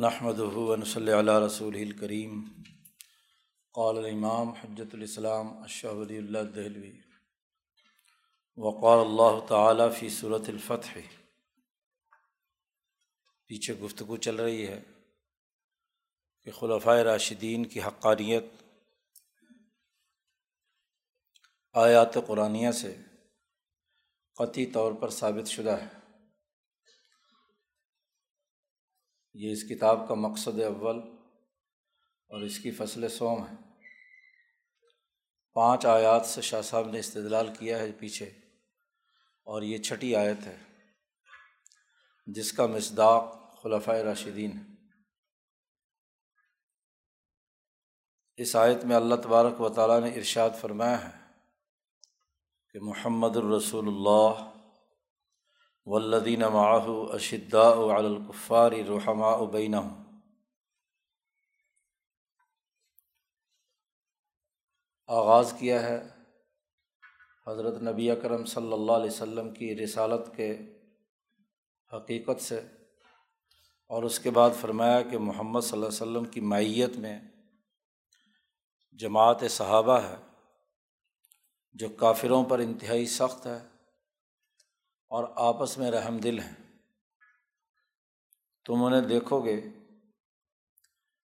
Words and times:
نحمد 0.00 0.40
ون 0.40 0.84
صلی 0.84 1.12
اللہ 1.12 1.38
رسول 1.46 1.74
الکریم 1.74 2.44
قال 3.72 3.98
الامام 3.98 4.48
حجت 4.48 4.94
الاسلام 4.94 5.62
اشہ 5.62 5.86
ولی 5.86 6.18
اللہ 6.18 6.38
دہلوی 6.38 7.00
وقال 8.56 8.98
اللہ 8.98 9.46
تعالیٰ 9.46 9.88
فی 9.98 10.08
صورت 10.08 10.42
الفتح. 10.48 10.98
پیچھے 13.46 13.74
گفتگو 13.74 14.16
چل 14.16 14.36
رہی 14.36 14.66
ہے 14.66 14.82
کہ 16.42 16.50
خلفۂ 16.50 16.98
راشدین 16.98 17.66
کی 17.66 17.82
حقانیت 17.82 18.44
آیات 21.72 22.14
قرآنیہ 22.26 22.70
سے 22.70 22.96
قطعی 24.34 24.66
طور 24.66 24.92
پر 24.92 25.10
ثابت 25.10 25.48
شدہ 25.48 25.76
ہے۔ 25.82 26.03
یہ 29.34 29.52
اس 29.52 29.62
کتاب 29.62 30.08
کا 30.08 30.14
مقصد 30.14 30.60
اول 30.60 30.98
اور 32.28 32.42
اس 32.42 32.58
کی 32.58 32.70
فصل 32.70 33.08
سوم 33.08 33.46
ہے۔ 33.46 33.54
پانچ 35.52 35.86
آیات 35.86 36.26
سے 36.26 36.40
شاہ 36.40 36.62
صاحب 36.62 36.90
نے 36.90 36.98
استدلال 36.98 37.48
کیا 37.58 37.78
ہے 37.78 37.92
پیچھے 37.92 38.26
اور 39.44 39.62
یہ 39.62 39.78
چھٹی 39.78 40.16
آیت 40.16 40.46
ہے، 40.46 40.56
جس 42.26 42.52
کا 42.52 42.66
مصداق 42.66 43.24
خلفۂ 43.62 43.94
راشدین 43.94 44.50
ہے۔ 44.58 44.74
اس 48.36 48.56
آیت 48.56 48.84
میں 48.84 48.96
اللہ 48.96 49.14
تبارک 49.14 49.60
و 49.60 49.68
تعالیٰ 49.68 50.00
نے 50.00 50.08
ارشاد 50.08 50.50
فرمایا 50.60 51.04
ہے 51.04 51.18
کہ 52.70 52.80
محمد 52.80 53.36
الرسول 53.36 53.88
اللہ 53.88 54.53
ولدین 55.86 56.40
معاہ 56.40 56.86
اشدا 57.12 57.68
القفاری 57.96 58.84
رحمٰ 58.84 59.40
ابین 59.40 59.74
آغاز 65.08 65.54
کیا 65.58 65.82
ہے 65.82 66.08
حضرت 67.46 67.82
نبی 67.82 68.10
اکرم 68.10 68.44
صلی 68.44 68.72
اللہ 68.72 68.92
علیہ 68.92 69.10
وسلم 69.10 69.54
کی 69.54 69.76
رسالت 69.76 70.36
کے 70.36 70.58
حقیقت 71.96 72.42
سے 72.42 72.60
اور 73.86 74.02
اس 74.02 74.18
کے 74.18 74.30
بعد 74.30 74.50
فرمایا 74.60 75.02
کہ 75.02 75.18
محمد 75.18 75.60
صلی 75.60 75.72
اللہ 75.72 75.86
علیہ 75.86 76.02
وسلم 76.02 76.24
کی 76.24 76.40
معیت 76.40 76.96
میں 76.96 77.20
جماعت 78.92 79.36
صحابہ 79.50 79.98
ہے 79.98 80.16
جو 81.72 81.88
کافروں 81.88 82.44
پر 82.44 82.58
انتہائی 82.58 83.06
سخت 83.06 83.46
ہے۔ 83.46 83.73
اور 85.08 85.24
آپس 85.36 85.78
میں 85.78 85.90
رحم 85.90 86.18
دل 86.18 86.38
ہیں۔ 86.38 86.54
تم 88.64 88.84
انہیں 88.84 89.00
دیکھو 89.00 89.44
گے 89.44 89.60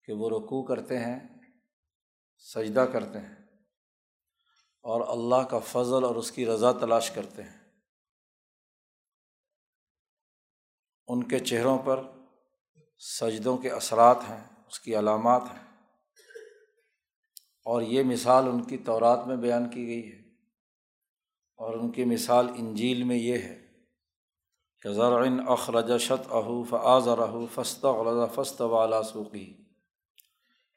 کہ 0.05 0.12
وہ 0.12 0.31
رکوع 0.31 0.64
کرتے 0.64 0.98
ہیں، 0.98 1.28
سجدہ 2.39 2.86
کرتے 2.92 3.19
ہیں 3.19 3.34
اور 4.83 5.00
اللہ 5.08 5.48
کا 5.48 5.58
فضل 5.58 6.05
اور 6.05 6.16
اس 6.16 6.33
کی 6.33 6.47
رضا 6.47 6.72
تلاش 6.72 7.11
کرتے 7.11 7.42
ہیں۔ 7.42 7.64
ان 11.06 11.28
کے 11.28 11.38
چہروں 11.38 11.78
پر 11.84 12.03
سجدوں 12.98 13.59
کے 13.59 13.70
اثرات 13.70 14.16
ہیں، 14.28 14.44
اس 14.66 14.81
کی 14.81 14.98
علامات 14.98 15.42
ہیں۔ 15.42 15.64
اور 17.64 17.83
یہ 17.83 18.03
مثال 18.03 18.44
ان 18.48 18.64
کی 18.64 18.78
تورات 18.78 19.27
میں 19.27 19.36
بیان 19.36 19.70
کی 19.70 19.86
گئی 19.86 20.12
ہے۔ 20.12 20.19
اور 21.56 21.78
ان 21.78 21.91
کی 21.91 22.05
مثال 22.05 22.48
انجیل 22.56 23.03
میں 23.03 23.16
یہ 23.16 23.38
ہے۔ 23.38 23.63
کہ 24.84 24.92
ذرعن 24.92 25.40
اخرج 25.48 25.92
شت 26.00 26.27
اہو 26.30 26.64
فعض 26.64 27.08
رہو 27.08 27.46
فست 27.54 27.84
غلط 27.84 28.34
فست 28.34 28.60
والا 28.60 29.02
سوقی 29.02 29.64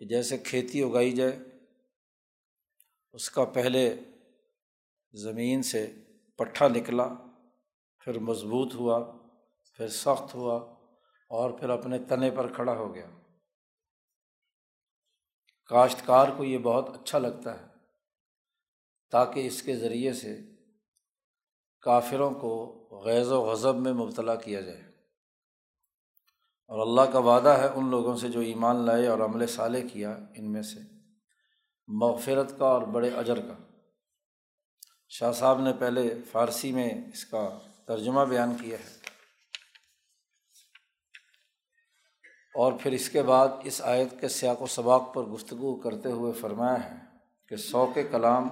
جیسے 0.09 0.37
کھیتی 0.37 0.83
اگائی 0.83 1.11
جائے، 1.11 1.39
اس 3.13 3.29
کا 3.29 3.45
پہلے 3.45 4.01
زمین 5.11 5.61
سے 5.61 5.93
پٹھا 6.35 6.67
نکلا، 6.67 7.07
پھر 7.99 8.19
مضبوط 8.19 8.75
ہوا، 8.75 9.11
پھر 9.71 9.87
سخت 9.87 10.35
ہوا، 10.35 10.75
اور 11.27 11.51
پھر 11.51 11.69
اپنے 11.69 11.99
تنے 11.99 12.31
پر 12.31 12.53
کھڑا 12.53 12.73
ہو 12.73 12.95
گیا۔ 12.95 13.07
کاشتکار 15.65 16.27
کو 16.37 16.43
یہ 16.43 16.57
بہت 16.57 16.89
اچھا 16.89 17.19
لگتا 17.19 17.61
ہے، 17.61 17.67
تاکہ 19.09 19.47
اس 19.47 19.61
کے 19.61 19.75
ذریعے 19.75 20.13
سے 20.13 20.56
کافروں 21.87 22.31
کو 22.31 22.73
غیظ 23.05 23.31
و 23.31 23.41
غضب 23.41 23.75
میں 23.75 23.93
مبتلا 23.93 24.35
کیا 24.35 24.61
جائے۔ 24.61 24.81
اور 26.67 26.79
اللہ 26.79 27.11
کا 27.11 27.19
وعدہ 27.19 27.49
ہے 27.49 27.67
ان 27.67 27.89
لوگوں 27.89 28.17
سے 28.17 28.27
جو 28.27 28.39
ایمان 28.39 28.75
لائے 28.75 29.07
اور 29.07 29.19
عمل 29.19 29.47
صالح 29.47 29.79
کیا 29.93 30.17
ان 30.35 30.51
میں 30.51 30.61
سے، 30.61 30.79
مغفرت 31.87 32.59
کا 32.59 32.65
اور 32.65 32.81
بڑے 32.81 33.09
اجر 33.09 33.39
کا۔ 33.39 33.53
شاہ 35.09 35.31
صاحب 35.31 35.61
نے 35.61 35.73
پہلے 35.79 36.15
فارسی 36.31 36.71
میں 36.71 36.89
اس 37.13 37.25
کا 37.25 37.59
ترجمہ 37.85 38.21
بیان 38.21 38.55
کیا 38.61 38.77
ہے۔ 38.79 38.97
اور 42.55 42.73
پھر 42.81 42.91
اس 42.91 43.09
کے 43.09 43.23
بعد 43.23 43.47
اس 43.63 43.81
آیت 43.81 44.21
کے 44.21 44.27
سیاق 44.27 44.61
و 44.61 44.67
سباق 44.67 45.13
پر 45.13 45.23
گفتگو 45.23 45.75
کرتے 45.75 46.11
ہوئے 46.11 46.33
فرمایا 46.33 46.85
ہے 46.85 46.95
کہ 47.47 47.55
سو 47.55 47.91
کے 47.93 48.03
کلام 48.03 48.47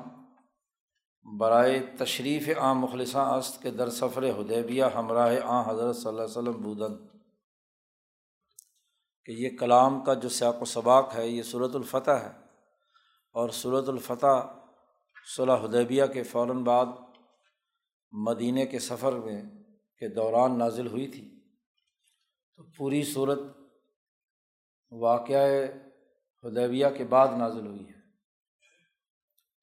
برائے 1.34 1.80
تشریف 2.00 2.50
عام 2.58 2.80
مخلصاں 2.80 3.38
است 3.38 3.62
کے 3.62 3.72
در 3.72 3.90
سفر 3.90 4.30
ہدیبیہ 4.30 4.84
ہمراہ 4.84 5.36
آ 5.44 5.72
حضرت 5.72 5.96
صلی 5.96 6.08
اللہ 6.08 6.22
علیہ 6.22 6.31
وسلم 6.31 6.62
بودن۔ 6.62 7.08
کہ 9.25 9.31
یہ 9.31 9.58
کلام 9.58 10.03
کا 10.03 10.13
جو 10.13 10.30
سیاق 10.30 10.62
و 10.62 10.66
سباق 10.66 11.16
ہے، 11.16 11.28
یہ 11.28 11.44
صورت 11.44 11.75
الفتح 11.75 12.12
ہے۔ 12.12 12.31
اور 13.34 13.50
صورت 13.50 13.90
الفتح 13.90 14.47
صلاح 15.36 15.63
حدیبیہ 15.63 16.06
کے 16.06 16.24
فوراً 16.24 16.63
بعد 16.63 16.86
مدینہ 18.12 18.66
کے 18.66 18.80
سفر 18.80 19.13
میں 19.13 19.44
کے 20.00 20.07
دوران 20.07 20.57
نازل 20.57 20.88
ہوئی 20.88 21.07
تھی۔ 21.07 21.40
تو 22.56 22.63
پوری 22.78 23.03
صورت 23.03 23.40
واقعہ 24.92 25.63
حدیبیہ 26.44 26.88
کے 26.97 27.03
بعد 27.03 27.28
نازل 27.38 27.68
ہوئی 27.68 27.90
ہے۔ 27.90 27.94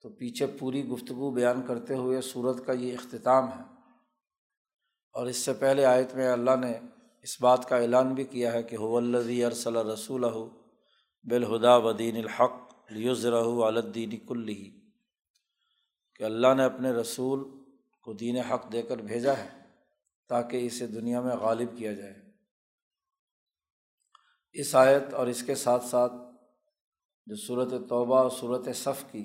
تو 0.03 0.09
پیچھے 0.09 0.47
پوری 0.47 0.89
گفتگو 0.89 1.31
بیان 1.31 1.63
کرتے 1.67 1.95
ہوئے 1.95 2.21
صورت 2.21 2.67
کا 2.67 2.73
یہ 2.73 2.93
اختتام 2.93 3.49
ہے۔ 3.49 3.63
اور 5.13 5.27
اس 5.27 5.37
سے 5.37 5.53
پہلے 5.53 5.85
آیت 5.85 6.15
میں 6.15 6.29
اللہ 6.29 6.57
نے 6.61 6.79
اس 7.23 7.41
بات 7.41 7.69
کا 7.69 7.77
اعلان 7.77 8.15
بھی 8.15 8.25
کیا 8.25 8.53
ہے 8.53 8.62
کہ 8.62 8.77
حلدی 8.77 9.45
ارسل 9.45 9.77
رسول 9.77 10.25
بالہدا 11.25 11.77
ودین 11.77 12.17
الحق 12.17 12.75
لیوزرہ 12.91 13.43
الدین 13.65 14.11
کلی 14.17 14.81
کہ 16.15 16.25
اللہ 16.25 16.55
نے 16.57 16.65
اپنے 16.65 16.91
رسول 16.91 17.65
کو 18.03 18.12
دین 18.12 18.37
حق 18.37 18.73
دے 18.73 18.83
کر 18.83 18.97
بھیجا 18.97 19.33
ہے 19.39 19.62
تاکہ 20.29 20.67
اسے 20.67 20.87
دنیا 20.87 21.21
میں 21.21 21.37
غالب 21.37 21.79
کیا 21.79 21.93
جائے۔ 21.93 22.15
اس 24.53 24.75
آیت 24.75 25.15
اور 25.15 25.27
اس 25.27 25.43
کے 25.43 25.55
ساتھ 25.55 25.85
ساتھ 25.85 26.12
جو 27.27 27.37
صورت 27.37 27.89
توبہ 27.89 28.19
اور 28.19 28.31
صورت 28.31 28.69
صف 28.75 29.05
کی 29.12 29.25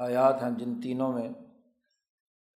آیات 0.00 0.42
ہیں 0.42 0.50
جن 0.50 0.80
تینوں 0.80 1.12
میں 1.12 1.28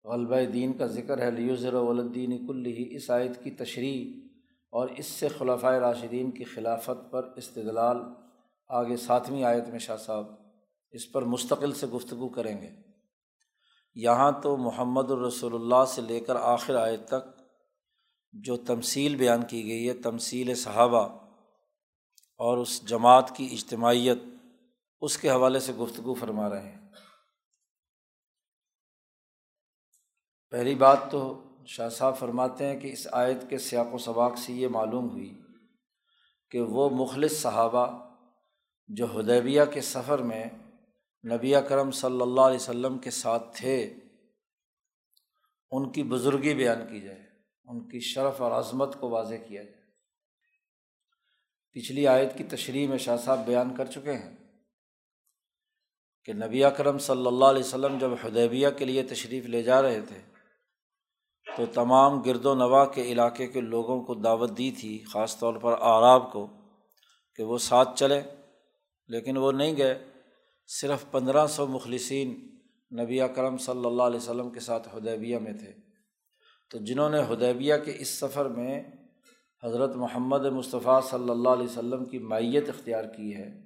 غلبہ 0.05 0.51
دین 0.53 0.73
کا 0.73 0.87
ذکر 0.87 1.23
ہے 1.23 1.31
لیوزر 1.31 1.75
ولدین 1.75 2.47
کلی 2.47 2.73
ہی 2.73 2.97
اس 2.97 3.11
آیت 3.11 3.45
کی 3.45 3.51
تشریح 3.51 4.29
اور 4.71 4.89
اس 4.89 5.07
سے 5.07 5.29
خلافۂ 5.29 5.75
راشدین 5.75 6.31
کی 6.31 6.45
خلافت 6.45 7.11
پر 7.11 7.25
استدلال۔ 7.37 7.97
آگے 8.69 8.97
ساتویں 8.97 9.45
آیت 9.45 9.69
میں 9.69 9.79
شاہ 9.79 9.97
صاحب 9.97 10.27
اس 10.91 11.13
پر 11.13 11.23
مستقل 11.23 11.73
سے 11.73 11.87
گفتگو 11.87 12.29
کریں 12.29 12.63
گے۔ 12.63 12.71
یہاں 13.95 14.33
تو 14.43 14.57
محمد 14.57 15.11
الرسول 15.11 15.55
اللہ 15.55 15.85
سے 15.89 16.03
لے 16.03 16.21
کر 16.21 16.37
آخر 16.37 16.75
آیت 16.75 17.09
تک 17.09 17.43
جو 18.33 18.57
تمثیل 18.57 19.17
بیان 19.17 19.43
کی 19.43 19.65
گئی 19.65 19.89
ہے، 19.89 19.95
تمثیل 19.95 20.55
صحابہ 20.55 21.09
اور 22.39 22.59
اس 22.59 22.87
جماعت 22.87 23.37
کی 23.37 23.49
اجتماعیت، 23.53 24.19
اس 25.01 25.19
کے 25.19 25.31
حوالے 25.31 25.59
سے 25.59 25.73
گفتگو 25.73 26.15
فرما 26.15 26.51
رہے 26.51 26.69
ہیں۔ 26.69 26.80
پہلی 30.51 30.75
بات 30.75 30.99
تو 31.11 31.45
شاہ 31.67 31.89
صاحب 31.89 32.19
فرماتے 32.19 32.67
ہیں 32.67 32.81
کہ 32.81 32.93
اس 32.93 33.07
آیت 33.13 33.51
کے 33.51 33.59
سیاق 33.59 33.95
و 33.95 33.99
سباق 33.99 34.39
سے 34.39 34.53
یہ 34.53 34.69
معلوم 34.69 35.11
ہوئی 35.11 35.41
کہ 36.51 36.61
وہ 36.61 36.91
مخلص 36.91 37.41
صحابہ 37.43 37.87
جو 38.89 39.21
ہدیبیہ 39.21 39.63
کے 39.73 39.81
سفر 39.81 40.19
میں 40.19 40.45
نبی 41.25 41.55
کرم 41.69 41.91
صلی 41.91 42.21
اللہ 42.21 42.41
علیہ 42.41 42.57
وسلم 42.57 42.99
کے 42.99 43.11
ساتھ 43.11 43.57
تھے، 43.57 43.95
ان 45.71 45.93
کی 45.93 46.03
بزرگی 46.03 46.55
بیان 46.55 46.87
کی 46.87 47.01
جائے، 47.01 47.23
ان 47.65 47.89
کی 47.89 48.01
شرف 48.01 48.41
اور 48.43 48.53
عظمت 48.53 49.01
کو 49.01 49.09
واضح 49.09 49.35
کیا 49.35 49.63
جائے۔ 49.63 49.81
پچھلی 51.73 52.07
آیت 52.07 52.37
کی 52.39 52.45
تشریح 52.45 52.89
میں 52.89 52.99
شاہ 52.99 53.17
صاحب 53.17 53.47
بیان 53.47 53.75
کر 53.75 53.87
چکے 53.87 54.13
ہیں 54.13 54.37
کہ 56.25 56.33
نبی 56.33 56.63
کرم 56.77 56.99
صلی 56.99 57.27
اللہ 57.27 57.45
علیہ 57.45 57.65
وسلم 57.65 57.99
جب 57.99 58.11
ہدیبیہ 58.27 58.69
کے 58.79 58.85
لیے 58.85 59.03
تشریف 59.03 59.47
لے 59.47 59.63
جا 59.63 59.83
رہے 59.83 60.01
تھے 60.01 60.30
تو 61.57 61.67
تمام 61.67 62.21
گرد 62.21 62.47
و 62.47 62.55
نواح 62.55 62.85
کے 62.85 63.03
علاقے 63.03 63.47
کے 63.47 63.61
لوگوں 63.61 64.03
کو 64.03 64.15
دعوت 64.15 64.59
دی 64.59 64.71
تھی، 64.71 65.05
خاص 65.13 65.39
طور 65.39 65.55
پر 65.55 65.75
آراب 65.81 66.33
کو، 66.33 66.47
کہ 67.37 67.43
وہ 67.43 67.59
ساتھ 67.59 67.89
چلے، 67.97 68.21
لیکن 69.09 69.37
وہ 69.37 69.53
نہیں 69.53 69.77
گئے۔ 69.77 70.05
صرف 70.67 71.11
پندرہ 71.11 71.47
سو 71.47 71.67
مخلصین 71.67 72.59
نبی 73.01 73.21
کرم 73.35 73.57
صلی 73.57 73.87
اللہ 73.87 74.03
علیہ 74.03 74.17
وسلم 74.17 74.51
کے 74.51 74.61
ساتھ 74.61 74.97
ہدیبیہ 74.97 75.39
میں 75.39 75.53
تھے۔ 75.53 75.73
تو 76.71 76.79
جنہوں 76.79 77.11
نے 77.11 77.21
ہدیبیہ 77.21 77.75
کے 77.85 77.97
اس 77.99 78.09
سفر 78.09 78.49
میں 78.49 78.83
حضرت 79.65 79.97
محمد 79.97 80.47
مصطفیٰ 80.47 81.03
صلی 81.03 81.31
اللہ 81.31 81.49
علیہ 81.49 81.65
وسلم 81.65 82.05
کی 82.05 82.19
مائیت 82.19 82.69
اختیار 82.69 83.05
کی 83.05 83.37
ہے، 83.37 83.61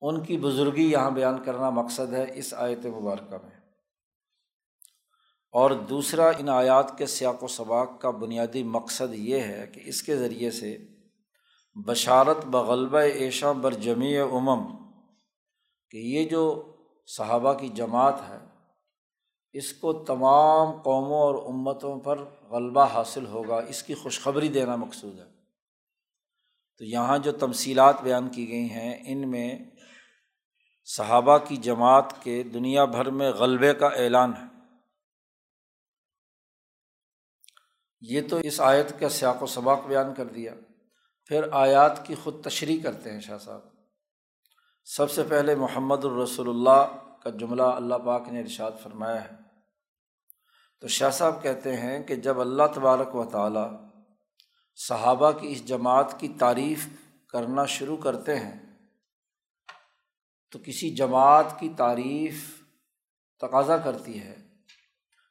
ان 0.00 0.20
کی 0.20 0.36
بزرگی 0.36 0.90
یہاں 0.90 1.10
بیان 1.10 1.42
کرنا 1.42 1.70
مقصد 1.70 2.12
ہے 2.12 2.26
اس 2.34 2.54
آیت 2.54 2.86
مبارکہ 2.86 3.36
میں۔ 3.42 3.59
اور 5.52 5.70
دوسرا 5.70 6.28
ان 6.28 6.48
آیات 6.48 6.98
کے 6.98 7.06
سیاق 7.06 7.42
و 7.42 7.46
سباق 7.46 8.00
کا 8.00 8.10
بنیادی 8.10 8.62
مقصد 8.62 9.14
یہ 9.14 9.40
ہے 9.40 9.66
کہ 9.74 9.80
اس 9.84 10.02
کے 10.02 10.16
ذریعے 10.16 10.50
سے 10.50 10.78
بشارت 11.86 12.44
بغلبہ 12.44 12.98
ایشا 12.98 13.52
بر 13.52 13.74
جمی 13.74 14.18
امم 14.18 14.90
کہ 15.90 15.96
یہ 15.96 16.24
جو 16.24 16.72
صحابہ 17.06 17.52
کی 17.52 17.68
جماعت 17.68 18.14
ہے، 18.28 18.38
اس 19.52 19.72
کو 19.72 19.92
تمام 19.92 20.82
قوموں 20.82 21.20
اور 21.20 21.34
امتوں 21.34 22.00
پر 22.00 22.24
غلبہ 22.50 22.86
حاصل 22.94 23.26
ہوگا، 23.26 23.56
اس 23.56 23.82
کی 23.82 23.94
خوشخبری 23.94 24.48
دینا 24.48 24.76
مقصود 24.76 25.18
ہے۔ 25.18 25.24
تو 26.78 26.84
یہاں 26.84 27.18
جو 27.18 27.32
تمصیلات 27.32 28.02
بیان 28.02 28.28
کی 28.28 28.48
گئی 28.48 28.70
ہیں، 28.70 28.98
ان 29.06 29.30
میں 29.30 29.58
صحابہ 30.84 31.38
کی 31.38 31.56
جماعت 31.56 32.24
کے 32.24 32.42
دنیا 32.42 32.84
بھر 32.84 33.10
میں 33.10 33.30
غلبے 33.30 33.74
کا 33.74 33.86
اعلان 33.86 34.32
ہے۔ 34.40 34.49
یہ 38.00 38.20
تو 38.30 38.36
اس 38.36 38.60
آیت 38.60 39.00
کا 39.00 39.08
سیاق 39.08 39.42
و 39.42 39.46
سباق 39.46 39.86
بیان 39.86 40.14
کر 40.14 40.24
دیا۔ 40.24 40.54
پھر 41.26 41.44
آیات 41.52 42.06
کی 42.06 42.14
خود 42.14 42.44
تشریح 42.44 42.82
کرتے 42.82 43.12
ہیں 43.12 43.20
شاہ 43.20 43.38
صاحب۔ 43.38 43.60
سب 44.84 45.10
سے 45.10 45.22
پہلے 45.28 45.54
محمد 45.54 46.04
الرسول 46.04 46.48
اللہ 46.48 46.96
کا 47.22 47.30
جملہ 47.30 47.62
اللہ 47.62 47.94
پاک 47.94 48.28
نے 48.28 48.40
ارشاد 48.40 48.70
فرمایا 48.82 49.24
ہے۔ 49.24 49.36
تو 50.80 50.88
شاہ 50.88 51.10
صاحب 51.10 51.42
کہتے 51.42 51.76
ہیں 51.76 52.02
کہ 52.02 52.16
جب 52.16 52.40
اللہ 52.40 52.62
تبارک 52.74 53.14
و 53.14 53.24
تعالیٰ 53.24 53.70
صحابہ 54.76 55.30
کی 55.30 55.52
اس 55.52 55.64
جماعت 55.64 56.20
کی 56.20 56.28
تعریف 56.28 56.88
کرنا 57.28 57.64
شروع 57.64 57.96
کرتے 57.96 58.36
ہیں، 58.36 58.78
تو 60.50 60.58
کسی 60.64 60.90
جماعت 60.90 61.60
کی 61.60 61.68
تعریف 61.76 62.62
تقاضا 63.40 63.76
کرتی 63.76 64.20
ہے۔ 64.20 64.39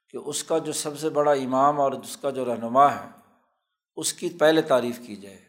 کہ 0.10 0.18
اس 0.18 0.44
کا 0.44 0.58
جو 0.58 0.72
سب 0.72 1.00
سے 1.00 1.10
بڑا 1.10 1.32
امام 1.32 1.82
اور 1.82 1.92
جس 1.92 2.18
کا 2.18 2.30
جو 2.30 2.46
رہنما 2.46 2.96
ہے، 2.96 3.10
اس 3.96 4.14
کی 4.14 4.30
پہلے 4.30 4.62
تعریف 4.62 5.00
کی 5.08 5.16
جائے، 5.16 5.46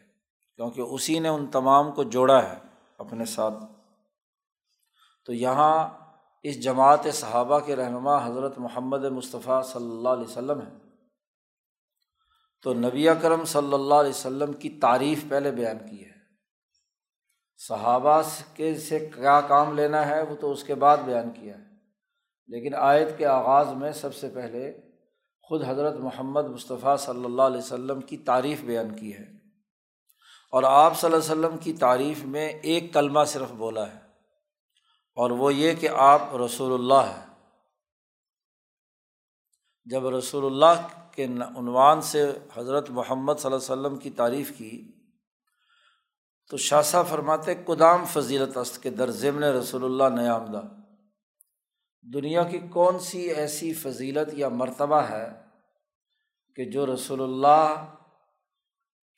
کیونکہ 0.55 0.81
اسی 0.81 1.19
نے 1.19 1.29
ان 1.29 1.47
تمام 1.47 1.91
کو 1.91 2.03
جوڑا 2.03 2.49
ہے 2.49 2.57
اپنے 2.97 3.25
ساتھ۔ 3.25 3.55
تو 5.25 5.33
یہاں 5.33 5.89
اس 6.43 6.63
جماعت 6.63 6.99
صحابہ 7.13 7.59
کے 7.59 7.75
رہنما 7.75 8.27
حضرت 8.27 8.57
محمد 8.57 9.03
مصطفیٰ 9.03 9.63
صلی 9.63 9.85
اللہ 9.85 10.09
علیہ 10.09 10.23
وسلم 10.23 10.61
ہے 10.61 10.71
تو 12.63 12.73
نبی 12.73 13.07
کرم 13.21 13.45
صلی 13.45 13.73
اللہ 13.73 13.93
علیہ 13.93 14.09
وسلم 14.09 14.53
کی 14.53 14.69
تعریف 14.69 15.23
پہلے 15.29 15.51
بیان 15.51 15.77
کی 15.89 16.05
ہے۔ 16.05 16.11
صحابہ 17.57 18.21
کے 18.53 18.79
سے 18.79 18.99
کیا 18.99 19.41
کام 19.41 19.75
لینا 19.75 20.05
ہے 20.05 20.21
وہ 20.21 20.35
تو 20.35 20.51
اس 20.51 20.63
کے 20.63 20.75
بعد 20.75 20.97
بیان 20.97 21.29
کیا 21.29 21.57
ہے۔ 21.57 21.70
لیکن 22.47 22.75
آیت 22.75 23.17
کے 23.17 23.25
آغاز 23.25 23.67
میں 23.67 23.91
سب 23.91 24.15
سے 24.15 24.29
پہلے 24.29 24.81
خود 25.41 25.63
حضرت 25.67 25.95
محمد 25.95 26.45
مصطفیٰ 26.45 26.97
صلی 26.97 27.25
اللہ 27.25 27.41
علیہ 27.41 27.57
وسلم 27.57 28.01
کی 28.01 28.17
تعریف 28.17 28.61
بیان 28.61 28.95
کی 28.95 29.13
ہے۔ 29.13 29.23
اور 30.51 30.63
آپ 30.63 30.99
صلی 30.99 31.13
اللہ 31.13 31.33
علیہ 31.33 31.45
وسلم 31.45 31.57
کی 31.57 31.73
تعریف 31.73 32.23
میں 32.23 32.49
ایک 32.49 32.93
کلمہ 32.93 33.19
صرف 33.27 33.51
بولا 33.51 33.87
ہے۔ 33.87 33.99
اور 35.15 35.31
وہ 35.31 35.53
یہ 35.53 35.73
کہ 35.73 35.89
آپ 35.89 36.21
رسول 36.45 36.73
اللہ 36.73 37.09
ہیں۔ 37.09 37.33
جب 39.85 40.07
رسول 40.07 40.45
اللہ 40.45 40.87
کے 41.11 41.25
عنوان 41.57 42.01
سے 42.01 42.31
حضرت 42.55 42.89
محمد 42.89 43.33
صلی 43.39 43.51
اللہ 43.51 43.73
علیہ 43.73 43.81
وسلم 43.81 43.97
کی 43.97 44.09
تعریف 44.09 44.51
کی، 44.57 44.91
تو 46.49 46.57
شاہ 46.57 47.03
فرماتے 47.09 47.55
کدام 47.55 48.05
فضیلت 48.05 48.57
است 48.57 48.83
کے 48.83 48.89
در 48.89 49.11
ضمن 49.11 49.43
رسول 49.43 49.83
اللہ 49.83 50.21
نیامدہ 50.21 50.61
دنیا 52.01 52.43
کی 52.43 52.59
کون 52.59 52.99
سی 52.99 53.21
ایسی 53.21 53.73
فضیلت 53.73 54.29
یا 54.33 54.49
مرتبہ 54.49 55.01
ہے 55.01 55.29
کہ 56.55 56.65
جو 56.65 56.93
رسول 56.93 57.21
اللہ 57.21 57.95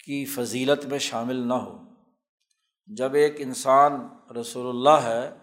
کی 0.06 0.26
فضیلت 0.26 0.86
میں 0.86 1.00
شامل 1.00 1.36
نہ 1.36 1.54
ہو؟ 1.54 1.78
جب 2.88 3.14
ایک 3.14 3.36
انسان 3.38 4.08
رسول 4.42 4.70
اللہ 4.70 5.08
ہے 5.08 5.38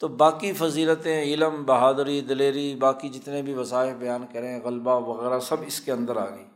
تو 0.00 0.08
باقی 0.08 0.52
فضیلتیں، 0.52 1.22
علم، 1.22 1.64
بہادری، 1.64 2.20
دلیری، 2.20 2.74
باقی 2.74 3.08
جتنے 3.08 3.42
بھی 3.42 3.54
وظائف 3.54 3.94
بیان 3.94 4.26
کریں، 4.32 4.60
غلبہ 4.60 5.00
وغیرہ 5.00 5.40
سب 5.40 5.56
اس 5.66 5.80
کے 5.80 5.92
اندر 5.92 6.16
آ 6.16 6.36
گئی۔ 6.36 6.46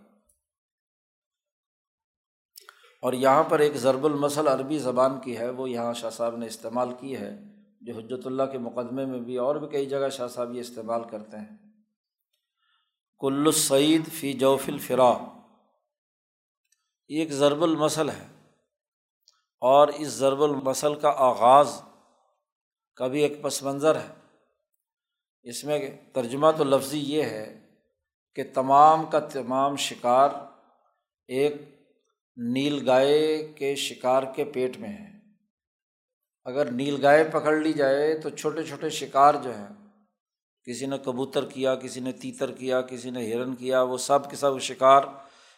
اور 3.02 3.12
یہاں 3.12 3.44
پر 3.44 3.58
ایک 3.58 3.74
ضرب 3.74 4.04
المسل 4.04 4.48
عربی 4.48 4.78
زبان 4.78 5.20
کی 5.20 5.38
ہے، 5.38 5.50
وہ 5.50 5.70
یہاں 5.70 5.92
شاہ 5.92 6.10
صاحب 6.10 6.36
نے 6.36 6.46
استعمال 6.46 6.88
کی 7.00 7.16
ہے۔ 7.16 7.55
جو 7.86 7.98
حجرت 7.98 8.26
اللہ 8.26 8.42
کے 8.42 8.58
مقدمے 8.58 9.06
میں 9.06 9.18
بھی 9.18 9.36
اور 9.36 9.56
بھی 9.56 9.68
کئی 9.68 9.86
جگہ 9.86 10.08
شاہ 10.08 10.28
صاحب 10.28 10.54
یہ 10.54 10.60
استعمال 10.60 11.04
کرتے 11.04 11.36
ہیں۔ 11.36 11.56
کل 13.18 13.42
السعید 13.46 14.12
فی 14.12 14.32
جوف 14.32 14.62
الفرا 14.68 15.12
یہ 17.08 17.20
ایک 17.20 17.32
ضرب 17.32 17.62
المسل 17.62 18.10
ہے۔ 18.10 18.26
اور 19.60 19.88
اس 19.88 20.08
ضرب 20.08 20.42
المسل 20.42 20.94
کا 20.94 21.12
آغاز 21.16 21.82
کا 22.96 23.06
بھی 23.06 23.20
ایک 23.22 23.42
پس 23.42 23.62
منظر 23.62 23.96
ہے۔ 23.96 24.14
اس 25.42 25.64
میں 25.64 25.90
ترجمہ 26.12 26.46
تو 26.58 26.64
لفظی 26.64 27.00
یہ 27.00 27.22
ہے 27.22 27.66
کہ 28.34 28.42
تمام 28.54 29.06
کا 29.06 29.20
تمام 29.20 29.76
شکار 29.76 30.30
ایک 31.28 31.52
نیل 32.36 32.88
گائے 32.88 33.52
کے 33.56 33.74
شکار 33.74 34.22
کے 34.36 34.44
پیٹ 34.44 34.76
میں 34.76 34.88
ہے۔ 34.88 35.15
اگر 36.46 36.70
نیل 36.70 36.98
گائے 37.02 37.24
پکڑ 37.24 37.56
لی 37.56 37.72
جائے 37.72 38.18
تو 38.18 38.30
چھوٹے 38.30 38.62
چھوٹے 38.62 38.90
شکار 38.90 39.34
جو 39.42 39.50
ہیں، 39.56 39.68
کسی 40.64 40.86
نے 40.86 40.98
کبوتر 40.98 41.44
کیا، 41.44 41.74
کسی 41.74 42.00
نے 42.00 42.12
تیتر 42.12 42.50
کیا، 42.50 42.80
کسی 42.80 43.10
نے 43.10 43.32
ہرن 43.32 43.54
کیا، 43.54 43.82
وہ 43.82 43.96
سب 43.96 44.30
کے 44.30 44.36
سب 44.36 44.58
شکار۔ 44.60 45.02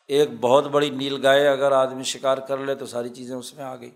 ایک 0.06 0.28
بہت 0.40 0.64
بڑی 0.64 0.90
نیل 0.90 1.26
گائے 1.26 1.48
اگر 1.48 1.72
آدمی 1.72 2.02
شکار 2.02 2.38
کر 2.38 2.58
لے 2.58 2.74
تو 2.74 2.86
ساری 2.86 3.08
چیزیں 3.08 3.36
اس 3.36 3.54
میں 3.54 3.64
آ 3.64 3.76
گئی۔ 3.76 3.90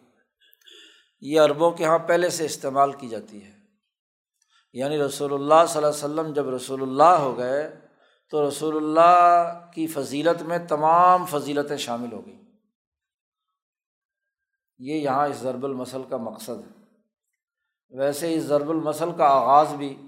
یہ 1.20 1.40
عربوں 1.40 1.70
کے 1.70 1.84
یہاں 1.84 1.98
پہلے 1.98 2.30
سے 2.30 2.44
استعمال 2.44 2.92
کی 2.92 3.08
جاتی 3.08 3.44
ہے۔ 3.44 3.52
یعنی 4.72 4.98
رسول 4.98 5.34
اللہ 5.34 5.66
صلی 5.68 5.84
اللہ 5.84 5.88
علیہ 5.88 6.20
وسلم 6.20 6.32
جب 6.32 6.48
رسول 6.48 6.82
اللہ 6.82 7.02
ہو 7.02 7.38
گئے 7.38 7.76
تو 8.30 8.48
رسول 8.48 8.76
اللہ 8.76 9.70
کی 9.74 9.86
فضیلت 9.86 10.42
میں 10.42 10.58
تمام 10.68 11.26
فضیلتیں 11.26 11.76
شامل 11.76 12.12
ہو 12.12 12.26
گئیں۔ 12.26 12.42
یہ 14.78 14.94
یہاں 14.94 15.28
اس 15.28 15.36
ضرب 15.36 15.64
المسل 15.64 16.02
کا 16.08 16.16
مقصد 16.16 16.58
ہے۔ 16.58 16.81
ویسے 17.92 18.28
ہی 18.28 18.40
ضرب 18.40 18.70
المسل 18.70 19.12
کا 19.16 19.24
آغاز 19.24 19.74
بھی 19.74 20.06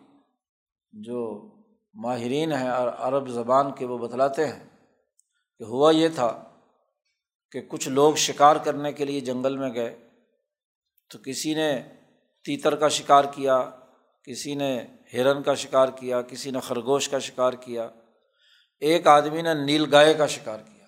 جو 0.92 1.50
ماہرین 1.94 2.52
ہیں 2.52 2.70
اور 2.70 2.88
عرب 2.98 3.28
زبان 3.28 3.72
کے 3.72 3.86
وہ 3.86 3.98
بتلاتے 3.98 4.46
ہیں 4.46 4.68
کہ 5.58 5.64
ہوا 5.64 5.90
یہ 5.90 6.08
تھا 6.14 6.44
کہ 7.52 7.60
کچھ 7.60 7.88
لوگ 7.88 8.14
شکار 8.14 8.56
کرنے 8.56 8.92
کے 8.92 9.04
لیے 9.04 9.20
جنگل 9.20 9.56
میں 9.56 9.74
گئے 9.74 10.08
تو 11.10 11.18
کسی 11.18 11.54
نے 11.54 11.82
تیتر 12.44 12.76
کا 12.76 12.88
شکار 12.88 13.24
کیا، 13.24 13.70
کسی 14.22 14.54
نے 14.54 14.86
ہرن 15.12 15.42
کا 15.42 15.54
شکار 15.54 15.88
کیا، 15.88 16.22
کسی 16.22 16.50
نے 16.50 16.60
خرگوش 16.60 17.08
کا 17.08 17.18
شکار 17.18 17.52
کیا، 17.52 17.90
ایک 18.80 19.06
آدمی 19.06 19.42
نے 19.42 19.54
نیل 19.54 19.84
گائے 19.92 20.14
کا 20.14 20.26
شکار 20.26 20.58
کیا۔ 20.58 20.86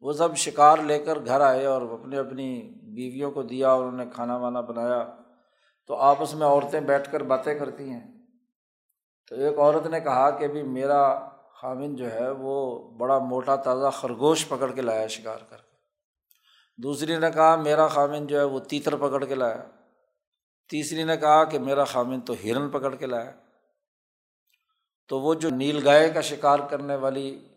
وہ 0.00 0.12
سب 0.12 0.36
شکار 0.36 0.78
لے 0.78 0.98
کر 0.98 1.18
گھر 1.24 1.40
آئے 1.40 1.66
اور 1.66 1.82
اپنے 1.82 2.18
اپنی 2.18 2.62
بیویوں 2.94 3.30
کو 3.30 3.42
دیا 3.42 3.70
اور 3.70 3.84
انہوں 3.84 4.04
نے 4.04 4.10
کھانا 4.14 4.36
وانا 4.36 4.60
بنایا۔ 4.60 5.19
تو 5.90 5.96
آپس 5.96 6.34
میں 6.34 6.46
عورتیں 6.46 6.80
بیٹھ 6.80 7.12
کر 7.12 7.22
باتیں 7.22 7.58
کرتی 7.58 7.90
ہیں۔ 7.90 8.12
تو 9.28 9.34
ایک 9.34 9.58
عورت 9.58 9.86
نے 9.86 10.00
کہا 10.00 10.30
کہ 10.30 10.48
بھی 10.48 10.62
میرا 10.62 11.28
خامن 11.28 11.96
جو 11.96 12.12
ہے 12.12 12.30
وہ 12.30 12.88
بڑا 12.90 13.18
موٹا 13.18 13.56
تازہ 13.56 13.90
خرگوش 13.90 14.48
پکڑ 14.48 14.72
کے 14.72 14.80
لایا 14.80 15.06
شکار 15.06 15.38
کر 15.50 15.56
کے۔ 15.56 15.76
دوسری 16.82 17.16
نے 17.16 17.30
کہا 17.30 17.56
میرا 17.56 17.86
خامن 17.86 18.26
جو 18.26 18.38
ہے 18.38 18.44
وہ 18.44 18.60
تیتر 18.60 18.96
پکڑ 18.96 19.24
کے 19.24 19.34
لایا 19.34 19.62
تیسری 20.70 21.02
نے 21.02 21.16
کہا 21.16 21.44
کہ 21.44 21.58
میرا 21.58 21.84
خامن 21.84 22.20
تو 22.20 22.34
ہرن 22.44 22.70
پکڑ 22.70 22.94
کے 22.94 23.06
لایا 23.06 23.30
تو 25.08 25.20
وہ 25.20 25.34
جو 25.34 25.50
نیل 25.50 25.80
گائے 25.84 26.10
کا 26.10 26.20
شکار 26.20 26.58
کرنے 26.70 26.96
والی 26.96 27.48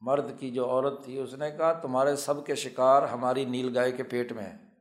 مرد 0.00 0.38
کی 0.38 0.50
جو 0.50 0.66
عورت 0.66 1.04
تھی، 1.04 1.18
اس 1.18 1.34
نے 1.34 1.50
کہا 1.50 1.72
تمہارے 1.72 2.16
سب 2.16 2.46
کے 2.46 2.54
شکار 2.54 3.02
ہماری 3.02 3.44
نیل 3.44 3.78
گائے 3.78 3.92
کے 3.92 4.02
پیٹ 4.02 4.32
میں 4.32 4.44
ہیں۔ 4.44 4.73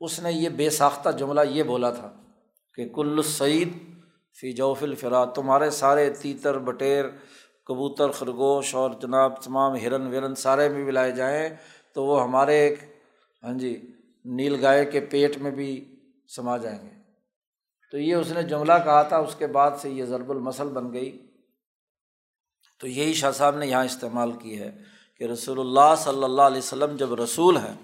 اس 0.00 0.20
نے 0.20 0.32
یہ 0.32 0.48
بے 0.48 0.70
ساختہ 0.70 1.08
جملہ 1.08 1.40
یہ 1.50 1.62
بولا 1.62 1.90
تھا 1.90 2.12
کہ 2.74 2.88
کل 2.88 3.22
سعید 3.22 3.68
فی 4.40 4.52
جوف 4.52 4.82
الفرا، 4.82 5.24
تمہارے 5.24 5.70
سارے 5.70 6.10
تیتر، 6.10 6.58
بٹیر، 6.58 7.04
کبوتر، 7.64 8.10
خرگوش 8.10 8.74
اور 8.74 8.90
جناب 9.02 9.42
تمام 9.42 9.76
ہرن 9.76 10.06
ورن 10.06 10.34
سارے 10.34 10.68
بھی 10.68 10.90
لائے 10.90 11.10
جائیں 11.12 11.48
تو 11.92 12.04
وہ 12.04 12.22
ہمارے 12.22 12.58
ایک 12.58 12.78
ہاں 13.42 13.58
جی 13.58 13.76
نیل 14.24 14.56
گائے 14.62 14.84
کے 14.84 15.00
پیٹ 15.00 15.38
میں 15.38 15.50
بھی 15.50 15.94
سما 16.28 16.56
جائیں 16.56 16.78
گے۔ 16.82 16.90
تو 17.90 17.98
یہ 17.98 18.14
اس 18.14 18.32
نے 18.32 18.42
جملہ 18.42 18.72
کہا 18.84 19.02
تھا، 19.02 19.16
اس 19.16 19.34
کے 19.34 19.46
بعد 19.46 19.70
سے 19.78 19.90
یہ 19.90 20.04
ضرب 20.04 20.30
المسل 20.30 20.68
بن 20.68 20.92
گئی۔ 20.92 21.26
تو 22.80 22.86
یہی 22.86 23.14
شاہ 23.14 23.30
صاحب 23.30 23.56
نے 23.56 23.66
یہاں 23.66 23.84
استعمال 23.84 24.32
کی 24.32 24.60
ہے 24.60 24.76
کہ 25.18 25.24
رسول 25.24 25.60
اللہ 25.60 25.94
صلی 25.98 26.24
اللہ 26.24 26.42
علیہ 26.42 26.58
وسلم 26.58 26.96
جب 26.96 27.14
رسول 27.14 27.56
ہیں 27.56 27.74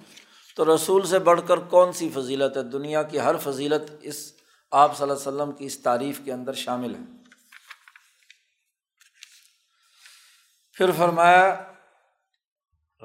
تو 0.57 0.75
رسول 0.75 1.07
سے 1.07 1.19
بڑھ 1.19 1.41
کر 1.47 1.59
کون 1.59 1.93
سی 1.93 2.09
فضیلت 2.09 2.57
ہے؟ 2.57 2.63
دنیا 2.63 3.03
کی 3.03 3.21
ہر 3.21 3.37
فضیلت 3.37 3.91
اس 4.01 4.33
آپ 4.71 4.97
صلی 4.97 5.11
اللہ 5.11 5.29
علیہ 5.29 5.37
وسلم 5.37 5.53
کی 5.53 5.65
اس 5.65 5.79
تعریف 5.79 6.21
کے 6.25 6.33
اندر 6.33 6.53
شامل 6.53 6.95
ہے۔ 6.95 7.01
پھر 10.73 10.91
فرمایا، 10.99 11.63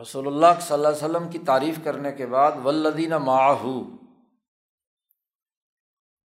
رسول 0.02 0.28
اللہ 0.28 0.60
صلی 0.62 0.74
اللہ 0.74 0.88
علیہ 0.88 0.98
وسلم 0.98 1.30
کی 1.30 1.40
تعریف 1.40 1.80
کرنے 1.84 2.12
کے 2.12 2.26
بعد 2.26 2.52
ولدین 2.64 3.10
معاہو 3.10 3.84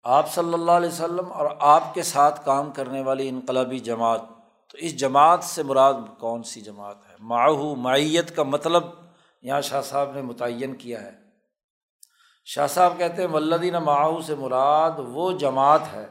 آپ 0.02 0.34
صلی 0.34 0.54
اللہ 0.54 0.72
علیہ 0.72 0.88
وسلم 0.88 1.32
اور 1.32 1.56
آپ 1.60 1.94
کے 1.94 2.02
ساتھ 2.02 2.44
کام 2.44 2.72
کرنے 2.72 3.00
والی 3.00 3.28
انقلابی 3.28 3.78
جماعت۔ 3.78 4.20
تو 4.70 4.78
اس 4.78 4.96
جماعت 4.96 5.44
سے 5.44 5.62
مراد 5.62 5.94
کون 6.18 6.42
سی 6.42 6.60
جماعت 6.60 6.96
ہے؟ 7.08 7.14
معاہو 7.18 7.74
معیت 7.74 8.36
کا 8.36 8.42
مطلب 8.42 8.84
یہاں 9.44 9.60
شاہ 9.60 9.82
صاحب 9.82 10.12
نے 10.12 10.22
متعین 10.22 10.74
کیا 10.74 11.02
ہے۔ 11.02 11.12
شاہ 12.44 12.66
صاحب 12.66 12.98
کہتے 12.98 13.22
ہیں 13.22 13.28
ولدین 13.28 13.74
معاہو 13.74 14.22
سے 14.22 14.34
مراد 14.34 14.90
وہ 14.98 15.32
جماعت 15.38 15.80
ہے 15.92 16.06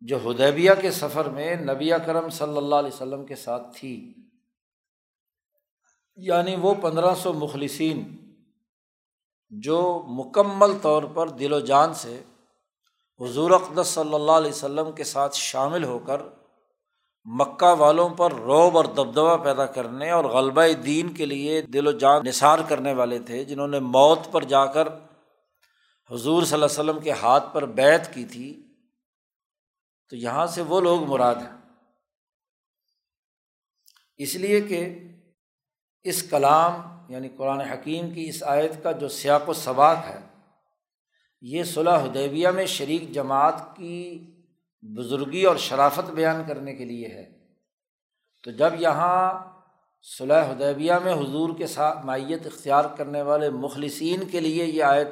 جو 0.00 0.30
ہدیبیہ 0.30 0.70
کے 0.80 0.90
سفر 0.90 1.24
میں 1.24 1.56
نبی 1.56 1.90
کرم 2.06 2.30
صلی 2.30 2.56
اللہ 2.56 2.74
علیہ 2.74 2.94
وسلم 2.94 3.26
کے 3.26 3.34
ساتھ 3.34 3.62
تھی۔ 3.76 4.14
یعنی 6.16 6.56
وہ 6.56 6.74
پندرہ 6.74 7.14
سو 7.14 7.32
مخلصین 7.32 8.16
جو 9.50 10.02
مکمل 10.06 10.78
طور 10.82 11.02
پر 11.02 11.28
دل 11.28 11.52
و 11.52 11.60
جان 11.60 11.94
سے 11.94 12.22
حضور 13.20 13.50
اقدس 13.50 13.86
صلی 13.86 14.14
اللہ 14.14 14.32
علیہ 14.32 14.50
وسلم 14.50 14.92
کے 14.92 15.04
ساتھ 15.04 15.36
شامل 15.36 15.84
ہو 15.84 15.98
کر 15.98 16.22
مکہ 17.24 17.66
والوں 17.66 18.08
پر 18.08 18.32
روب 18.32 18.76
اور 18.76 18.84
دبدبہ 18.84 19.36
پیدا 19.36 19.66
کرنے 19.66 20.10
اور 20.10 20.24
غلبہ 20.24 20.62
دین 20.72 21.14
کے 21.14 21.26
لیے 21.26 21.62
دل 21.62 21.86
و 21.86 21.92
جان 21.92 22.26
نثار 22.26 22.58
کرنے 22.68 22.92
والے 22.92 23.18
تھے، 23.18 23.44
جنہوں 23.44 23.68
نے 23.68 23.78
موت 23.78 24.18
پر 24.32 24.44
جا 24.44 24.66
کر 24.66 24.88
حضور 26.10 26.42
صلی 26.42 26.54
اللہ 26.54 26.66
علیہ 26.66 26.90
وسلم 26.90 27.00
کے 27.00 27.10
ہاتھ 27.10 27.44
پر 27.52 27.66
بیت 27.66 28.14
کی 28.14 28.24
تھی۔ 28.24 28.62
تو 30.10 30.16
یہاں 30.16 30.46
سے 30.46 30.62
وہ 30.62 30.80
لوگ 30.80 31.04
مراد 31.04 31.34
ہیں۔ 31.34 31.72
اس 34.16 34.34
لیے 34.34 34.60
کہ 34.60 34.98
اس 36.02 36.22
کلام 36.30 36.80
یعنی 37.08 37.28
قرآن 37.28 37.60
حکیم 37.60 38.10
کی 38.10 38.28
اس 38.28 38.42
آیت 38.42 38.82
کا 38.82 38.92
جو 38.92 39.08
سیاق 39.08 39.48
و 39.48 39.52
سباق 39.52 39.96
ہے، 40.04 40.20
یہ 41.40 41.64
صلاح 41.64 42.04
حدیبیہ 42.04 42.48
میں 42.48 42.66
شریک 42.66 43.12
جماعت 43.12 43.76
کی 43.76 44.31
بزرگی 44.82 45.44
اور 45.44 45.56
شرافت 45.56 46.10
بیان 46.10 46.42
کرنے 46.48 46.74
کے 46.74 46.84
لیے 46.84 47.08
ہے۔ 47.08 47.32
تو 48.42 48.50
جب 48.50 48.70
یہاں 48.78 49.44
صلاح 50.18 50.50
حدیبیہ 50.50 50.92
میں 51.04 51.12
حضور 51.12 51.50
کے 51.58 51.66
ساتھ 51.66 52.06
مائیت 52.06 52.46
اختیار 52.46 52.84
کرنے 52.84 53.22
والے 53.22 53.50
مخلصین 53.50 54.24
کے 54.28 54.40
لیے 54.40 54.64
یہ 54.64 54.84
آیت 54.84 55.08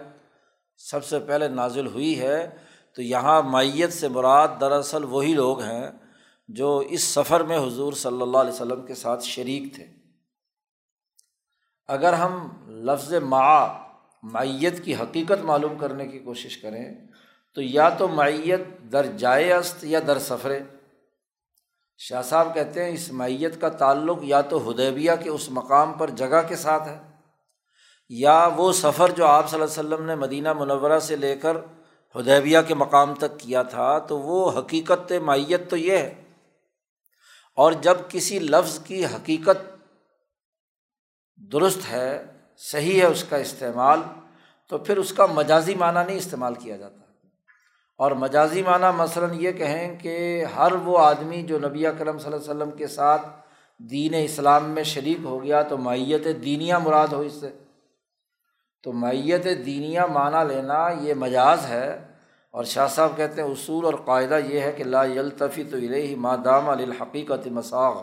سب 0.76 1.04
سے 1.04 1.18
پہلے 1.18 1.48
نازل 1.48 1.86
ہوئی 1.86 2.20
ہے، 2.20 2.56
تو 2.94 3.02
یہاں 3.02 3.42
مائیت 3.42 3.92
سے 3.92 4.08
مراد 4.08 4.48
دراصل 4.60 5.04
وہی 5.04 5.34
لوگ 5.34 5.60
ہیں 5.60 5.90
جو 6.48 6.76
اس 6.78 7.02
سفر 7.02 7.40
میں 7.40 7.58
حضور 7.58 7.92
صلی 7.92 8.22
اللہ 8.22 8.38
علیہ 8.38 8.52
وسلم 8.52 8.86
کے 8.86 8.94
ساتھ 8.94 9.24
شریک 9.24 9.74
تھے۔ 9.74 9.86
اگر 11.88 12.12
ہم 12.12 12.48
لفظ 12.66 13.14
مع 13.14 13.66
معیت 14.22 14.84
کی 14.84 14.94
حقیقت 14.94 15.44
معلوم 15.44 15.78
کرنے 15.78 16.06
کی 16.06 16.18
کوشش 16.18 16.58
کریں 16.58 16.94
تو 17.56 17.62
یا 17.62 17.88
تو 17.88 18.08
معیت 18.08 18.60
در 18.92 19.06
جائے 19.16 19.52
است 19.52 19.84
یا 19.84 20.00
در 20.06 20.18
سفرے۔ 20.18 20.58
شاہ 22.00 22.22
صاحب 22.22 22.54
کہتے 22.54 22.84
ہیں 22.84 22.92
اس 22.92 23.10
معیت 23.12 23.60
کا 23.60 23.68
تعلق 23.68 24.18
یا 24.22 24.40
تو 24.40 24.70
ہدیبیہ 24.70 25.12
کے 25.22 25.30
اس 25.30 25.48
مقام 25.50 25.92
پر 25.92 26.10
جگہ 26.10 26.40
کے 26.48 26.56
ساتھ 26.56 26.88
ہے، 26.88 26.98
یا 28.10 28.48
وہ 28.56 28.72
سفر 28.72 29.10
جو 29.10 29.26
آپ 29.26 29.48
صلی 29.50 29.60
اللہ 29.60 29.72
علیہ 29.72 29.80
وسلم 29.80 30.06
نے 30.06 30.14
مدینہ 30.14 30.52
منورہ 30.52 30.98
سے 30.98 31.16
لے 31.16 31.34
کر 31.36 31.56
ہدیبیہ 32.14 32.58
کے 32.68 32.74
مقام 32.74 33.14
تک 33.14 33.38
کیا 33.38 33.62
تھا، 33.62 33.98
تو 33.98 34.18
وہ 34.18 34.50
حقیقت 34.58 35.12
معیت 35.24 35.68
تو 35.70 35.76
یہ 35.76 35.96
ہے۔ 35.96 36.14
اور 37.58 37.72
جب 37.72 37.96
کسی 38.08 38.38
لفظ 38.38 38.78
کی 38.84 39.04
حقیقت 39.04 39.68
درست 41.52 41.90
ہے، 41.90 42.24
صحیح 42.58 43.00
ہے 43.00 43.06
اس 43.06 43.24
کا 43.28 43.36
استعمال، 43.36 44.00
تو 44.70 44.78
پھر 44.78 44.96
اس 44.96 45.12
کا 45.12 45.26
مجازی 45.26 45.74
معنیٰ 45.74 46.06
نہیں 46.06 46.16
استعمال 46.16 46.54
کیا 46.54 46.76
جاتا۔ 46.76 46.99
اور 48.00 48.10
مجازی 48.10 48.62
معنیٰ 48.62 48.92
مثلاً 48.92 49.30
یہ 49.32 49.52
کہیں 49.52 49.98
کہ 49.98 50.44
ہر 50.44 50.72
وہ 50.72 50.98
آدمی 50.98 51.42
جو 51.42 51.58
نبی 51.58 51.82
کرم 51.98 52.18
صلی 52.18 52.32
اللہ 52.32 52.50
علیہ 52.50 52.50
وسلم 52.50 52.70
کے 52.70 52.86
ساتھ 52.86 53.26
دین 53.78 54.14
اسلام 54.14 54.70
میں 54.70 54.82
شریک 54.82 55.18
ہو 55.24 55.42
گیا 55.42 55.62
تو 55.62 55.78
معیت 55.78 56.24
دینیا 56.44 56.78
مراد 56.78 57.08
ہو 57.08 57.20
اس 57.20 57.32
سے۔ 57.32 57.50
تو 58.82 58.92
معیت 58.92 59.44
دینیا 59.44 60.06
معنیٰ 60.06 60.46
لینا 60.46 60.88
یہ 61.00 61.14
مجاز 61.14 61.66
ہے 61.66 62.08
اور 62.50 62.64
شاہ 62.64 62.86
صاحب 62.86 63.16
کہتے 63.16 63.42
ہیں 63.42 63.48
اصول 63.48 63.84
اور 63.84 63.94
قاعدہ 63.94 64.38
یہ 64.46 64.60
ہے 64.60 64.72
کہ 64.72 64.84
لا 64.84 65.04
یلطفی 65.04 65.64
تو 65.64 65.76
الہی 65.76 66.14
مادام 66.14 66.68
الحقیقت 66.68 67.46
مساغ۔ 67.46 68.02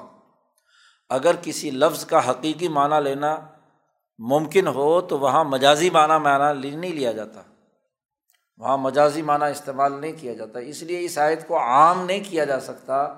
اگر 1.10 1.36
کسی 1.42 1.72
لفظ 1.72 2.06
کا 2.06 2.32
حقیقی 2.32 2.68
معنیٰ 2.68 3.02
لینا 3.02 3.38
ممکن 4.20 4.68
ہو 4.68 5.02
تو 5.02 5.20
وہاں 5.20 5.44
مجازی 5.44 5.90
معنیٰ 5.90 6.20
معنیٰ 6.20 6.76
نہیں 6.76 6.92
لیا 6.92 7.12
جاتا۔ 7.12 7.42
وہاں 8.58 8.78
مجازی 8.78 9.22
معنیٰ 9.22 9.50
استعمال 9.52 9.94
نہیں 10.02 10.12
کیا 10.22 10.34
جاتا، 10.34 10.60
اس 10.60 10.84
لیے 10.84 11.06
اس 11.06 11.18
آیت 11.18 11.48
کو 11.48 11.58
عام 11.58 12.06
نہیں 12.06 12.24
کیا 12.30 12.46
جا 12.46 12.60
سکتا 12.60 13.14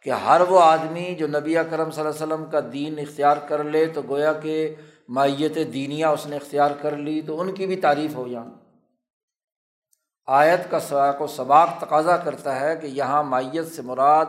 کہ 0.00 0.10
ہر 0.10 0.40
وہ 0.40 0.60
آدمی 0.60 1.14
جو 1.14 1.26
نبی 1.26 1.54
کرم 1.70 1.90
صلی 1.90 2.04
اللہ 2.04 2.14
علیہ 2.14 2.34
وسلم 2.34 2.44
کا 2.44 2.60
دین 2.72 2.98
اختیار 2.98 3.36
کر 3.48 3.64
لے 3.64 3.86
تو 3.86 4.02
گویا 4.08 4.32
کہ 4.32 4.74
مائیت 5.08 5.58
دینیا 5.72 6.08
اس 6.08 6.26
نے 6.26 6.36
اختیار 6.36 6.70
کر 6.80 6.96
لی 6.96 7.22
تو 7.22 7.40
ان 7.40 7.54
کی 7.54 7.66
بھی 7.66 7.76
تعریف 7.76 8.14
ہو 8.16 8.28
جائیں 8.28 8.50
آیت 10.26 10.70
کا 10.70 10.80
سواق 10.80 11.22
و 11.22 11.26
سباق 11.26 11.68
تقاضا 11.80 12.16
کرتا 12.16 12.60
ہے 12.60 12.76
کہ 12.76 12.86
یہاں 12.86 13.22
مائیت 13.22 13.66
سے 13.66 13.82
مراد 13.82 14.26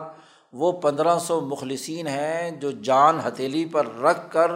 وہ 0.52 0.72
پندرہ 0.72 1.18
سو 1.18 1.40
مخلصین 1.40 2.06
ہیں 2.06 2.50
جو 2.50 2.70
جان 2.70 3.18
ہتھیلی 3.28 3.64
پر 3.64 3.86
رکھ 3.86 4.32
کر 4.32 4.50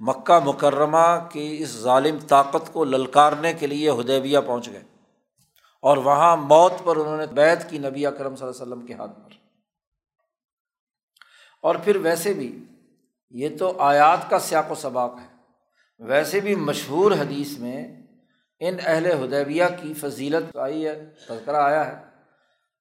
مکہ 0.00 0.38
مکرمہ 0.44 1.28
کی 1.30 1.56
اس 1.60 1.68
ظالم 1.68 2.18
طاقت 2.28 2.72
کو 2.72 2.84
للکارنے 2.84 3.52
کے 3.52 3.66
لیے 3.66 3.90
ہدیبیہ 3.90 4.38
پہنچ 4.46 4.70
گئے۔ 4.72 4.97
اور 5.80 5.96
وہاں 5.96 6.36
موت 6.36 6.72
پر 6.84 6.96
انہوں 6.96 7.16
نے 7.16 7.26
بیت 7.26 7.70
کی 7.70 7.78
نبی 7.78 8.06
اکرم 8.06 8.36
صلی 8.36 8.48
اللہ 8.48 8.62
علیہ 8.62 8.72
وسلم 8.72 8.86
کے 8.86 8.94
ہاتھ 8.94 9.16
پر۔ 9.16 9.32
اور 11.62 11.74
پھر 11.84 11.96
ویسے 11.96 12.32
بھی 12.32 12.64
یہ 13.30 13.48
تو 13.58 13.78
آیات 13.78 14.30
کا 14.30 14.38
سیاق 14.38 14.72
و 14.72 14.74
سباق 14.74 15.14
ہے۔ 15.22 15.36
ویسے 15.98 16.40
بھی 16.40 16.54
مشہور 16.54 17.12
حدیث 17.12 17.58
میں 17.58 18.02
ان 18.60 18.76
اہل 18.84 19.06
ہدیبیہ 19.06 19.64
کی 19.82 19.94
فضیلت 19.94 20.56
آئی 20.56 20.86
ہے، 20.86 21.06
تذکرہ 21.28 21.56
آیا 21.56 21.86
ہے۔ 21.86 22.04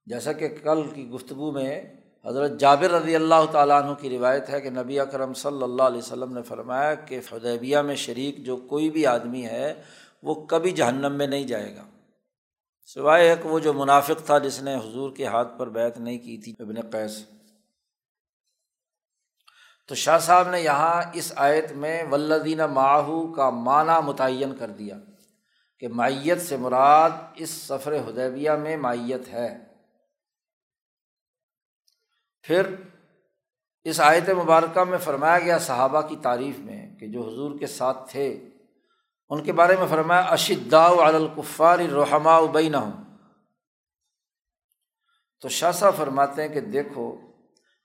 جیسا 0.06 0.34
کہ 0.34 0.48
کل 0.64 0.88
کی 0.94 1.10
گفتگو 1.10 1.52
میں 1.52 1.84
حضرت 2.26 2.60
جابر 2.60 2.92
رضی 2.92 3.16
اللہ 3.16 3.52
تعالیٰ 3.52 3.84
عنہ 3.84 3.94
کی 3.94 4.10
روایت 4.10 4.50
ہے 4.50 4.62
کہ 4.62 4.70
نبی 4.70 5.00
اکرم 5.00 5.34
صلی 5.34 5.64
اللہ 5.64 5.84
علیہ 5.84 5.98
وسلم 5.98 6.34
نے 6.34 6.44
فرمایا 6.44 6.96
کہ 6.96 7.20
ہدیبیہ 7.32 7.78
میں 7.78 7.96
شریک 7.96 8.38
جو 8.38 8.58
کوئی 8.58 8.90
بھی 8.90 9.06
آدمی 9.06 9.46
ہے، 9.46 9.82
وہ 10.24 10.46
کبھی 10.46 10.72
جہنم 10.72 11.14
میں 11.14 11.28
نہیں 11.28 11.44
جائے 11.44 11.76
گا۔ 11.76 11.84
سوائے 12.88 13.30
ایک 13.30 13.46
وہ 13.46 13.60
جو 13.60 13.74
منافق 13.74 14.26
تھا 14.26 14.38
جس 14.38 14.62
نے 14.62 14.76
حضور 14.76 15.16
کے 15.16 15.26
ہاتھ 15.26 15.60
پر 15.60 15.70
بیت 15.70 15.98
نہیں 15.98 16.18
کی 16.18 16.38
تھی، 16.38 16.54
ابن 16.60 16.90
قیس۔ 16.90 17.26
تو 19.88 19.96
شاہ 19.96 20.18
صاحب 20.18 20.50
نے 20.50 20.62
یہاں 20.62 21.02
اس 21.14 21.34
آیت 21.36 21.72
میں 21.72 22.04
ولدین 22.12 22.58
ماہو 22.58 23.34
کا 23.34 23.50
معنی 23.50 24.06
متعین 24.06 24.56
کر 24.56 24.70
دیا 24.70 24.98
کہ 25.80 25.88
مائیت 25.88 26.42
سے 26.42 26.58
مراد 26.58 27.10
اس 27.36 27.50
سفر 27.50 27.96
ہدیبیہ 27.96 28.52
میں 28.52 28.78
مائیت 28.78 29.28
ہے۔ 29.28 29.58
پھر 32.42 32.76
اس 33.84 34.00
آیت 34.00 34.30
مبارکہ 34.30 34.84
میں 34.84 34.98
فرمایا 34.98 35.40
گیا 35.40 35.58
صحابہ 35.58 36.02
کی 36.02 36.16
تعریف 36.22 36.60
میں 36.60 36.96
کہ 37.00 37.08
جو 37.08 37.22
حضور 37.22 37.60
کے 37.60 37.68
ساتھ 37.68 38.12
تھے 38.12 38.50
ان 39.30 39.44
کے 39.44 39.52
بارے 39.52 39.76
میں 39.76 39.88
فرمایا 39.88 40.22
اشدا 40.22 40.86
القفار 40.86 41.80
رحما 41.80 42.38
ابئی 42.38 42.70
نہ 42.70 42.78
ہوں 42.78 43.04
تو 45.42 45.50
شاہ 45.50 45.72
صاحب 45.72 45.98
فرماتے 45.98 46.42
ہیں 46.42 46.50
کہ 46.50 46.62
دیکھو، 46.62 47.22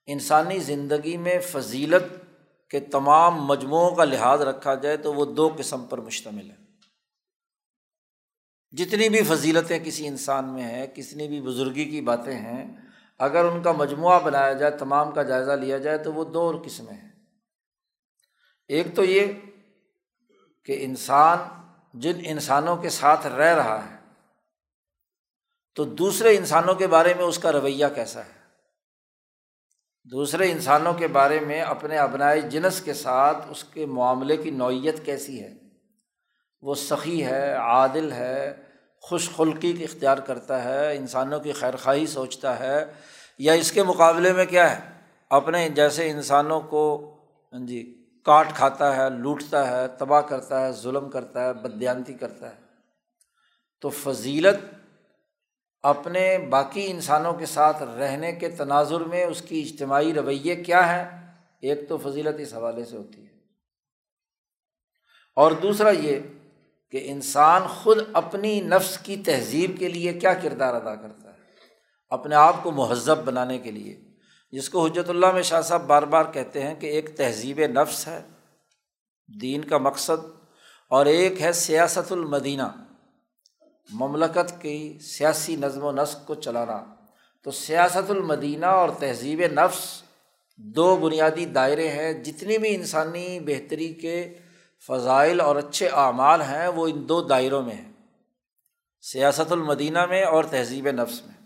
انسانی 0.07 0.59
زندگی 0.59 1.17
میں 1.17 1.39
فضیلت 1.41 2.05
کے 2.71 2.81
تمام 2.81 3.45
مجموعوں 3.45 3.95
کا 3.97 4.05
لحاظ 4.05 4.41
رکھا 4.41 4.75
جائے 4.75 4.97
تو 4.97 5.15
وہ 5.15 5.25
دو 5.25 5.55
قسم 5.59 5.87
پر 5.87 5.99
مشتمل 5.99 6.51
ہے 6.51 6.57
جتنی 8.77 9.09
بھی 9.09 9.23
فضیلتیں 9.23 9.79
کسی 9.79 10.07
انسان 10.07 10.53
میں 10.53 10.63
ہیں، 10.63 10.87
کتنی 10.87 11.29
بھی 11.29 11.41
بزرگی 11.41 11.85
کی 11.85 12.01
باتیں 12.01 12.39
ہیں، 12.39 12.77
اگر 13.19 13.45
ان 13.45 13.63
کا 13.63 13.73
مجموعہ 13.73 14.21
بنایا 14.21 14.53
جائے، 14.53 14.79
تمام 14.79 15.11
کا 15.11 15.23
جائزہ 15.23 15.53
لیا 15.53 15.79
جائے، 15.79 15.99
تو 15.99 16.13
وہ 16.13 16.25
دو 16.25 16.63
قسمیں 16.65 16.95
ہیں۔ 16.95 17.11
ایک 18.69 18.87
تو 18.97 19.05
یہ 19.05 19.33
کہ 20.65 20.77
انسان 20.81 21.39
جن 21.95 22.21
انسانوں 22.25 22.77
کے 22.77 22.89
ساتھ 22.89 23.27
رہ 23.27 23.55
رہا 23.55 23.91
ہے، 23.91 23.97
تو 25.75 25.85
دوسرے 25.85 26.37
انسانوں 26.37 26.75
کے 26.75 26.87
بارے 26.87 27.15
میں 27.15 27.25
اس 27.25 27.39
کا 27.39 27.53
رویہ 27.53 27.87
کیسا 27.95 28.21
ہے؟ 28.21 28.41
دوسرے 30.05 30.51
انسانوں 30.51 30.93
کے 30.95 31.07
بارے 31.07 31.41
میں 31.41 31.61
اپنے 31.61 31.99
ابنائے 31.99 32.41
جنس 32.41 32.81
کے 32.81 32.95
ساتھ 32.95 33.47
اس 33.51 33.65
کے 33.65 33.87
معاملے 33.87 34.37
کی 34.37 34.51
نوعیت 34.51 35.05
کیسی 35.05 35.43
ہے؟ 35.43 35.55
وہ 36.63 36.75
سخی 36.75 37.25
ہے، 37.25 37.53
عادل 37.53 38.13
ہے، 38.13 38.63
خوش 39.01 39.31
خلقی 39.37 39.73
کی 39.73 39.85
اختیار 39.85 40.19
کرتا 40.19 40.65
ہے، 40.65 40.97
انسانوں 40.97 41.41
کی 41.41 41.53
خیر 41.53 41.77
خواہی 41.77 42.07
سوچتا 42.07 42.59
ہے، 42.59 42.85
یا 43.39 43.53
اس 43.53 43.73
کے 43.73 43.83
مقابلے 43.83 44.33
میں 44.33 44.47
کیا 44.47 44.71
ہے؟ 44.71 44.91
اپنے 45.31 45.69
جیسے 45.69 46.11
انسانوں 46.11 46.61
کو 46.61 46.85
ہاں 47.53 47.67
جی 47.67 48.02
کاٹ 48.25 48.53
کھاتا 48.55 48.97
ہے، 48.97 49.11
لوٹتا 49.11 49.71
ہے، 49.71 49.89
تباہ 49.89 50.21
کرتا 50.21 50.67
ہے، 50.67 50.73
ظلم 50.73 51.11
کرتا 51.11 51.45
ہے 51.45 51.53
بدیانتی 51.53 52.15
کرتا 52.15 52.51
ہے۔ 52.51 52.61
تو 53.81 53.89
فضیلت 53.89 54.75
اپنے 55.83 56.39
باقی 56.39 56.91
انسانوں 56.91 57.33
کے 57.33 57.47
ساتھ 57.47 57.83
رہنے 57.83 58.33
کے 58.33 58.49
تناظر 58.49 59.01
میں 59.01 59.25
اس 59.25 59.43
کی 59.43 59.61
اجتماعی 59.63 60.15
رویے 60.15 60.57
کیا 60.57 60.93
ہے 60.93 61.27
ایک 61.61 61.89
تو 61.89 61.97
فضیلت 61.97 62.41
اس 62.41 62.55
حوالے 62.55 62.85
سے 62.85 62.97
ہوتی 62.97 63.27
ہے۔ 63.27 63.33
اور 65.37 65.53
دوسرا 65.53 65.91
یہ 65.91 66.19
کہ 66.91 67.01
انسان 67.05 67.63
خود 67.67 67.99
اپنی 68.13 68.61
نفس 68.61 68.99
کی 68.99 69.17
تہذیب 69.17 69.79
کے 69.79 69.89
لیے 69.89 70.13
کیا 70.13 70.35
کردار 70.35 70.75
ادا 70.75 70.95
کرتا 70.95 71.35
ہے؟ 71.35 71.39
اپنے 72.11 72.35
آپ 72.35 72.55
کو 72.63 72.71
مہذب 72.71 73.19
بنانے 73.25 73.59
کے 73.59 73.71
لیے۔ 73.71 74.12
جس 74.53 74.69
کو 74.71 74.85
حجرت 74.87 75.11
اللہ 75.11 75.31
میں 75.33 75.43
شاہ 75.43 75.61
صاحب 75.61 75.87
بار 75.87 76.03
بار 76.03 76.25
کہتے 76.33 76.63
ہیں 76.63 76.75
کہ 76.75 76.87
ایک 76.87 77.17
تہذیب 77.17 77.61
نفس 77.61 78.09
ہے، 78.09 78.23
دین 79.41 79.65
کا 79.65 79.79
مقصد، 79.79 80.27
اور 80.89 81.07
ایک 81.07 81.41
ہے 81.41 81.53
سیاست 81.53 82.13
المدینہ، 82.13 82.69
مملکت 83.91 84.63
کی 84.63 84.99
سیاسی 84.99 85.57
نظم 85.57 85.85
و 85.85 85.93
نسق 85.93 86.27
کو 86.27 86.35
چلانا۔ 86.35 86.85
تو 87.43 87.51
سیاست 87.51 88.11
المدینہ 88.11 88.67
اور 88.67 88.89
تہذیب 88.99 89.41
نفس 89.41 90.03
دو 90.57 90.97
بنیادی 90.97 91.47
دائرے 91.47 91.89
ہیں۔ 91.89 92.13
جتنی 92.13 92.59
بھی 92.59 92.75
انسانی 92.75 93.41
بہتری 93.41 93.95
کے 93.95 94.35
فضائل 94.89 95.41
اور 95.41 95.57
اچھے 95.57 95.89
اعمال 95.89 96.43
ہیں، 96.43 96.69
وہ 96.69 96.87
ان 96.87 97.09
دو 97.09 97.23
دائروں 97.23 97.63
میں 97.63 97.75
ہیں، 97.75 97.93
سیاست 99.03 99.53
المدینہ 99.53 100.07
میں 100.07 100.25
اور 100.25 100.45
تہذیب 100.45 100.89
نفس 100.91 101.27
میں۔ 101.27 101.42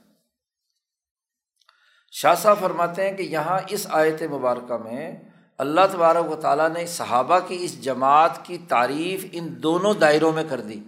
شاہ 2.16 2.34
صاحب 2.34 2.60
فرماتے 2.60 3.10
ہیں 3.10 3.16
کہ 3.16 3.22
یہاں 3.22 3.58
اس 3.68 3.86
آیت 3.90 4.22
مبارکہ 4.22 4.76
میں 4.76 5.16
اللہ 5.58 5.80
تبارک 5.92 6.30
و 6.30 6.36
تعالیٰ 6.36 6.68
نے 6.68 6.86
صحابہ 6.86 7.38
کی 7.38 7.56
اس 7.60 7.80
جماعت 7.80 8.44
کی 8.44 8.58
تعریف 8.58 9.26
ان 9.32 9.62
دونوں 9.62 9.94
دائروں 9.94 10.32
میں 10.32 10.44
کر 10.50 10.60
دی۔ 10.60 10.80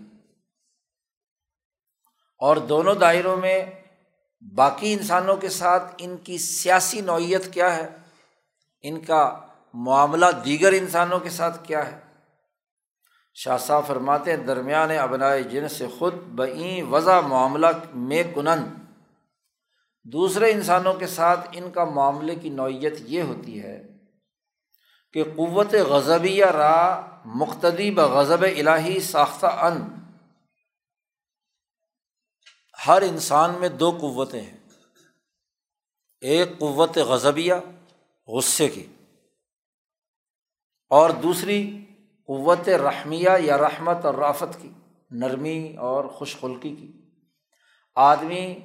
اور 2.39 2.57
دونوں 2.57 2.95
دائروں 2.95 3.37
میں 3.37 3.65
باقی 4.55 4.93
انسانوں 4.93 5.37
کے 5.37 5.49
ساتھ 5.49 5.95
ان 5.99 6.17
کی 6.17 6.39
سیاسی 6.39 7.01
نوعیت 7.01 7.53
کیا 7.53 7.77
ہے؟ 7.77 7.89
ان 8.83 9.01
کا 9.01 9.39
معاملہ 9.75 10.27
دیگر 10.45 10.73
انسانوں 10.73 11.21
کے 11.21 11.31
ساتھ 11.31 11.65
کیا 11.65 11.93
ہے؟ 11.93 11.99
شاہ 13.35 13.59
صاحب 13.59 13.87
فرماتے 13.87 14.37
درمیان 14.37 14.91
ابنائے 14.91 15.43
جن 15.43 15.69
سے 15.69 15.87
خود 15.99 16.15
بئیں، 16.15 16.83
وضع 16.83 17.21
معاملہ 17.21 17.67
میں 17.95 18.23
کنن 18.35 18.78
دوسرے 20.13 20.53
انسانوں 20.53 20.95
کے 20.95 21.07
ساتھ 21.07 21.49
ان 21.53 21.71
کا 21.71 21.85
معاملے 21.85 22.35
کی 22.35 22.49
نوعیت 22.49 22.95
یہ 23.01 23.23
ہوتی 23.23 23.63
ہے 23.63 23.83
کہ 25.13 25.25
قوت 25.25 25.75
غضبیہ 25.75 26.45
را 26.45 27.01
مقتدی 27.25 27.91
بغضب 27.91 28.43
الہی 28.43 29.01
ساختہ 29.01 29.47
ان۔ 29.47 29.89
ہر 32.87 33.03
انسان 33.03 33.55
میں 33.55 33.69
دو 33.69 33.91
قوتیں 33.91 34.41
ہیں۔ 34.41 34.57
ایک 36.21 36.59
قوت 36.59 36.99
غضبیہ 36.99 37.55
غصے 38.27 38.69
کی 38.69 38.87
اور 40.91 41.11
دوسری 41.11 41.85
قوت 42.27 42.69
رحمیہ 42.69 43.31
یا 43.41 43.59
رحمت 43.59 44.05
اور 44.05 44.15
رافت 44.15 44.63
کی، 44.63 44.71
نرمی 45.11 45.77
اور 45.77 46.05
خوش 46.05 46.37
خلقی 46.41 46.77
کی۔ 46.77 46.93
آدمی 47.95 48.59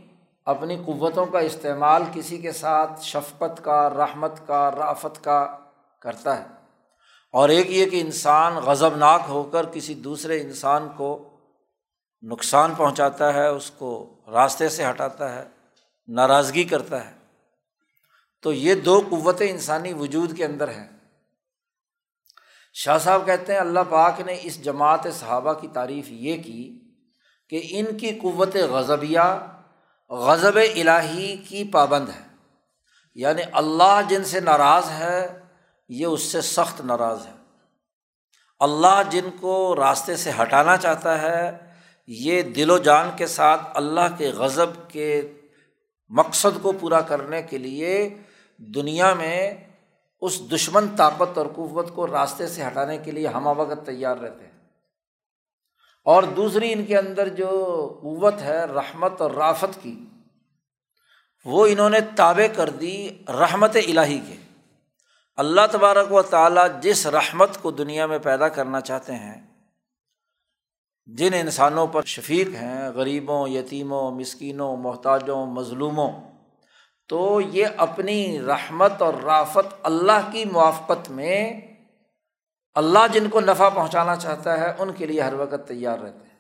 اپنی 0.46 0.84
قوتوں 0.86 1.26
کا 1.26 1.40
استعمال 1.40 2.04
کسی 2.14 2.38
کے 2.38 2.52
ساتھ 2.52 3.02
شفقت 3.02 3.64
کا، 3.64 3.90
رحمت 3.90 4.48
کا 4.48 4.72
رافت 4.72 5.24
کا 5.24 5.58
کرتا 6.00 6.40
ہے۔ 6.40 6.48
اور 7.32 7.50
ایک 7.50 7.72
یہ 7.72 7.86
کہ 7.86 8.02
انسان 8.02 8.56
غضب 8.56 8.96
ناک 8.96 9.22
ہو 9.28 9.44
کر 9.44 9.66
کسی 9.66 9.94
دوسرے 9.94 10.42
انسان 10.42 10.88
کو 10.98 11.30
نقصان 12.22 12.74
پہنچاتا 12.74 13.34
ہے، 13.34 13.48
اس 13.48 13.72
کو 13.72 14.14
راستے 14.32 14.70
سے 14.70 14.90
ہٹاتا 14.90 15.36
ہے، 15.36 15.44
ناراضگی 16.08 16.64
کرتا 16.64 17.06
ہے۔ 17.06 17.14
تو 18.42 18.54
یہ 18.54 18.76
دو 18.76 19.02
قوتیں 19.10 19.50
انسانی 19.50 19.94
وجود 19.94 20.38
کے 20.38 20.46
اندر 20.46 20.68
ہیں۔ 20.68 20.90
شاہ 22.74 22.98
صاحب 22.98 23.26
کہتے 23.26 23.54
ہیں، 23.54 23.60
اللہ 23.60 23.80
پاک 23.90 24.20
نے 24.20 24.40
اس 24.44 24.64
جماعت 24.64 25.08
صحابہ 25.20 25.54
کی 25.54 25.68
تعریف 25.68 26.06
یہ 26.10 26.44
کی 26.44 26.80
کہ 27.50 27.68
ان 27.70 27.98
کی 27.98 28.20
قوت 28.22 28.56
غضبیہ 28.56 29.48
غضب 30.14 30.58
الہی 30.76 31.38
کی 31.38 31.64
پابند 31.64 32.10
ہے۔ 32.10 32.36
یعنی 33.16 33.42
اللہ 33.52 34.02
جن 34.10 34.24
سے 34.24 34.40
ناراض 34.40 34.90
ہے، 34.90 35.40
یہ 35.90 36.06
اس 36.06 36.22
سے 36.22 36.42
سخت 36.42 36.82
ناراض 36.82 37.28
ہے۔ 37.28 37.32
اللہ 38.60 39.02
جن 39.10 39.30
کو 39.40 39.76
راستے 39.76 40.16
سے 40.16 40.32
ہٹانا 40.42 40.78
چاہتا 40.78 41.22
ہے، 41.22 41.58
یہ 42.08 42.42
دل 42.42 42.70
و 42.70 42.78
جان 42.78 43.10
کے 43.18 43.28
ساتھ 43.28 43.62
اللہ 43.74 44.16
کے 44.18 44.30
غضب 44.30 44.90
کے 44.90 45.34
مقصد 46.10 46.62
کو 46.62 46.72
پورا 46.72 47.02
کرنے 47.02 47.42
کے 47.42 47.58
لیے 47.58 48.18
دنیا 48.58 49.14
میں 49.14 49.54
اس 50.22 50.52
دشمن 50.52 50.96
طاقت 50.96 51.38
اور 51.38 51.46
قوت 51.56 51.96
کو 51.96 52.08
راستے 52.08 52.48
سے 52.48 52.66
ہٹانے 52.66 52.98
کے 52.98 53.12
لیے 53.12 53.28
ہمہ 53.28 53.50
وقت 53.50 53.86
تیار 53.86 54.18
رہتے 54.18 54.46
ہیں۔ 54.46 54.53
اور 56.04 56.24
دوسری 56.24 56.72
ان 56.74 56.86
کے 56.86 56.98
اندر 56.98 57.30
جو 57.30 57.50
قوت 58.02 58.42
ہے، 58.42 58.64
رحمت 58.66 59.22
اور 59.22 59.32
رافت 59.32 59.84
کی، 59.84 59.96
وہ 61.46 61.68
انہوں 61.68 61.90
نے 61.90 62.00
تابع 62.16 62.48
کر 62.56 62.70
دی 62.70 63.24
رحمت 63.28 63.76
الہی 63.76 64.20
کے۔ 64.28 64.36
اللہ 65.36 65.62
تبارک 65.72 66.12
و 66.12 66.22
تعالیٰ 66.22 66.68
جس 66.82 67.08
رحمت 67.08 67.62
کو 67.62 67.72
دنیا 67.72 68.06
میں 68.06 68.20
پیدا 68.20 68.48
کرنا 68.50 68.82
چاہتے 68.82 69.14
ہیں، 69.14 69.42
جن 71.06 71.34
انسانوں 71.34 71.88
پر 71.88 72.02
شفیق 72.02 72.48
ہیں، 72.48 72.90
غریبوں، 72.90 73.48
یتیموں، 73.48 74.12
مسکینوں، 74.12 74.76
محتاجوں، 74.78 75.46
مظلوموں، 75.46 76.12
تو 77.10 77.42
یہ 77.42 77.66
اپنی 77.78 78.42
رحمت 78.42 79.02
اور 79.02 79.14
رافت 79.14 79.74
اللہ 79.84 80.30
کی 80.32 80.46
موافقت 80.46 81.10
میں 81.12 81.62
اللہ 82.76 83.00
جن 83.12 83.30
کو 83.30 83.40
نفع 83.40 83.70
پہنچانا 83.70 84.16
چاہتا 84.16 84.60
ہے، 84.60 84.74
ان 84.80 84.92
کے 84.92 85.06
لیے 85.06 85.22
ہر 85.22 85.34
وقت 85.34 85.68
تیار 85.68 86.00
رہتے 86.00 86.18
ہیں۔ 86.18 86.34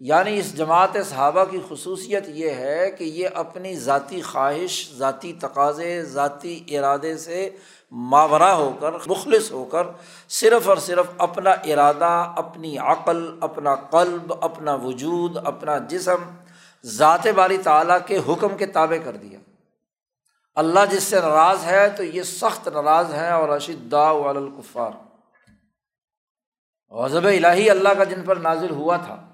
یعنی 0.00 0.38
اس 0.38 0.56
جماعت 0.56 0.96
صحابہ 1.10 1.44
کی 1.44 1.60
خصوصیت 1.68 2.28
یہ 2.28 2.50
ہے 2.50 2.90
کہ 2.90 3.04
یہ 3.04 3.28
اپنی 3.34 3.76
ذاتی 3.76 4.22
خواہش، 4.22 4.92
ذاتی 4.96 5.32
تقاضے، 5.32 6.02
ذاتی 6.02 6.64
ارادے 6.68 7.16
سے 7.16 7.50
ماورا 7.90 8.54
ہو 8.54 8.76
کر، 8.80 8.90
مخلص 9.06 9.52
ہو 9.52 9.64
کر 9.64 9.82
صرف 10.28 10.68
اور 10.68 10.76
صرف 10.76 11.06
اپنا 11.18 11.50
ارادہ، 11.50 12.32
اپنی 12.36 12.78
عقل، 12.78 13.34
اپنا 13.40 13.74
قلب، 13.74 14.34
اپنا 14.40 14.74
وجود، 14.74 15.36
اپنا 15.44 15.78
جسم، 15.78 16.30
ذات 16.84 17.26
باری 17.26 17.58
تعالیٰ 17.58 17.98
کے 18.06 18.18
حکم 18.28 18.56
کے 18.56 18.66
تابع 18.66 18.96
کر 19.04 19.16
دیا۔ 19.16 19.38
اللہ 20.54 20.80
جس 20.90 21.02
سے 21.02 21.20
ناراض 21.20 21.64
ہے 21.64 21.88
تو 21.88 22.04
یہ 22.04 22.22
سخت 22.22 22.68
ناراض 22.68 23.14
ہے 23.14 23.30
اور 23.30 23.48
اشدا 23.48 24.10
الکفار۔ 24.10 25.03
غضب 26.94 27.26
الہی 27.26 27.70
اللہ 27.70 27.88
کا 27.88 28.04
جن 28.04 28.22
پر 28.24 28.36
نازل 28.36 28.70
ہوا 28.70 28.96
تھا۔ 28.96 29.28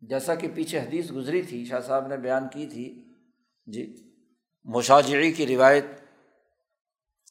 جیسا 0.00 0.34
کہ 0.34 0.48
پیچھے 0.54 0.80
حدیث 0.80 1.12
گزری 1.12 1.42
تھی، 1.42 1.64
شاہ 1.64 1.80
صاحب 1.80 2.06
نے 2.06 2.16
بیان 2.16 2.48
کی 2.48 2.66
تھی۔ 2.66 3.12
جی 3.66 4.12
مشاجری 4.64 5.32
کی 5.32 5.46
روایت 5.46 5.84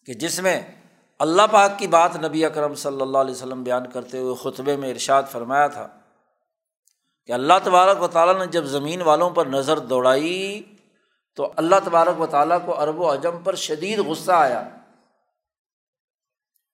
کہ 0.06 0.14
جس 0.14 0.40
میں 0.40 0.62
اللہ 1.20 1.42
پاک 1.52 1.80
کی 1.80 1.88
بات 1.88 2.16
نبی 2.16 2.46
اکرم 2.46 2.76
صلی 2.76 3.02
اللہ 3.02 3.18
علیہ 3.18 3.32
وسلم 3.32 3.64
بیان 3.64 3.90
کرتے 3.90 4.18
ہوئے 4.18 4.36
خطبے 4.36 4.76
میں 4.76 4.90
ارشاد 4.90 5.24
فرمایا 5.32 5.68
تھا 5.68 5.88
کہ 7.26 7.32
اللہ 7.32 7.54
تبارک 7.64 8.02
و 8.02 8.08
تعالیٰ 8.08 8.40
نے 8.40 8.46
جب 8.46 8.64
زمین 8.64 9.02
والوں 9.02 9.30
پر 9.30 9.46
نظر 9.46 9.80
دوڑائی 9.80 10.76
تو 11.36 11.54
اللہ 11.56 11.76
تبارک 11.84 12.20
و 12.20 12.26
تعالیٰ 12.26 12.58
کو 12.66 12.82
ارب 12.82 13.00
و 13.00 13.12
اجم 13.12 13.44
پر 13.44 13.56
شدید 13.56 14.00
غصہ 14.00 14.32
آیا۔ 14.32 14.70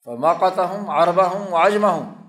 فماقاتہ 0.05 0.62
ہوں 0.62 0.88
عربہ 0.88 1.23
ہوں 1.23 1.47
آجما 1.51 1.89
ہوں 1.89 2.26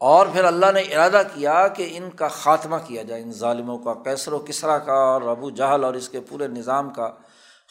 اور 0.00 0.26
پھر 0.26 0.44
اللہ 0.44 0.72
نے 0.74 0.80
ارادہ 0.80 1.22
کیا 1.34 1.68
کہ 1.68 1.88
ان 1.92 2.10
کا 2.10 2.28
خاتمہ 2.28 2.76
کیا 2.86 3.02
جائے، 3.02 3.22
ان 3.22 3.32
ظالموں 3.32 3.78
کا 3.78 3.94
کیسر 3.94 4.32
و 4.32 4.38
کسرا 4.38 4.78
کا 4.78 4.94
اور 4.94 5.22
ابو 5.22 5.50
جہل 5.50 5.84
اور 5.84 5.94
اس 5.94 6.08
کے 6.08 6.20
پورے 6.20 6.48
نظام 6.48 6.90
کا 6.90 7.12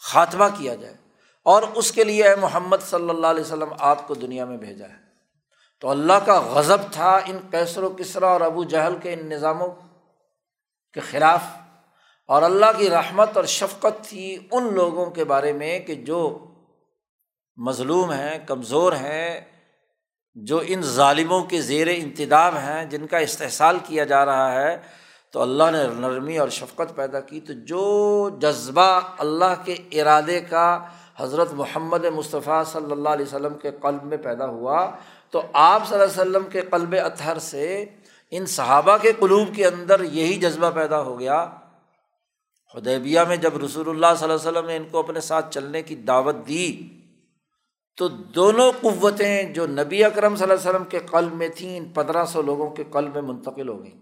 خاتمہ 0.01 0.45
کیا 0.57 0.75
جائے۔ 0.75 0.93
اور 1.43 1.63
اس 1.75 1.91
کے 1.91 2.03
لیے 2.03 2.35
محمد 2.35 2.77
صلی 2.81 3.09
اللہ 3.09 3.27
علیہ 3.27 3.41
وسلم 3.41 3.73
آپ 3.79 4.07
کو 4.07 4.13
دنیا 4.13 4.45
میں 4.45 4.57
بھیجا 4.57 4.85
ہے۔ 4.85 4.95
تو 5.79 5.89
اللہ 5.89 6.13
کا 6.25 6.41
غضب 6.41 6.77
تھا 6.91 7.19
ان 7.25 7.39
کیسر 7.51 7.83
و 7.83 7.89
کسرا 7.89 8.27
اور 8.27 8.41
ابو 8.41 8.63
جہل 8.63 8.97
کے 9.03 9.13
ان 9.13 9.29
نظاموں 9.29 9.69
کے 10.93 10.99
خلاف۔ 10.99 11.41
اور 12.27 12.41
اللہ 12.41 12.65
کی 12.77 12.89
رحمت 12.89 13.37
اور 13.37 13.45
شفقت 13.45 14.03
تھی 14.03 14.47
ان 14.51 14.73
لوگوں 14.73 15.05
کے 15.05 15.23
بارے 15.23 15.53
میں 15.53 15.79
کہ 15.79 15.95
جو 15.95 16.45
مظلوم 17.57 18.11
ہیں، 18.11 18.39
کمزور 18.47 18.93
ہیں 18.93 19.41
جو 20.35 20.61
ان 20.67 20.81
ظالموں 20.81 21.43
کے 21.43 21.61
زیر 21.61 21.87
انتداب 21.95 22.55
ہیں، 22.55 22.85
جن 22.85 23.07
کا 23.07 23.17
استحصال 23.17 23.77
کیا 23.87 24.03
جا 24.03 24.25
رہا 24.25 24.61
ہے، 24.61 24.77
تو 25.31 25.41
اللہ 25.41 25.63
نے 25.71 25.83
نرمی 25.99 26.37
اور 26.37 26.49
شفقت 26.49 26.95
پیدا 26.95 27.19
کی۔ 27.19 27.39
تو 27.39 27.53
جو 27.53 28.29
جذبہ 28.41 28.99
اللہ 29.17 29.53
کے 29.65 29.75
ارادے 29.91 30.39
کا 30.39 30.85
حضرت 31.17 31.53
محمد 31.53 32.05
مصطفیٰ 32.05 32.65
صلی 32.65 32.91
اللہ 32.91 33.09
علیہ 33.09 33.25
وسلم 33.25 33.53
کے 33.53 33.71
قلب 33.71 34.03
میں 34.03 34.17
پیدا 34.17 34.45
ہوا، 34.45 34.91
تو 35.29 35.41
آپ 35.53 35.87
صلی 35.87 35.99
اللہ 35.99 36.21
علیہ 36.21 36.21
وسلم 36.21 36.49
کے 36.49 36.61
قلب 36.61 36.95
اطہر 37.05 37.37
سے 37.39 37.85
ان 38.31 38.45
صحابہ 38.45 38.97
کے 39.01 39.11
قلوب 39.19 39.55
کے 39.55 39.65
اندر 39.65 40.03
یہی 40.03 40.33
جذبہ 40.33 40.69
پیدا 40.69 41.01
ہو 41.01 41.19
گیا۔ 41.19 41.45
خدیبیہ 42.73 43.19
میں 43.19 43.35
جب 43.35 43.65
رسول 43.65 43.89
اللہ 43.89 44.07
صلی 44.17 44.29
اللہ 44.29 44.49
علیہ 44.49 44.51
وسلم 44.51 44.65
نے 44.65 44.75
ان 44.75 44.83
کو 44.91 44.99
اپنے 44.99 45.19
ساتھ 45.19 45.53
چلنے 45.53 45.81
کی 45.81 45.95
دعوت 45.95 46.35
دی 46.47 46.87
تو 47.99 48.07
دونوں 48.07 48.71
قوتیں 48.81 49.43
جو 49.53 49.65
نبی 49.67 50.03
اکرم 50.03 50.35
صلی 50.35 50.43
اللہ 50.43 50.53
علیہ 50.53 50.69
وسلم 50.69 50.83
کے 50.89 50.99
قلب 51.07 51.33
میں 51.33 51.47
تھیں، 51.47 51.77
ان 51.77 51.85
پندرہ 51.85 52.25
سو 52.25 52.41
لوگوں 52.41 52.69
کے 52.69 52.83
قلب 52.91 53.13
میں 53.13 53.21
منتقل 53.21 53.69
ہو 53.69 53.81
گئیں۔ 53.83 53.97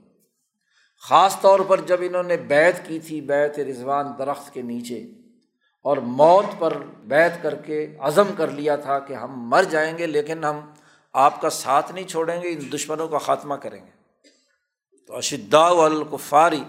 خاص 1.04 1.40
طور 1.42 1.60
پر 1.60 1.82
جب 1.82 2.02
انہوں 2.02 2.24
نے 2.24 2.38
بیت 2.48 2.86
کی 2.88 3.00
تھی 3.00 3.22
بیت 3.22 3.60
رضوان 3.60 4.08
درخت 4.20 4.54
کے 4.54 4.62
نیچے، 4.62 5.00
اور 5.86 5.98
موت 5.98 6.60
پر 6.60 6.74
بیت 7.08 7.42
کر 7.42 7.56
کے 7.56 7.86
عزم 8.00 8.32
کر 8.38 8.52
لیا 8.52 8.76
تھا 8.76 9.00
کہ 9.00 9.14
ہم 9.14 9.50
مر 9.50 9.64
جائیں 9.70 9.98
گے، 9.98 10.08
لیکن 10.08 10.44
ہم 10.44 10.60
آپ 11.16 11.42
کا 11.42 11.50
ساتھ 11.50 11.92
نہیں 11.92 12.08
چھوڑیں 12.08 12.42
گے، 12.42 12.50
ان 12.50 12.72
دشمنوں 12.74 13.08
کا 13.08 13.18
خاتمہ 13.18 13.56
کریں 13.56 13.80
گے۔ 13.80 13.92
تو 15.10 15.16
اشدا 15.16 15.68
القفاری 15.84 16.64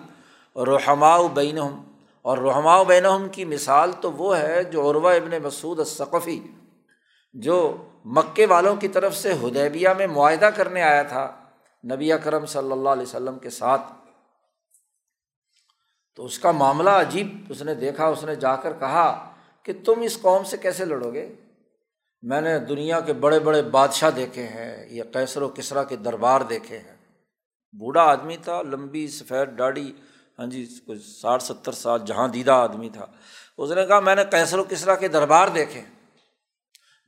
اور 0.57 0.67
رحماء 0.67 1.19
بین 1.35 1.59
اور 1.59 2.39
رحماء 2.39 2.83
بین 2.85 3.07
کی 3.33 3.45
مثال 3.45 3.93
تو 4.01 4.13
وہ 4.13 4.37
ہے 4.39 4.63
جو 4.65 4.91
عروا 4.91 5.13
ابن 5.13 5.43
مسعود 5.43 5.79
الثقفی 5.79 6.41
جو 7.35 7.87
مکے 8.05 8.47
والوں 8.47 8.77
کی 8.77 8.89
طرف 8.89 9.17
سے 9.17 9.33
ہدیبیہ 9.33 9.89
میں 9.89 10.07
معاہدہ 10.07 10.51
کرنے 10.57 10.83
آیا 10.83 11.03
تھا 11.03 11.31
نبی 11.85 12.13
اکرم 12.13 12.47
صلی 12.47 12.73
اللہ 12.73 12.89
علیہ 12.89 13.03
وسلم 13.03 13.39
کے 13.39 13.51
ساتھ، 13.51 13.83
تو 16.15 16.25
اس 16.25 16.39
کا 16.39 16.51
معاملہ 16.51 16.91
عجیب 16.91 17.47
اس 17.49 17.63
نے 17.63 17.75
دیکھا، 17.75 18.07
اس 18.07 18.25
نے 18.25 18.37
جا 18.37 18.57
کر 18.57 18.73
کہا 18.73 19.33
کہ 19.63 19.73
تم 19.85 20.01
اس 20.01 20.21
قوم 20.21 20.45
سے 20.45 20.57
کیسے 20.57 20.85
لڑو 20.85 21.13
گے؟ 21.13 21.35
میں 22.23 22.41
نے 22.41 22.59
دنیا 22.59 23.01
کے 23.01 23.13
بڑے 23.13 23.39
بڑے 23.39 23.63
بادشاہ 23.63 24.11
دیکھے 24.11 24.47
ہیں، 24.47 24.87
یہ 24.91 25.03
کیسر 25.13 25.43
و 25.43 25.49
کسرا 25.49 25.83
کے 25.83 25.97
دربار 25.97 26.41
دیکھے 26.41 26.79
ہیں۔ 26.79 26.97
بوڑھا 27.73 28.03
آدمی 28.03 28.37
تھا، 28.37 28.63
لمبی 28.63 29.09
سفید 29.09 29.49
ڈاڑی 29.49 29.93
ہاں 30.39 30.47
جی 30.47 30.67
کوئی 30.87 30.99
ساٹھ 30.99 31.43
ستر 31.43 31.73
سال 31.73 32.01
جہاں 32.07 32.29
دیدہ 32.29 32.53
آدمی 32.53 32.89
تھا۔ 32.89 33.07
اس 33.59 33.71
نے 33.71 33.87
کہا، 33.87 34.01
میں 34.01 34.15
نے 34.15 34.25
کیسر 34.31 34.59
و 34.59 34.65
کسرا 34.65 34.95
کے 34.95 35.09
دربار 35.09 35.49
دیکھے۔ 35.49 35.83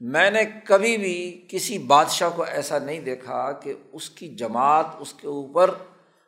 میں 0.00 0.30
نے 0.30 0.44
کبھی 0.64 0.96
بھی 0.96 1.46
کسی 1.48 1.78
بادشاہ 1.78 2.30
کو 2.30 2.42
ایسا 2.42 2.78
نہیں 2.78 3.00
دیکھا 3.00 3.52
کہ 3.52 3.74
اس 3.92 4.10
کی 4.10 4.28
جماعت 4.28 4.86
اس 4.98 5.14
کے 5.14 5.26
اوپر 5.26 5.74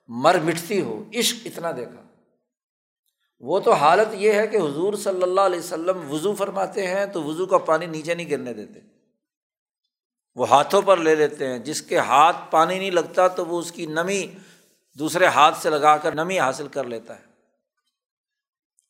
مر 0.09 0.39
مٹتی 0.39 0.81
ہو، 0.81 1.05
عشق 1.15 1.37
اتنا 1.45 1.73
دیکھا۔ 1.77 2.03
وہ 3.41 3.61
تو 3.61 3.73
حالت 3.73 4.09
یہ 4.13 4.33
ہے 4.33 4.47
کہ 4.47 4.57
حضور 4.57 4.95
صلی 4.95 5.23
اللہ 5.23 5.41
علیہ 5.41 5.59
وسلم 5.59 6.11
وضو 6.11 6.35
فرماتے 6.35 6.87
ہیں 6.87 7.07
تو 7.07 7.23
وضو 7.23 7.47
کا 7.47 7.59
پانی 7.59 7.87
نیچے 7.87 8.15
نہیں 8.15 8.31
گرنے 8.31 8.53
دیتے۔ 8.53 8.81
وہ 10.35 10.49
ہاتھوں 10.49 10.83
پر 10.83 10.97
لے 10.97 11.15
لیتے 11.15 11.49
ہیں، 11.49 11.59
جس 11.59 11.83
کے 11.83 11.99
ہاتھ 11.99 12.37
پانی 12.51 12.79
نہیں 12.79 12.91
لگتا 12.91 13.29
تو 13.29 13.47
وہ 13.47 13.59
اس 13.59 13.73
کی 13.73 13.87
نمی 13.87 14.27
دوسرے 14.99 15.27
ہاتھ 15.27 15.59
سے 15.59 15.71
لگا 15.71 15.97
کر 15.97 16.15
نمی 16.15 16.39
حاصل 16.39 16.69
کر 16.69 16.85
لیتا 16.85 17.17
ہے۔ 17.17 17.25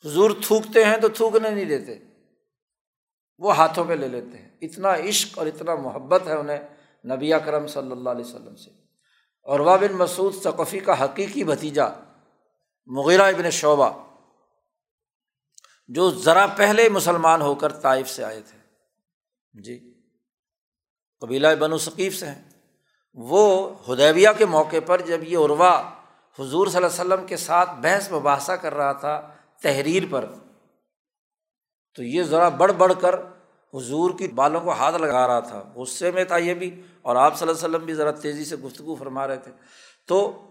حضور 0.09 0.31
تھوکتے 0.43 0.85
ہیں 0.85 0.97
تو 0.97 1.09
تھوکنے 1.09 1.51
نہیں 1.51 1.65
دیتے۔ 1.65 2.12
وہ 3.39 3.57
ہاتھوں 3.57 3.85
پہ 3.85 3.93
لے 3.93 4.09
لیتے 4.09 4.39
ہیں۔ 4.39 4.51
اتنا 4.61 4.95
عشق 4.95 5.39
اور 5.39 5.47
اتنا 5.47 5.75
محبت 5.75 6.27
ہے 6.27 6.33
انہیں 6.33 6.59
نبی 7.05 7.31
کرم 7.45 7.67
صلی 7.67 7.91
اللہ 7.91 8.11
علیہ 8.11 8.25
وسلم 8.25 8.57
سے۔ 8.57 8.71
اور 9.43 9.61
بن 9.61 9.93
مسعود 9.93 10.35
ثقفی 10.35 10.81
کا 10.81 11.05
حقیقی 11.05 11.45
بھتیجا 11.45 11.85
مغیرہ 12.87 13.23
ابن 13.23 13.51
شعبہ، 13.51 13.91
جو 15.89 16.11
ذرا 16.11 16.47
پہلے 16.47 16.89
مسلمان 16.89 17.43
ہو 17.43 17.55
کر 17.55 17.73
طائف 17.73 18.09
سے 18.09 18.25
آئے 18.25 18.41
تھے۔ 18.41 18.59
جی 19.63 19.95
قبیلہ 21.21 21.49
بن 21.59 21.79
ثقیف 21.79 22.19
سے 22.19 22.27
ہیں۔ 22.27 22.43
وہ 23.15 23.71
ہدیبیہ 23.89 24.29
کے 24.39 24.47
موقع 24.47 24.77
پر 24.87 25.01
جب 25.01 25.25
یہ 25.25 25.39
عروا 25.39 25.91
حضور 26.39 26.67
صلی 26.67 26.85
اللہ 26.85 27.03
علیہ 27.03 27.15
وسلم 27.15 27.27
کے 27.27 27.37
ساتھ 27.37 27.71
بحث 27.81 28.13
مباحثہ 28.13 28.53
کر 28.53 28.75
رہا 28.75 28.93
تھا 28.93 29.35
تحریر 29.63 30.03
پر 30.11 30.33
تو 31.95 32.03
یہ 32.03 32.23
ذرا 32.23 32.49
بڑھ 32.49 32.73
بڑھ 32.73 32.93
کر 33.01 33.15
حضور 33.75 34.11
کی 34.19 34.29
بالوں 34.29 34.61
کو 34.61 34.73
ہاتھ 34.73 34.97
لگا 34.97 35.27
رہا 35.27 35.41
تھا، 35.41 35.63
غصے 35.75 36.11
میں 36.11 36.25
تھا 36.25 36.37
یہ 36.37 36.55
بھی، 36.55 36.83
اور 37.03 37.17
آپ 37.17 37.39
صلی 37.39 37.49
اللہ 37.49 37.59
علیہ 37.59 37.77
وسلم 37.77 37.87
بھی 37.87 37.95
ذرا 37.95 38.11
تیزی 38.11 38.45
سے 38.45 38.57
گفتگو 38.57 38.95
فرما 38.95 39.27
رہے 39.27 39.37
تھے۔ 39.37 39.53
تو 40.07 40.47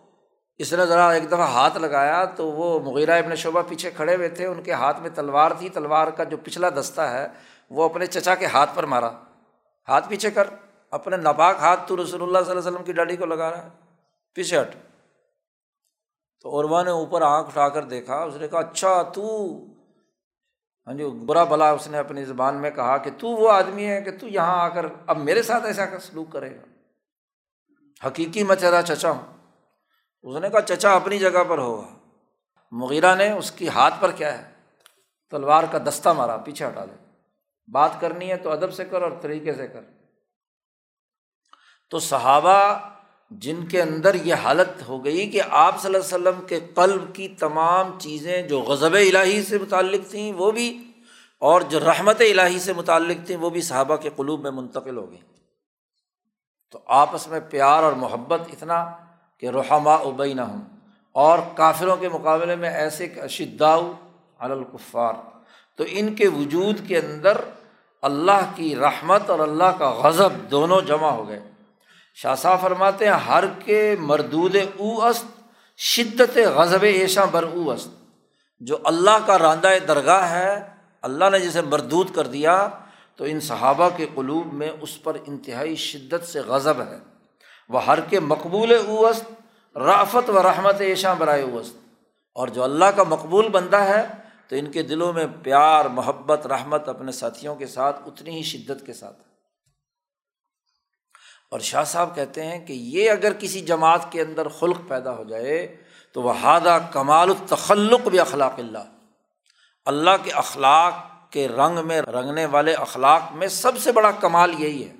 اس 0.57 0.73
نے 0.73 0.85
ذرا 0.85 1.09
ایک 1.09 1.27
دفعہ 1.27 1.41
ہاتھ 1.41 1.77
لگایا 1.77 2.25
تو 2.25 2.51
وہ 2.51 2.79
مغیرہ 2.79 3.23
ابن 3.23 3.35
شعبہ 3.35 3.61
پیچھے 3.67 3.91
کھڑے 3.91 4.15
ہوئے 4.15 4.29
تھے، 4.29 4.45
ان 4.45 4.63
کے 4.63 4.71
ہاتھ 4.71 4.99
میں 4.99 5.09
تلوار 5.09 5.51
تھی، 5.59 5.69
تلوار 5.69 6.07
کا 6.07 6.23
جو 6.23 6.37
پچھلا 6.37 6.69
دستہ 6.69 7.01
ہے 7.01 7.27
وہ 7.69 7.83
اپنے 7.83 8.05
چچا 8.05 8.35
کے 8.35 8.45
ہاتھ 8.45 8.69
پر 8.75 8.83
مارا۔ 8.83 9.09
ہاتھ 9.87 10.09
پیچھے 10.09 10.31
کر، 10.31 10.47
اپنے 10.91 11.17
ناپاک 11.17 11.55
ہاتھ 11.59 11.79
تو 11.87 12.03
رسول 12.03 12.21
اللہ 12.21 12.37
صلی 12.37 12.49
اللہ 12.49 12.59
علیہ 12.59 12.71
وسلم 12.71 12.83
کی 12.83 12.93
ڈاڑی 12.93 13.17
کو 13.17 13.25
لگا 13.25 13.51
رہا 13.51 13.63
ہے۔ 13.63 13.69
پیچھے 14.33 14.61
ہٹ۔ 14.61 14.75
تو 16.41 16.59
عروا 16.59 16.83
نے 16.83 16.91
اوپر 16.91 17.21
آنکھ 17.21 17.49
اٹھا 17.49 17.69
کر 17.69 17.83
دیکھا، 17.83 18.23
اس 18.23 18.35
نے 18.35 18.47
کہا 18.47 18.59
اچھا 18.59 19.01
تو 19.01 19.51
ہاں 20.87 20.93
جی 20.93 21.05
برا 21.05 21.43
بلا 21.43 21.71
اس 21.71 21.87
نے 21.87 21.97
اپنی 21.97 22.25
زبان 22.25 22.55
میں 22.55 22.71
کہا 22.71 22.97
کہ 22.97 23.11
تو 23.17 23.27
وہ 23.27 23.51
آدمی 23.51 23.85
ہے 23.85 24.01
کہ 24.01 24.17
تو 24.17 24.27
یہاں 24.27 24.59
آ 24.59 24.69
کر 24.69 24.85
اب 25.07 25.17
میرے 25.17 25.43
ساتھ 25.43 25.65
ایسا 25.65 25.99
سلوک 26.01 26.31
کرے 26.31 26.55
گا۔ 26.55 26.61
حقیقی 28.07 28.43
میں 28.43 28.55
چہرہ 28.55 28.81
چچا 28.81 29.11
ہوں۔ 29.11 29.37
اس 30.21 30.37
نے 30.41 30.49
کہا، 30.49 30.61
چچا 30.61 30.93
اپنی 30.93 31.19
جگہ 31.19 31.43
پر 31.49 31.57
ہوگا۔ 31.57 31.87
مغیرہ 32.71 33.15
نے 33.15 33.31
اس 33.31 33.51
کی 33.51 33.69
ہاتھ 33.69 33.93
پر 33.99 34.11
کیا 34.11 34.37
ہے؟ 34.37 34.53
تلوار 35.29 35.63
کا 35.71 35.77
دستہ 35.77 36.09
مارا، 36.09 36.37
پیچھے 36.37 36.67
ہٹا 36.67 36.85
دے۔ 36.85 37.05
بات 37.71 37.91
کرنی 37.99 38.31
ہے 38.31 38.37
تو 38.37 38.51
ادب 38.51 38.73
سے 38.73 38.85
کر 38.85 39.01
اور 39.01 39.11
طریقے 39.21 39.53
سے 39.53 39.67
کر۔ 39.67 39.81
تو 41.89 41.99
صحابہ 41.99 42.79
جن 43.31 43.65
کے 43.65 43.81
اندر 43.81 44.15
یہ 44.15 44.33
حالت 44.33 44.89
ہو 44.89 45.05
گئی 45.05 45.29
کہ 45.29 45.41
آپ 45.49 45.81
صلی 45.81 45.95
اللہ 45.95 46.15
علیہ 46.15 46.27
وسلم 46.29 46.47
کے 46.47 46.59
قلب 46.59 47.15
کی 47.15 47.27
تمام 47.27 47.99
چیزیں 47.99 48.41
جو 48.41 48.59
غضب 48.59 48.93
الہی 48.93 49.43
سے 49.43 49.57
متعلق 49.57 50.11
تھیں، 50.11 50.33
وہ 50.33 50.51
بھی 50.51 50.91
اور 51.39 51.61
جو 51.61 51.79
رحمت 51.79 52.21
الہی 52.21 52.59
سے 52.59 52.73
متعلق 52.73 53.25
تھیں، 53.25 53.37
وہ 53.37 53.49
بھی 53.49 53.61
صحابہ 53.61 53.95
کے 53.95 54.09
قلوب 54.15 54.41
میں 54.41 54.51
منتقل 54.51 54.97
ہو 54.97 55.11
گئیں۔ 55.11 55.21
تو 56.71 56.79
آپس 56.85 57.27
میں 57.27 57.39
پیار 57.49 57.83
اور 57.83 57.93
محبت 57.93 58.41
اتنا 58.47 58.91
کہ 59.37 59.47
رحما 59.47 59.93
ابئی 59.93 60.33
نہ 60.33 60.41
ہوں 60.41 60.61
اور 61.11 61.39
کافروں 61.55 61.95
کے 61.95 62.09
مقابلے 62.09 62.55
میں 62.55 62.69
ایسے 62.69 63.07
کہ 63.07 63.19
اشداؤ 63.19 63.91
الکفار۔ 64.37 65.13
تو 65.75 65.83
ان 65.87 66.15
کے 66.15 66.27
وجود 66.27 66.87
کے 66.87 66.97
اندر 66.97 67.37
اللہ 68.01 68.51
کی 68.55 68.75
رحمت 68.75 69.29
اور 69.29 69.39
اللہ 69.39 69.77
کا 69.79 69.91
غضب 69.91 70.51
دونوں 70.51 70.81
جمع 70.81 71.09
ہو 71.09 71.27
گئے۔ 71.27 71.50
شاہ 72.13 72.35
صاحب 72.35 72.61
فرماتے 72.61 73.05
ہیں، 73.05 73.13
ہر 73.13 73.43
کے 73.65 73.95
مردود 73.99 74.55
او 74.77 75.05
است، 75.05 75.25
شدت 75.77 76.37
غضب 76.37 76.83
ایشا 76.83 77.25
بر 77.25 77.43
او 77.43 77.71
است۔ 77.71 77.89
جو 78.59 78.77
اللہ 78.83 79.17
کا 79.25 79.39
راندہ 79.39 79.71
درگاہ 79.87 80.31
ہے، 80.31 80.67
اللہ 81.01 81.29
نے 81.29 81.39
جسے 81.39 81.61
مردود 81.61 82.15
کر 82.15 82.27
دیا، 82.27 82.67
تو 83.15 83.23
ان 83.23 83.39
صحابہ 83.39 83.89
کے 83.97 84.07
قلوب 84.15 84.53
میں 84.53 84.69
اس 84.81 85.03
پر 85.03 85.17
انتہائی 85.27 85.75
شدت 85.75 86.27
سے 86.27 86.39
غضب 86.39 86.81
ہے۔ 86.81 86.99
وہ 87.69 87.85
ہر 87.85 87.99
کے 87.99 88.19
مقبول 88.19 88.73
او 88.87 89.05
است، 89.07 89.25
رافت 89.77 90.29
و 90.29 90.43
رحمت 90.43 90.81
ایشا 90.81 91.13
برائے 91.13 91.41
او 91.41 91.59
است۔ 91.59 91.75
اور 92.33 92.47
جو 92.47 92.63
اللہ 92.63 92.85
کا 92.85 93.03
مقبول 93.03 93.49
بندہ 93.49 93.77
ہے، 93.77 94.07
تو 94.47 94.55
ان 94.55 94.71
کے 94.71 94.81
دلوں 94.81 95.13
میں 95.13 95.25
پیار، 95.43 95.85
محبت، 95.85 96.47
رحمت 96.47 96.89
اپنے 96.89 97.11
ساتھیوں 97.11 97.55
کے 97.55 97.67
ساتھ، 97.67 98.01
اتنی 98.05 98.31
ہی 98.31 98.43
شدت 98.43 98.85
کے 98.85 98.93
ساتھ 98.93 99.19
ہے۔ 99.19 99.30
اور 101.51 101.59
شاہ 101.59 101.83
صاحب 101.83 102.15
کہتے 102.15 102.43
ہیں 102.43 102.65
کہ 102.65 102.73
یہ 102.73 103.11
اگر 103.11 103.33
کسی 103.33 103.61
جماعت 103.61 104.11
کے 104.11 104.21
اندر 104.21 104.47
خلق 104.47 104.77
پیدا 104.87 105.15
ہو 105.15 105.23
جائے 105.23 105.83
تو 106.11 106.21
وہ 106.21 106.39
ہادہ 106.39 106.79
کمال 106.91 107.29
التخلق 107.29 108.07
بھی 108.07 108.19
اخلاق 108.19 108.53
اللہ۔ 108.57 108.77
اللہ 109.85 110.09
کے 110.23 110.31
اخلاق 110.31 110.93
کے 111.29 111.47
رنگ 111.47 111.87
میں 111.87 112.01
رنگنے 112.01 112.45
والے 112.45 112.73
اخلاق 112.73 113.21
میں 113.31 113.47
سب 113.47 113.77
سے 113.77 113.91
بڑا 113.91 114.11
کمال 114.11 114.59
یہی 114.59 114.87
ہے۔ 114.87 114.93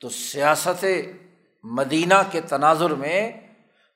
تو 0.00 0.08
سیاست 0.08 0.84
مدینہ 1.64 2.14
کے 2.30 2.40
تناظر 2.40 2.90
میں 2.90 3.32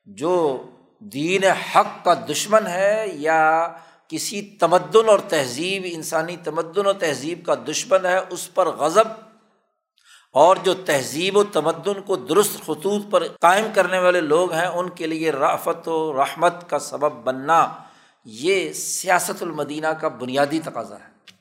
جو 0.05 0.63
دین 0.99 1.43
حق 1.43 2.05
کا 2.05 2.13
دشمن 2.13 2.67
ہے 2.67 3.05
یا 3.13 3.71
کسی 4.07 4.41
تمدن 4.41 5.09
اور 5.09 5.19
تہذیب، 5.19 5.83
انسانی 5.85 6.37
تمدن 6.43 6.85
و 6.85 6.93
تہذیب 6.93 7.45
کا 7.45 7.55
دشمن 7.55 8.05
ہے، 8.05 8.17
اس 8.29 8.53
پر 8.53 8.67
غضب 8.67 9.24
اور 10.35 10.55
جو 10.55 10.73
تہذیب 10.73 11.37
و 11.37 11.43
تمدن 11.43 12.01
کو 12.01 12.15
درست 12.15 12.61
خطوط 12.65 13.03
پر 13.11 13.27
قائم 13.27 13.67
کرنے 13.75 13.99
والے 13.99 14.21
لوگ 14.21 14.53
ہیں، 14.53 14.67
ان 14.67 14.89
کے 14.89 15.07
لیے 15.07 15.31
رافت 15.31 15.87
و 15.87 16.13
رحمت 16.13 16.69
کا 16.69 16.79
سبب 16.79 17.11
بننا 17.11 17.73
یہ 18.25 18.73
سیاست 18.73 19.43
المدینہ 19.43 19.87
کا 19.87 20.07
بنیادی 20.07 20.59
تقاضا 20.59 20.95
ہے۔ 20.95 21.33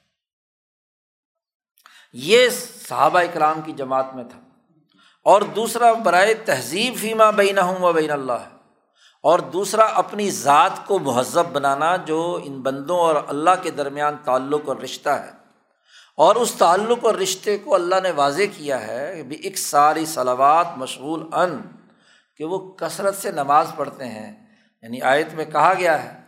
یہ 2.13 2.49
صحابہ 2.89 3.19
اکرام 3.19 3.61
کی 3.61 3.73
جماعت 3.73 4.15
میں 4.15 4.25
تھا۔ 4.25 4.41
اور 5.25 5.43
دوسرا 5.43 5.93
برائے 5.93 6.35
تہذیب 6.35 6.95
فیمہ 6.97 7.25
بین 7.37 7.59
ہوں 7.59 7.79
و 7.81 7.93
بین 7.93 8.11
اللہ 8.11 8.49
اور 9.23 9.39
دوسرا 9.39 9.85
اپنی 9.85 10.31
ذات 10.31 10.87
کو 10.87 10.99
مہذب 10.99 11.53
بنانا 11.53 11.97
جو 11.97 12.41
ان 12.45 12.61
بندوں 12.61 12.99
اور 12.99 13.15
اللہ 13.29 13.51
کے 13.63 13.71
درمیان 13.71 14.17
تعلق 14.25 14.61
اور 14.67 14.77
رشتہ 14.77 15.09
ہے۔ 15.09 15.44
اور 16.17 16.37
اس 16.37 16.53
تعلق 16.53 17.05
اور 17.05 17.15
رشتے 17.15 17.59
کو 17.59 17.75
اللہ 17.75 17.95
نے 18.03 18.11
واضح 18.11 18.43
کیا 18.57 18.87
ہے 18.87 19.13
کہ 19.17 19.23
بھی 19.23 19.37
ایک 19.37 19.59
ساری 19.59 20.07
سلوات 20.07 20.67
مشغول 20.77 21.35
ان، 21.35 21.61
کہ 22.37 22.45
وہ 22.45 22.73
کثرت 22.73 23.17
سے 23.17 23.31
نماز 23.31 23.67
پڑھتے 23.77 24.05
ہیں۔ 24.05 24.47
یعنی 24.83 25.01
آیت 25.01 25.35
میں 25.35 25.45
کہا 25.45 25.75
گیا 25.79 26.05
ہے 26.05 26.21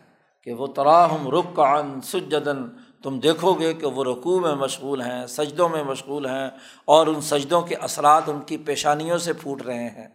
کہ 0.43 0.53
وہ 0.53 0.67
تراہم 0.67 1.29
رخ 1.29 1.59
ان 1.59 2.01
سجدن 2.01 2.69
تم 3.03 3.19
دیکھو 3.19 3.55
گے 3.55 3.75
کہ 3.75 3.87
وہ 3.87 4.05
رقوع 4.05 4.41
میں 4.41 4.55
مشغول 4.55 5.01
ہیں، 5.01 5.27
سجدوں 5.27 5.69
میں 5.69 5.85
مشغول 5.85 6.27
ہیں 6.27 6.51
اور 6.85 7.07
ان 7.07 7.21
سجدوں 7.21 7.63
کے 7.63 7.75
اثرات 7.75 8.23
ان 8.27 8.41
کی 8.41 8.57
پیشانیوں 8.57 9.19
سے 9.19 9.33
پھوٹ 9.33 9.63
رہے 9.63 9.89
ہیں۔ 9.89 10.09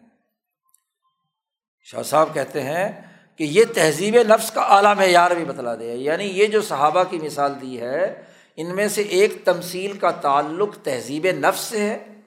شاہ 1.84 2.04
صاحب 2.04 2.34
کہتے 2.34 2.62
ہیں 2.62 3.02
کہ 3.36 3.44
یہ 3.44 3.64
تہذیب 3.76 4.16
نفس 4.16 4.52
کا 4.52 4.62
اعلیٰ 4.62 4.96
معیار 4.96 5.32
بھی 5.32 5.46
بتلا 5.46 5.76
دیا 5.76 5.94
یعنی 5.94 6.24
یہ 6.24 6.48
جو 6.48 6.62
صحابہ 6.62 7.04
کی 7.04 7.18
مثال 7.18 7.62
دی 7.62 7.82
ہے 7.82 8.31
ان 8.56 8.76
میں 8.76 8.88
سے 8.88 9.02
ایک 9.02 9.46
تمصیل 9.46 9.98
کا 9.98 10.12
تعلق 10.12 10.76
تہذیب 10.84 11.28
نفس 11.32 11.60
سے 11.60 11.90
ہے، 11.90 12.22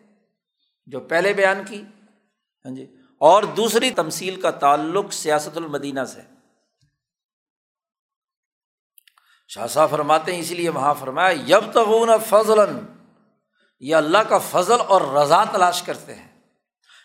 جو 0.87 1.01
پہلے 1.01 1.33
بیان 1.33 1.63
کی 1.69 1.83
ہاں 2.65 2.75
جی 2.77 2.87
اور 3.21 3.43
دوسری 3.43 3.91
تمصیل 3.91 4.41
کا 4.41 4.51
تعلق 4.51 5.13
سیاست 5.13 5.57
المدینہ 5.57 6.05
سے 6.05 6.21
شاہ 9.49 9.67
صاحب 9.67 9.91
فرماتے 9.91 10.33
ہیں 10.33 10.41
اسی 10.41 10.55
لیے 10.55 10.69
وہاں 10.69 10.95
فرمایا 10.95 11.57
یب 11.57 11.73
تغون 11.73 12.09
فضل 12.29 12.61
یہ 13.81 13.95
اللہ 13.95 14.19
کا 14.19 14.39
فضل 14.39 14.81
اور 14.89 15.01
رضا 15.01 15.45
تلاش 15.45 15.83
کرتے 15.83 16.15
ہیں۔ 16.15 16.29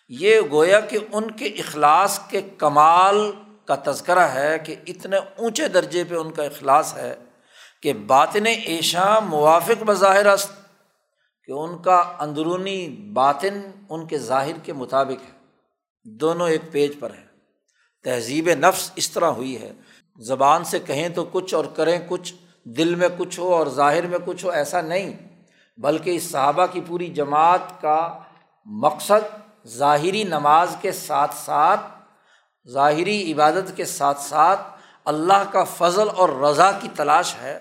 یہ 0.07 0.41
گویا 0.51 0.79
کہ 0.79 0.97
ان 1.11 1.31
کے 1.31 1.45
اخلاص 1.45 2.19
کے 2.29 2.41
کمال 2.41 3.31
کا 3.65 3.75
تذکرہ 3.83 4.19
ہے 4.19 4.59
کہ 4.59 4.75
اتنے 4.87 5.17
اونچے 5.17 5.67
درجے 5.67 6.03
پہ 6.03 6.15
ان 6.15 6.31
کا 6.31 6.43
اخلاص 6.43 6.95
ہے۔ 6.97 7.15
کہ 7.81 7.93
باطن 7.93 8.45
ایشا 8.65 9.19
موافق 9.19 9.83
بظاہر 9.85 10.25
است 10.25 10.51
کہ 11.43 11.51
ان 11.51 11.81
کا 11.81 12.03
اندرونی 12.19 12.89
باطن 12.89 13.61
ان 13.89 14.07
کے 14.07 14.17
ظاہر 14.17 14.59
کے 14.63 14.73
مطابق 14.73 15.23
ہے۔ 15.23 15.39
دونوں 16.03 16.49
ایک 16.49 16.61
پیج 16.71 16.91
پر 16.99 17.11
ہے 17.11 17.25
تہذیب 18.03 18.49
نفس 18.49 18.91
اس 18.95 19.11
طرح 19.11 19.25
ہوئی 19.25 19.61
ہے۔ 19.61 19.71
زبان 20.17 20.63
سے 20.63 20.79
کہیں 20.79 21.09
تو 21.09 21.25
کچھ 21.31 21.53
اور 21.55 21.65
کریں 21.65 21.99
کچھ، 22.07 22.33
دل 22.63 22.95
میں 22.95 23.09
کچھ 23.17 23.39
ہو 23.39 23.53
اور 23.53 23.67
ظاہر 23.67 24.07
میں 24.07 24.19
کچھ 24.25 24.45
ہو، 24.45 24.51
ایسا 24.51 24.81
نہیں۔ 24.81 25.13
بلکہ 25.77 26.15
اس 26.15 26.31
صحابہ 26.31 26.65
کی 26.71 26.81
پوری 26.87 27.07
جماعت 27.07 27.81
کا 27.81 28.19
مقصد 28.65 29.37
ظاہری 29.67 30.23
نماز 30.23 30.75
کے 30.81 30.91
ساتھ 30.91 31.35
ساتھ، 31.35 31.81
ظاہری 32.69 33.33
عبادت 33.33 33.77
کے 33.77 33.85
ساتھ 33.85 34.21
ساتھ 34.21 34.61
اللہ 35.05 35.43
کا 35.51 35.63
فضل 35.63 36.07
اور 36.15 36.29
رضا 36.29 36.71
کی 36.71 36.87
تلاش 36.95 37.35
ہے۔ 37.41 37.59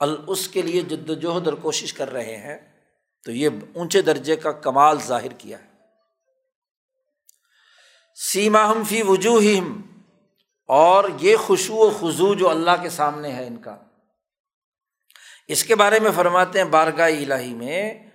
اس 0.00 0.48
کے 0.48 0.62
لیے 0.62 0.80
جد 0.80 1.10
وجہد 1.10 1.48
اور 1.48 1.56
کوشش 1.56 1.92
کر 1.92 2.12
رہے 2.12 2.36
ہیں، 2.36 2.58
تو 3.24 3.32
یہ 3.32 3.48
اونچے 3.74 4.02
درجے 4.02 4.36
کا 4.36 4.52
کمال 4.52 4.98
ظاہر 5.00 5.32
کیا 5.38 5.58
ہے۔ 5.58 5.68
سیما 8.14 8.70
ہم 8.70 8.84
فی 8.84 9.02
وجوہ 9.02 9.42
اور 10.68 11.04
یہ 11.20 11.36
خوشو 11.36 11.74
و 11.74 11.90
خضو 11.90 12.34
جو 12.34 12.48
اللہ 12.48 12.70
کے 12.82 12.90
سامنے 12.90 13.32
ہے 13.32 13.46
ان 13.46 13.56
کا۔ 13.56 13.76
اس 15.48 15.64
کے 15.64 15.74
بارے 15.74 16.00
میں 16.00 16.10
فرماتے 16.16 16.58
ہیں، 16.58 16.66
بارگاہ 16.66 17.08
الہی 17.08 17.54
میں 17.54 18.06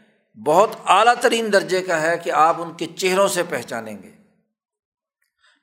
بہت 0.45 0.69
اعلیٰ 0.85 1.13
ترین 1.21 1.53
درجے 1.53 1.81
کا 1.81 2.01
ہے 2.01 2.17
کہ 2.17 2.31
آپ 2.31 2.61
ان 2.61 2.73
کے 2.73 2.85
چہروں 2.85 3.27
سے 3.27 3.43
پہچانیں 3.49 4.03
گے۔ 4.03 4.11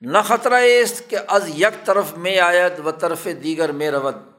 نہ 0.01 0.17
خطرہ 0.25 0.53
اس 0.53 1.01
کہ 1.09 1.17
از 1.27 1.49
یک 1.61 1.85
طرف 1.85 2.13
میں 2.17 2.39
آیت 2.39 2.79
و 2.85 2.91
طرف 2.91 3.27
دیگر 3.43 3.71
میں 3.71 3.91
رود۔ 3.91 4.36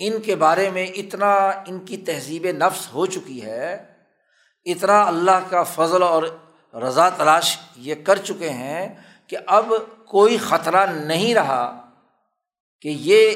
ان 0.00 0.20
کے 0.20 0.36
بارے 0.36 0.70
میں 0.70 0.86
اتنا 0.86 1.34
ان 1.66 1.78
کی 1.78 1.96
تہذیب 1.96 2.46
نفس 2.46 2.92
ہو 2.94 3.06
چکی 3.06 3.44
ہے، 3.44 3.84
اتنا 4.64 5.02
اللہ 5.02 5.38
کا 5.50 5.62
فضل 5.62 6.02
اور 6.02 6.22
رضا 6.74 7.08
تلاش 7.08 7.58
یہ 7.76 7.94
کر 8.04 8.16
چکے 8.16 8.50
ہیں 8.50 8.94
کہ 9.26 9.36
اب 9.46 9.72
کوئی 10.06 10.36
خطرہ 10.38 10.86
نہیں 10.86 11.34
رہا 11.34 11.90
کہ 12.80 12.88
یہ 12.88 13.34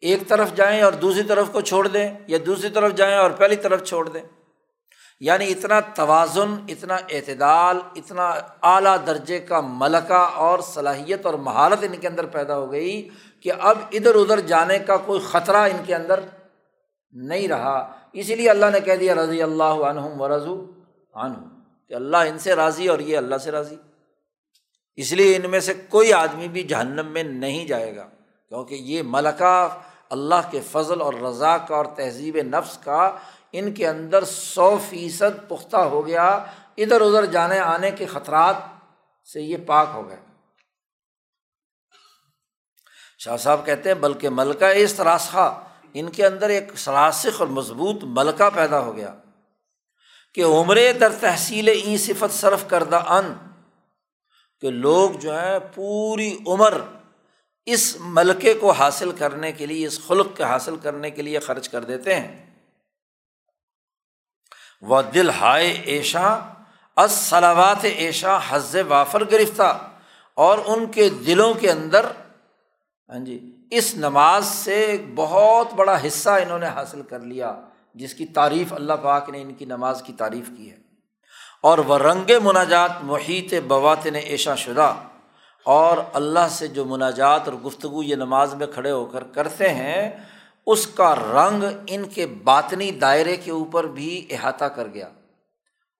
ایک 0.00 0.28
طرف 0.28 0.54
جائیں 0.54 0.82
اور 0.82 0.92
دوسری 0.92 1.22
طرف 1.22 1.46
کو 1.52 1.60
چھوڑ 1.60 1.88
دیں، 1.88 2.14
یا 2.26 2.38
دوسری 2.46 2.70
طرف 2.70 2.94
جائیں 2.94 3.16
اور 3.16 3.30
پہلی 3.30 3.56
طرف 3.56 3.84
چھوڑ 3.84 4.08
دیں۔ 4.08 4.22
یعنی 5.20 5.52
اتنا 5.52 5.80
توازن، 5.80 6.54
اتنا 6.68 6.94
اعتدال، 6.94 7.80
اتنا 7.96 8.28
اعلیٰ 8.62 8.96
درجے 9.06 9.38
کا 9.38 9.60
ملکہ 9.60 10.12
اور 10.12 10.58
صلاحیت 10.58 11.26
اور 11.26 11.34
مہارت 11.34 11.78
ان 11.82 11.96
کے 11.96 12.08
اندر 12.08 12.26
پیدا 12.26 12.58
ہو 12.58 12.72
گئی 12.72 13.08
کہ 13.42 13.52
اب 13.60 13.78
ادھر 13.92 14.14
ادھر 14.14 14.40
جانے 14.40 14.78
کا 14.78 14.96
کوئی 14.96 15.20
خطرہ 15.20 15.56
ان 15.56 15.84
کے 15.86 15.94
اندر 15.94 16.20
نہیں 17.12 17.48
رہا۔ 17.48 17.92
اسی 18.12 18.34
لیے 18.34 18.50
اللہ 18.50 18.66
نے 18.72 18.80
کہہ 18.80 18.96
دیا، 18.96 19.14
رضی 19.14 19.42
اللہ 19.42 19.64
عنہم 19.64 20.20
و 20.20 20.36
رضو 20.36 20.70
عنہ، 21.14 21.34
کہ 21.88 21.94
اللہ 21.94 22.16
ان 22.16 22.38
سے 22.38 22.54
راضی 22.54 22.88
اور 22.88 22.98
یہ 22.98 23.16
اللہ 23.16 23.36
سے 23.36 23.50
راضی۔ 23.50 23.76
اس 24.96 25.12
لیے 25.12 25.36
ان 25.36 25.50
میں 25.50 25.60
سے 25.60 25.74
کوئی 25.74 26.12
آدمی 26.12 26.48
بھی 26.48 26.62
جہنم 26.62 27.06
میں 27.06 27.22
نہیں 27.22 27.66
جائے 27.66 27.96
گا، 27.96 28.08
کیونکہ 28.48 28.74
یہ 28.74 29.02
ملکہ 29.04 29.78
اللہ 30.10 30.50
کے 30.50 30.60
فضل 30.70 31.00
اور 31.00 31.14
رضا 31.14 31.58
کا 31.58 31.76
اور 31.76 31.84
تہذیب 31.84 32.36
نفس 32.36 32.78
کا 32.78 33.12
ان 33.52 33.72
کے 33.72 33.88
اندر 33.88 34.24
سو 34.24 34.78
فیصد 34.88 35.48
پختہ 35.48 35.76
ہو 35.76 36.06
گیا۔ 36.06 36.44
ادھر 36.76 37.00
ادھر 37.00 37.24
جانے 37.24 37.58
آنے 37.58 37.90
کے 37.90 38.06
خطرات 38.06 38.54
سے 39.32 39.40
یہ 39.40 39.56
پاک 39.66 39.88
ہو 39.94 40.08
گئے۔ 40.08 40.31
شاہ 43.24 43.36
صاحب 43.36 43.66
کہتے 43.66 43.88
ہیں، 43.88 43.94
بلکہ 43.94 44.28
ملکہ 44.28 44.64
اس 44.64 45.00
راسخہ 45.00 45.64
ان 45.94 46.10
کے 46.10 46.26
اندر 46.26 46.48
ایک 46.48 46.78
سراسخ 46.78 47.40
اور 47.40 47.48
مضبوط 47.48 48.04
ملکہ 48.04 48.50
پیدا 48.54 48.80
ہو 48.80 48.96
گیا۔ 48.96 49.14
کہ 50.34 50.44
عمر 50.44 50.78
در 51.00 51.12
تحصیل 51.20 51.68
ای 51.68 51.96
صفت 51.98 52.34
صرف 52.34 52.64
کردہ 52.68 52.96
ان، 52.96 53.34
کہ 54.60 54.70
لوگ 54.70 55.10
جو 55.10 55.38
ہیں 55.38 55.58
پوری 55.74 56.38
عمر 56.46 56.78
اس 57.66 57.96
ملکے 58.00 58.54
کو 58.54 58.70
حاصل 58.70 59.12
کرنے 59.12 59.52
کے 59.52 59.66
لیے، 59.66 59.86
اس 59.86 60.06
خلق 60.06 60.36
کے 60.36 60.42
حاصل 60.42 60.76
کرنے 60.76 61.10
کے 61.10 61.22
لیے 61.22 61.38
خرچ 61.38 61.68
کر 61.68 61.84
دیتے 61.84 62.14
ہیں۔ 62.14 62.60
وہ 64.80 65.02
دل 65.02 65.30
ہائے 65.30 65.70
ایشا 65.70 66.38
از 66.96 67.12
سلاوات 67.12 67.84
ایشا 67.84 68.38
حز 68.48 68.76
وافر 68.88 69.24
گرفتہ، 69.24 69.88
اور 70.34 70.58
ان 70.66 70.86
کے 70.86 71.08
دلوں 71.08 71.54
کے 71.54 71.70
اندر 71.70 72.06
ہاں 73.12 73.18
جی 73.20 73.38
اس 73.70 73.94
نماز 73.94 74.46
سے 74.46 74.74
ایک 74.82 75.02
بہت 75.14 75.72
بڑا 75.74 75.96
حصہ 76.06 76.30
انہوں 76.42 76.58
نے 76.58 76.66
حاصل 76.66 77.02
کر 77.02 77.20
لیا، 77.20 77.52
جس 77.94 78.14
کی 78.14 78.26
تعریف 78.34 78.72
اللہ 78.72 78.92
پاک 79.02 79.28
نے 79.30 79.40
ان 79.42 79.52
کی 79.54 79.64
نماز 79.64 80.02
کی 80.02 80.12
تعریف 80.12 80.48
کی 80.56 80.70
ہے۔ 80.70 80.76
اور 81.60 81.78
وہ 81.78 81.98
رنگ 81.98 82.30
مناجات 82.42 83.02
محیط 83.02 83.54
بوات 83.66 84.06
نے 84.06 84.18
ایشا 84.18 84.54
شدہ، 84.54 84.92
اور 85.66 85.98
اللہ 86.12 86.46
سے 86.50 86.66
جو 86.68 86.84
مناجات 86.84 87.48
اور 87.48 87.56
گفتگو 87.64 88.02
یہ 88.02 88.16
نماز 88.16 88.54
میں 88.54 88.66
کھڑے 88.66 88.90
ہو 88.90 89.04
کر 89.04 89.24
کرتے 89.34 89.68
ہیں، 89.74 90.10
اس 90.66 90.86
کا 90.86 91.14
رنگ 91.16 91.64
ان 91.86 92.04
کے 92.04 92.26
باطنی 92.44 92.90
دائرے 93.00 93.36
کے 93.36 93.50
اوپر 93.50 93.86
بھی 93.98 94.26
احاطہ 94.30 94.64
کر 94.76 94.88
گیا۔ 94.94 95.08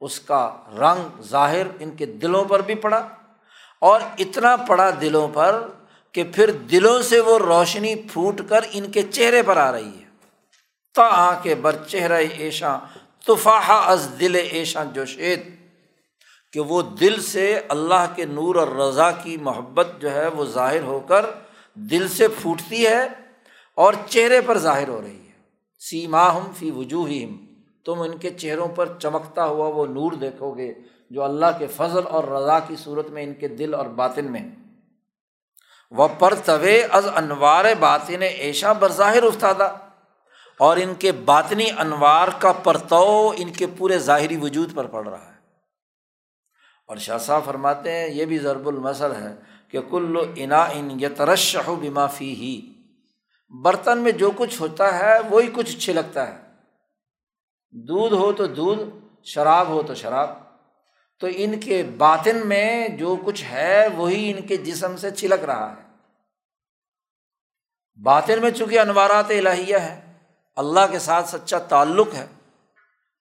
اس 0.03 0.19
کا 0.21 0.43
رنگ 0.79 1.23
ظاہر 1.23 1.67
ان 1.81 1.91
کے 1.91 2.07
دلوں 2.07 2.45
پر 2.45 2.63
بھی 2.63 2.75
پڑا، 2.75 3.07
اور 3.83 4.01
اتنا 4.19 4.57
پڑا 4.69 4.91
دلوں 5.01 5.29
پر 5.29 5.63
کہ 6.15 6.25
پھر 6.35 6.51
دلوں 6.51 7.03
سے 7.03 7.21
وہ 7.21 7.39
روشنی 7.39 7.95
پھوٹ 7.95 8.41
کر 8.49 8.61
ان 8.73 8.91
کے 8.91 9.03
چہرے 9.03 9.43
پر 9.43 9.57
آ 9.57 9.73
رہی 9.73 9.89
ہے۔ 9.89 10.05
تا 10.95 11.03
آ 11.03 11.43
کے 11.43 11.55
بر 11.55 11.77
چہرہ 11.87 12.21
ایشاں، 12.39 12.79
تفاحہ 13.27 13.91
از 13.91 14.09
دل 14.21 14.35
ایشاں 14.51 14.85
جوشید۔ 14.85 15.63
کہ 16.53 16.61
وہ 16.61 16.83
دل 16.83 17.21
سے 17.21 17.61
اللہ 17.69 18.07
کے 18.17 18.25
نور 18.25 18.55
اور 18.55 18.69
رضا 18.69 19.11
کی 19.11 19.37
محبت 19.37 19.87
جو 20.01 20.13
ہے 20.13 20.29
وہ 20.29 20.45
ظاہر 20.45 20.83
ہو 20.83 21.01
کر 21.01 21.27
دل 21.75 22.09
سے 22.09 22.29
پھوٹتی 22.29 22.87
ہے 22.87 23.09
اور 23.75 23.95
چہرے 24.07 24.41
پر 24.41 24.59
ظاہر 24.59 24.89
ہو 24.89 25.03
رہی 25.03 25.17
ہے۔ 25.17 25.33
سیما 25.79 26.37
ہم 26.37 26.53
فی 26.59 26.71
وجوہ 26.71 27.09
تم 27.85 28.01
ان 28.01 28.19
کے 28.19 28.31
چہروں 28.31 28.69
پر 28.69 28.89
چمکتا 28.99 29.45
ہوا 29.45 29.69
وہ 29.69 29.87
نور 29.87 30.13
دیکھو 30.13 30.51
گے 30.51 30.75
جو 31.11 31.23
اللہ 31.23 31.47
کے 31.59 31.67
فضل 31.67 32.01
اور 32.11 32.25
رضا 32.25 32.59
کی 32.59 32.77
صورت 32.77 33.11
میں 33.11 33.23
ان 33.23 33.35
کے 33.35 33.49
دل 33.49 33.75
اور 33.75 33.87
باطن 33.87 34.33
میں۔ 34.33 34.62
وہ 35.97 36.09
پر 36.19 36.35
طوے 36.35 36.83
از 36.83 37.09
انوار 37.15 37.65
باطن 37.81 38.23
ایشا 38.23 38.73
برظاہر 38.73 39.23
استادہ 39.23 39.77
اور 40.59 40.77
ان 40.77 40.95
کے 40.95 41.13
باطنی 41.13 41.71
انوار 41.79 42.29
کا 42.39 42.53
پرتو 42.53 43.33
ان 43.37 43.53
کے 43.53 43.67
پورے 43.79 43.99
ظاہری 43.99 44.37
وجود 44.37 44.75
پر 44.75 44.87
پڑ 44.87 45.09
رہا 45.09 45.27
ہے۔ 45.27 45.33
اور 46.87 46.97
شاہ 46.97 47.19
صاحب 47.19 47.45
فرماتے 47.45 47.93
ہیں، 47.93 48.09
یہ 48.09 48.25
بھی 48.25 48.39
ضرب 48.39 48.69
المثل 48.69 49.13
ہے 49.17 49.35
کہ 49.69 49.79
کل 49.91 50.17
انا 50.37 50.63
ان 50.63 51.01
یترش 51.01 51.57
بما 51.57 52.07
فی 52.07 52.35
ہی 52.35 52.73
برتن 53.63 53.99
میں 53.99 54.13
جو 54.13 54.31
کچھ 54.37 54.61
ہوتا 54.61 54.99
ہے، 54.99 55.19
وہی 55.31 55.49
کچھ 55.53 55.79
چھلکتا 55.79 56.29
ہے۔ 56.29 56.39
دودھ 57.71 58.15
ہو 58.15 58.33
تو 58.33 58.47
دودھ، 58.47 58.83
شراب 59.25 59.69
ہو 59.69 59.83
تو 59.83 59.95
شراب۔ 59.95 60.31
تو 61.21 61.27
ان 61.35 61.61
کے 61.61 61.83
باطن 61.83 62.41
میں 62.45 62.89
جو 62.89 63.17
کچھ 63.25 63.45
ہے، 63.45 63.89
وہی 63.95 64.35
ان 64.37 64.47
کے 64.47 64.57
جسم 64.57 64.97
سے 64.97 65.11
چھلک 65.11 65.45
رہا 65.45 65.75
ہے۔ 65.77 65.82
باطن 67.97 68.43
میں 68.43 68.51
چونکہ 68.51 68.81
انوارات 68.81 69.31
الہیہ 69.31 69.77
ہے 69.77 70.13
اللہ 70.57 70.81
کے 70.91 70.99
ساتھ 70.99 71.29
سچا 71.29 71.59
تعلق 71.59 72.15
ہے، 72.15 72.27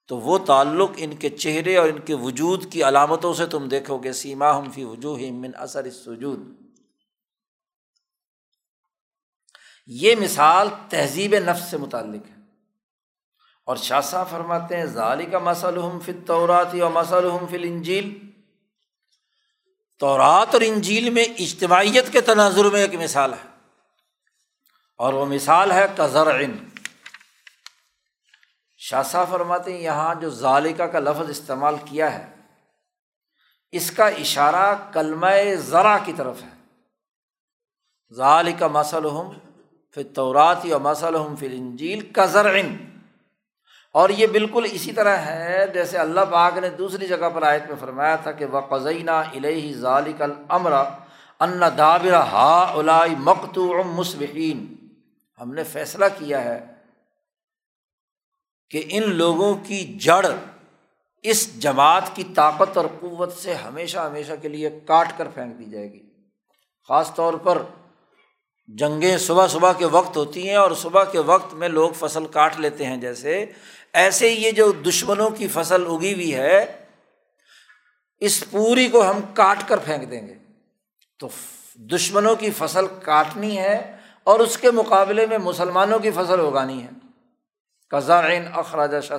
تو 0.08 0.20
وہ 0.20 0.38
تعلق 0.38 0.92
ان 0.98 1.16
کے 1.16 1.30
چہرے 1.30 1.78
اور 1.78 1.90
ان 1.90 2.00
کے 2.00 2.14
وجود 2.14 2.72
کی 2.72 2.84
علامتوں 2.84 3.34
سے 3.34 3.46
تم 3.46 3.68
دیکھو 3.68 3.98
گے۔ 3.98 4.14
سیما 4.14 4.58
ہم 4.58 4.72
فی 4.72 4.84
وجوہ 4.84 5.20
من 5.32 5.52
اثر 5.56 5.90
سجود 5.90 6.40
یہ 9.88 10.16
مثال 10.20 10.68
تہذیب 10.90 11.36
نفس 11.36 11.72
سے 11.72 11.78
متعلق 11.78 12.30
ہے۔ 12.30 12.42
اور 13.66 13.76
شاہ 13.76 14.02
صاحب 14.02 14.30
فرماتے 14.30 14.78
ہیں 14.78 14.86
ظالی 14.86 15.26
کا 15.26 15.40
مسلحم 15.40 16.00
فل 16.00 16.20
توراتی 16.28 16.80
اور 16.80 16.92
مسلحم 16.92 17.48
فل 17.48 17.64
انجیل 17.64 18.20
تورات 20.00 20.48
اور 20.54 20.62
انجیل 20.62 21.10
میں 21.10 21.24
اجتماعیت 21.24 22.12
کے 22.12 22.22
تناظر 22.22 22.66
میں 22.66 22.82
ایک 22.82 22.96
مثال 22.96 23.34
ہے۔ 23.34 23.51
اور 25.02 25.14
وہ 25.14 25.26
مثال 25.26 25.72
ہے 25.72 25.86
کزر 25.98 26.28
شاہ 28.82 29.04
صاحب 29.04 29.30
فرماتے 29.30 29.74
ہیں، 29.74 29.80
یہاں 29.82 30.14
جو 30.16 30.30
ظالقہ 30.30 30.84
کا 30.84 31.00
لفظ 31.00 31.30
استعمال 31.30 31.76
کیا 31.86 32.12
ہے، 32.14 32.26
اس 33.74 33.90
کا 33.92 34.08
اشارہ 34.24 34.74
کلمہ 34.94 35.28
ذرا 35.68 35.98
کی 36.06 36.14
طرف 36.14 36.42
ہے۔ 36.44 36.50
ظال 38.16 38.52
کا 38.60 38.68
مسلحم 38.68 39.30
پھر 39.98 40.04
توراتی 40.16 40.70
یا 40.70 40.78
مسلحم 40.78 41.36
فل 41.36 41.54
انجیل 41.54 42.00
کزر 42.14 42.50
اور 43.96 44.10
یہ 44.10 44.28
بالکل 44.28 44.68
اسی 44.72 44.92
طرح 44.92 45.16
ہے، 45.18 45.66
جیسے 45.74 45.98
اللہ 45.98 46.26
پاک 46.32 46.58
نے 46.58 46.70
دوسری 46.78 47.08
جگہ 47.08 47.30
پر 47.34 47.44
آیت 47.44 47.64
میں 47.70 47.76
فرمایا 47.80 48.16
تھا 48.16 48.32
کہ 48.32 48.46
وہ 48.46 48.62
قزینہ 48.70 49.12
الہی 49.12 49.74
ظالق 49.78 50.22
المرا 50.22 50.84
ان 51.40 51.62
دابر 51.78 52.14
ہا 52.32 52.54
الائی 52.74 53.16
مکتو 53.20 53.84
مصبحین 53.86 54.60
ہم 55.42 55.54
نے 55.54 55.64
فیصلہ 55.64 56.06
کیا 56.20 56.44
ہے 56.44 56.66
کہ 58.70 58.84
ان 58.90 59.16
لوگوں 59.16 59.56
کی 59.56 59.98
جڑ 60.02 60.26
اس 61.24 61.60
جماعت 61.60 62.16
کی 62.16 62.24
طاقت 62.36 62.78
اور 62.78 62.86
قوت 63.00 63.34
سے 63.34 63.54
ہمیشہ 63.54 63.98
ہمیشہ 63.98 64.32
کے 64.42 64.48
لیے 64.48 64.70
کاٹ 64.86 65.18
کر 65.18 65.28
پھینک 65.28 65.60
دی 65.60 65.66
جائے 65.72 65.92
گی۔ 65.94 66.10
خاص 66.88 67.14
طور 67.16 67.34
پر 67.34 67.62
جنگیں 68.68 69.18
صبح 69.18 69.48
صبح 69.48 69.74
کے 69.74 69.86
وقت 69.86 70.18
ہوتی 70.18 70.50
ہیں 70.50 70.56
اور 70.56 70.72
صبح 70.72 71.04
کے 71.04 71.20
وقت 71.20 71.54
میں 71.54 71.68
لوگ 71.68 71.92
فصل 71.92 72.26
کاٹ 72.26 72.60
لیتے 72.60 72.86
ہیں۔ 72.86 72.98
جیسے 72.98 73.46
ایسے 73.94 74.28
یہ 74.28 74.52
جو 74.52 74.72
دشمنوں 74.72 75.30
کی 75.30 75.48
فصل 75.48 75.86
اگی 75.86 76.14
ہوئی 76.14 76.36
ہے، 76.36 76.86
اس 78.20 78.44
پوری 78.52 78.88
کو 78.88 79.10
ہم 79.10 79.20
کاٹ 79.34 79.58
کر 79.68 79.78
پھینک 79.78 80.12
دیں 80.12 80.28
گے۔ 80.28 80.34
تو 81.20 81.28
دشمنوں 81.76 82.36
کی 82.36 82.52
فصل 82.52 82.86
کاٹنی 83.04 83.58
ہے 83.58 83.98
اور 84.24 84.40
اس 84.40 84.58
کے 84.58 84.72
مقابلے 84.72 85.26
میں 85.26 85.38
مسلمانوں 85.38 86.00
کی 86.00 86.12
فصل 86.12 86.40
اگانی 86.40 86.84
ہے۔ 86.84 86.90
کزارین 87.90 88.44
اخراجہ 88.54 89.00
شاہ 89.00 89.18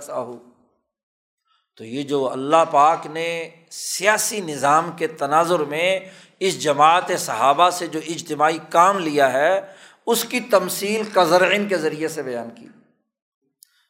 تو 1.76 1.84
یہ 1.84 2.02
جو 2.02 2.30
اللہ 2.30 2.64
پاک 2.70 3.06
نے 3.06 3.50
سیاسی 3.70 4.40
نظام 4.40 4.90
کے 4.96 5.06
تناظر 5.06 5.60
میں 5.60 6.00
اس 6.40 6.62
جماعت 6.62 7.10
صحابہ 7.18 7.70
سے 7.70 7.86
جو 7.86 8.00
اجتماعی 8.08 8.58
کام 8.68 8.98
لیا 8.98 9.32
ہے، 9.32 9.60
اس 10.06 10.24
کی 10.24 10.40
تمثیل 10.40 11.02
کزرعین 11.12 11.68
کے 11.68 11.76
ذریعے 11.76 12.08
سے 12.08 12.22
بیان 12.22 12.50
کی۔ 12.50 12.66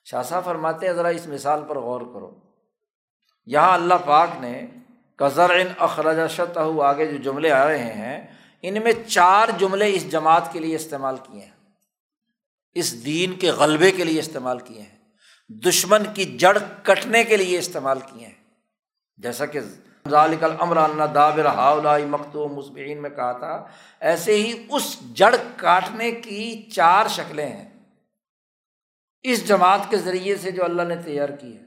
شاہ 0.05 0.23
صاحب 0.23 0.45
فرماتے 0.45 0.87
ہیں، 0.87 0.93
ذرا 0.93 1.09
اس 1.09 1.27
مثال 1.27 1.61
پر 1.69 1.79
غور 1.79 2.01
کرو۔ 2.01 2.31
یہاں 3.47 3.75
اللہ 3.75 3.95
پاک 4.05 4.29
نے 4.41 4.63
کزرعین 5.17 5.69
اخراجہ 5.79 6.29
شتہ 6.29 6.83
آگے 6.83 7.07
جو 7.07 7.17
جملے 7.17 7.51
آ 7.51 7.67
رہے 7.67 7.93
ہیں 7.93 8.42
ان 8.63 8.83
میں 8.83 8.93
چار 9.07 9.49
جملے 9.59 9.93
اس 9.95 10.11
جماعت 10.11 10.53
کے 10.53 10.61
لیے 10.61 10.77
استعمال 10.77 11.17
کیے 11.17 11.41
ہیں۔ 11.41 11.51
اس 12.75 13.05
دین 13.05 13.35
کے 13.35 13.51
غلبے 13.51 13.91
کے 13.91 14.05
لیے 14.05 14.21
استعمال 14.21 14.59
کیے 14.59 14.83
ہیں۔ 14.83 14.99
دشمن 15.49 16.03
کی 16.15 16.25
جڑ 16.25 16.59
کٹنے 16.83 17.25
کے 17.25 17.37
لیے 17.37 17.59
استعمال 17.59 17.99
کیے 18.01 18.27
ہیں۔ 18.27 18.35
جیسا 19.17 19.47
کہ 19.47 19.61
ذالک 20.11 20.45
الامر 20.45 21.07
دابر 21.07 21.47
ہاؤلائی 21.47 22.05
مکتو 22.05 22.49
مصبین 22.49 23.03
میں 23.03 23.11
کہا 23.11 23.33
تھا، 23.33 23.65
ایسے 24.01 24.35
ہی 24.35 24.67
اس 24.71 24.99
جڑ 25.15 25.37
کاٹنے 25.57 26.13
کی 26.13 26.71
چار 26.71 27.09
شکلیں 27.09 27.49
ہیں۔ 27.49 27.71
اس 29.23 29.49
جماعت 29.49 29.81
کے 29.89 29.97
ذریعے 29.97 30.37
سے 30.37 30.51
جو 30.51 30.65
اللہ 30.65 30.83
نے 30.83 30.97
تیار 30.97 31.29
کی 31.29 31.57
ہے۔ 31.57 31.63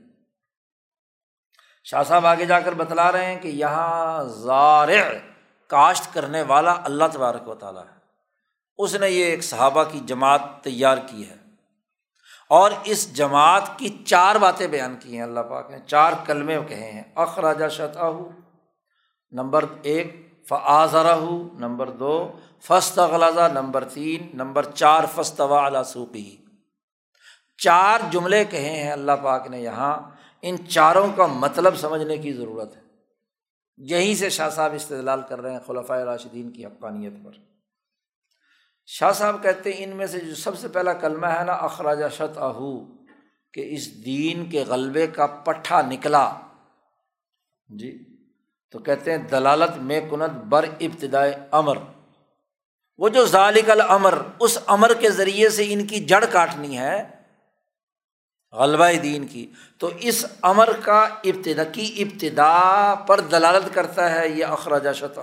شاہ 1.84 2.04
صاحب 2.04 2.26
آگے 2.26 2.46
جا 2.46 2.60
کر 2.60 2.72
بتلا 2.72 3.12
رہے 3.12 3.26
ہیں 3.26 3.40
کہ 3.40 3.48
یہاں 3.48 4.24
زارع 4.24 5.02
کاشت 5.68 6.14
کرنے 6.14 6.42
والا 6.42 6.76
اللہ 6.84 7.04
تبارک 7.14 7.50
و 7.50 7.56
تعالیٰ 7.56 7.84
ہے۔ 7.84 8.00
اس 8.78 8.96
نے 8.96 9.10
یہ 9.10 9.26
ایک 9.26 9.44
صحابہ 9.44 9.84
کی 9.84 10.00
جماعت 10.00 10.42
تیار 10.62 10.98
کی 10.98 11.30
ہے۔ 11.30 11.36
اور 12.50 12.72
اس 12.84 13.14
جماعت 13.14 13.80
کی 13.80 14.04
چار 14.06 14.36
باتیں 14.36 14.68
بیان 14.68 14.96
کی 15.00 15.16
ہیں، 15.16 15.24
اللہ 15.24 15.40
پاک 15.40 15.72
نے 15.72 15.78
چار 15.88 16.14
کلمے 16.26 16.58
کہے 16.70 16.92
ہیں۔ 16.92 17.04
اخراجہ 17.16 17.68
شطح 17.68 18.06
نمبر 19.32 19.66
ایک 19.82 20.34
فعضرہ 20.50 21.16
نمبر 21.54 21.90
دو 21.90 22.32
فسط 22.64 23.00
نمبر 23.54 23.84
تین، 23.84 24.30
نمبر 24.34 24.66
چار 24.72 25.04
فسط 25.16 25.42
و 25.42 25.84
سوقی۔ 25.84 26.38
چار 27.58 28.00
جملے 28.12 28.46
کہے 28.46 28.84
ہیں، 28.84 28.92
اللہ 28.92 29.12
پاک 29.24 29.48
نے 29.48 29.60
یہاں۔ 29.60 30.00
ان 30.42 30.68
چاروں 30.68 31.08
کا 31.16 31.26
مطلب 31.26 31.76
سمجھنے 31.78 32.18
کی 32.18 32.34
ضرورت 32.34 32.76
ہے۔ 32.76 32.85
یہیں 33.78 34.16
سے 34.16 34.30
شاہ 34.30 34.50
صاحب 34.50 34.74
استدلال 34.74 35.22
کر 35.30 35.42
رہے 35.42 35.52
ہیں 35.52 35.60
خلفۂ 35.68 36.00
راشدین 36.00 36.52
کی 36.52 36.66
حقانیت 36.66 37.14
پر۔ 37.26 37.32
شاہ 38.86 39.12
صاحب 39.12 39.44
کہتے 39.44 39.74
ہیں 39.74 39.84
ان 39.84 39.90
میں 39.90 40.08
سے 40.08 40.20
جو 40.20 40.36
سب 40.36 40.60
سے 40.60 40.68
پہلا 40.68 40.94
کلمہ 40.94 41.28
ہے 41.28 41.44
نا 41.44 41.54
اخراجہ 41.54 42.06
شت 42.14 42.38
اہو 42.38 42.86
کہ 43.54 43.74
اس 43.74 44.06
دین 44.06 44.50
کے 44.50 44.64
غلبے 44.68 45.08
کا 45.08 45.28
پٹھا 45.28 45.82
نکلا۔ 45.82 46.34
جی 47.70 48.18
تو 48.72 48.80
کہتے 48.80 49.12
ہیں 49.12 49.18
دلالت 49.18 49.78
میں 49.78 50.02
کنت 50.12 50.44
بر 50.44 50.66
ابتدائے 50.80 51.38
امر۔ 51.52 51.78
وہ 52.98 53.10
جو 53.10 53.26
ذالک 53.26 53.70
الامر، 53.70 54.18
اس 54.40 54.58
امر 54.68 54.94
کے 54.94 55.10
ذریعے 55.10 55.50
سے 55.50 55.66
ان 55.70 55.88
کی 55.88 56.06
جڑ 56.06 56.26
کاٹنی 56.32 56.78
ہے 56.78 57.25
غلبہ 58.56 58.92
دین 59.04 59.28
کی، 59.28 59.46
تو 59.78 59.90
اس 60.00 60.26
امر 60.42 60.70
کا 60.82 61.00
ابتدا، 61.00 61.64
کی 61.64 61.96
ابتدا 61.98 62.96
پر 63.08 63.20
دلالت 63.20 63.74
کرتا 63.74 64.12
ہے، 64.12 64.28
یہ 64.28 64.46
اخراجہ 64.46 64.94
شت 64.94 65.20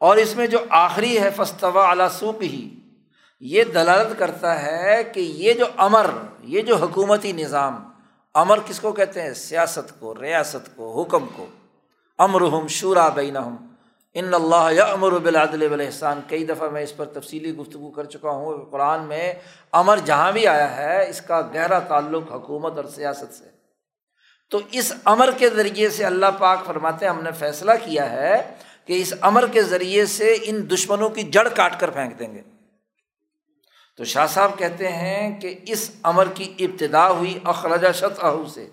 اور 0.00 0.16
اس 0.16 0.36
میں 0.36 0.46
جو 0.46 0.58
آخری 0.68 1.18
ہے 1.18 1.30
فستوا 1.36 1.88
اعلیٰ 1.88 2.08
سوک 2.08 2.42
ہی 2.42 2.68
یہ 3.40 3.64
دلالت 3.64 4.18
کرتا 4.18 4.62
ہے 4.62 5.04
کہ 5.04 5.20
یہ 5.20 5.52
جو 5.54 5.64
امر، 5.76 6.10
یہ 6.42 6.62
جو 6.62 6.76
حکومتی 6.76 7.32
نظام، 7.32 7.88
امر 8.34 8.58
کس 8.66 8.80
کو 8.80 8.92
کہتے 8.92 9.22
ہیں؟ 9.22 9.34
سیاست 9.34 10.00
کو، 10.00 10.14
ریاست 10.20 10.76
کو، 10.76 11.02
حکم 11.02 11.26
کو۔ 11.36 11.46
امر 12.18 12.42
ہم 12.42 12.66
شورا 12.66 13.08
بین 13.08 13.36
ہم 13.36 13.56
ان 14.14 14.34
اللہ 14.34 14.68
یا 14.72 14.84
امر 14.84 15.10
بلادل 15.10 15.80
احسان 15.80 16.20
کئی 16.28 16.44
دفعہ 16.44 16.70
میں 16.70 16.82
اس 16.82 16.96
پر 16.96 17.04
تفصیلی 17.04 17.56
گفتگو 17.56 17.90
کر 17.90 18.04
چکا 18.04 18.30
ہوں۔ 18.30 18.70
قرآن 18.70 19.04
میں 19.04 19.34
امر 19.72 19.98
جہاں 20.04 20.32
بھی 20.32 20.46
آیا 20.46 20.76
ہے، 20.76 21.10
اس 21.10 21.20
کا 21.20 21.40
گہرا 21.54 21.78
تعلق 21.78 22.32
حکومت 22.32 22.76
اور 22.76 22.84
سیاست 22.84 23.34
سے۔ 23.34 23.44
تو 24.50 24.60
اس 24.72 24.92
امر 25.04 25.30
کے 25.38 25.50
ذریعے 25.50 25.88
سے 25.88 26.04
اللہ 26.04 26.26
پاک 26.38 26.58
فرماتے 26.66 27.06
ہیں، 27.06 27.12
ہم 27.12 27.22
نے 27.22 27.32
فیصلہ 27.32 27.72
کیا 27.84 28.10
ہے 28.10 28.54
کہ 28.84 29.02
اس 29.02 29.14
امر 29.20 29.46
کے 29.46 29.62
ذریعے 29.62 30.06
سے 30.06 30.36
ان 30.42 30.70
دشمنوں 30.70 31.08
کی 31.08 31.22
جڑ 31.22 31.48
کاٹ 31.48 31.80
کر 31.80 31.90
پھینک 31.90 32.18
دیں 32.18 32.34
گے۔ 32.34 32.42
تو 33.96 34.04
شاہ 34.04 34.26
صاحب 34.26 34.58
کہتے 34.58 34.88
ہیں 34.88 35.40
کہ 35.40 35.58
اس 35.66 35.90
امر 36.02 36.24
کی 36.34 36.54
ابتدا 36.58 37.10
ہوئی 37.10 37.38
اخراجہ 37.44 37.92
شت 37.94 38.24
سے۔ 38.54 38.68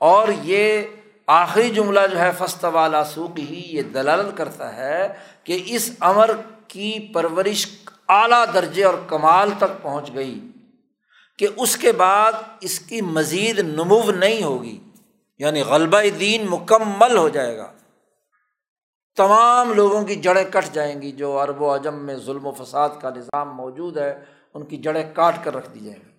اور 0.00 0.28
یہ 0.42 0.82
آخری 1.26 1.70
جملہ 1.70 2.00
جو 2.12 2.18
ہے 2.18 2.30
فسط 2.38 2.64
والا 2.64 3.04
سوک 3.04 3.40
ہی 3.40 3.62
یہ 3.66 3.82
دلالت 3.82 4.36
کرتا 4.36 4.76
ہے 4.76 5.08
کہ 5.44 5.62
اس 5.66 5.90
امر 6.00 6.30
کی 6.68 7.12
پرورش 7.14 7.66
اعلیٰ 8.08 8.44
درجے 8.54 8.84
اور 8.84 8.94
کمال 9.06 9.50
تک 9.58 9.82
پہنچ 9.82 10.14
گئی 10.14 10.48
کہ 11.38 11.48
اس 11.56 11.76
کے 11.76 11.92
بعد 11.92 12.32
اس 12.60 12.80
کی 12.80 13.00
مزید 13.00 13.58
نمو 13.58 14.10
نہیں 14.10 14.42
ہوگی 14.42 14.78
یعنی 15.38 15.62
غلبہ 15.62 16.02
دین 16.20 16.46
مکمل 16.50 17.16
ہو 17.16 17.28
جائے 17.28 17.56
گا۔ 17.56 17.72
تمام 19.16 19.72
لوگوں 19.72 20.04
کی 20.04 20.14
جڑیں 20.14 20.44
کٹ 20.44 20.74
جائیں 20.74 21.02
گی، 21.02 21.12
جو 21.12 21.42
عرب 21.42 21.62
و 21.62 21.72
اعظم 21.72 22.06
میں 22.06 22.16
ظلم 22.16 22.46
و 22.46 22.52
فساد 22.52 22.88
کا 23.00 23.10
نظام 23.10 23.56
موجود 23.56 23.96
ہے، 23.96 24.24
ان 24.54 24.64
کی 24.64 24.76
جڑیں 24.76 25.14
کاٹ 25.14 25.34
کر 25.42 25.54
رکھ 25.54 25.70
دی 25.74 25.80
جائیں 25.80 26.00
گی۔ 26.06 26.11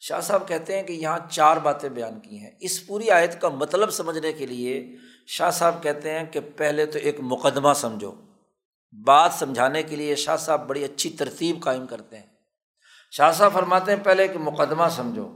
شاہ 0.00 0.20
صاحب 0.20 0.46
کہتے 0.48 0.76
ہیں 0.76 0.82
کہ 0.82 0.92
یہاں 0.92 1.18
چار 1.30 1.56
باتیں 1.56 1.88
بیان 1.88 2.18
کی 2.20 2.38
ہیں۔ 2.38 2.50
اس 2.60 2.86
پوری 2.86 3.10
آیت 3.10 3.40
کا 3.40 3.48
مطلب 3.48 3.90
سمجھنے 3.90 4.32
کے 4.32 4.46
لیے 4.46 4.96
شاہ 5.26 5.50
صاحب 5.50 5.82
کہتے 5.82 6.10
ہیں 6.10 6.24
کہ 6.24 6.40
پہلے 6.56 6.86
تو 6.86 6.98
ایک 6.98 7.16
مقدمہ 7.20 7.72
سمجھو۔ 7.76 8.12
بات 8.92 9.34
سمجھانے 9.34 9.82
کے 9.82 9.96
لیے 9.96 10.14
شاہ 10.16 10.36
صاحب 10.36 10.66
بڑی 10.68 10.84
اچھی 10.84 11.10
ترتیب 11.10 11.62
قائم 11.62 11.86
کرتے 11.86 12.18
ہیں۔ 12.18 12.26
شاہ 13.12 13.32
صاحب 13.32 13.52
فرماتے 13.52 13.94
ہیں 13.94 14.04
پہلے 14.04 14.22
ایک 14.22 14.36
مقدمہ 14.36 14.88
سمجھو، 14.90 15.28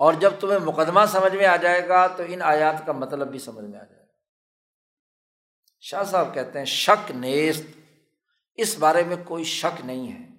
اور 0.00 0.14
جب 0.14 0.32
تمہیں 0.40 0.58
مقدمہ 0.58 1.00
سمجھ 1.12 1.34
میں 1.36 1.46
آ 1.46 1.56
جائے 1.56 1.88
گا 1.88 2.06
تو 2.06 2.22
ان 2.26 2.42
آیات 2.42 2.84
کا 2.86 2.92
مطلب 2.92 3.28
بھی 3.28 3.38
سمجھ 3.38 3.64
میں 3.64 3.78
آ 3.80 3.84
جائے 3.84 4.00
گا۔ 4.00 4.12
شاہ 5.82 6.04
صاحب 6.04 6.34
کہتے 6.34 6.58
ہیں 6.58 6.66
شک 6.66 7.10
نیست، 7.10 7.66
اس 8.58 8.78
بارے 8.78 9.02
میں 9.02 9.16
کوئی 9.24 9.44
شک 9.44 9.84
نہیں 9.84 10.12
ہے۔ 10.12 10.33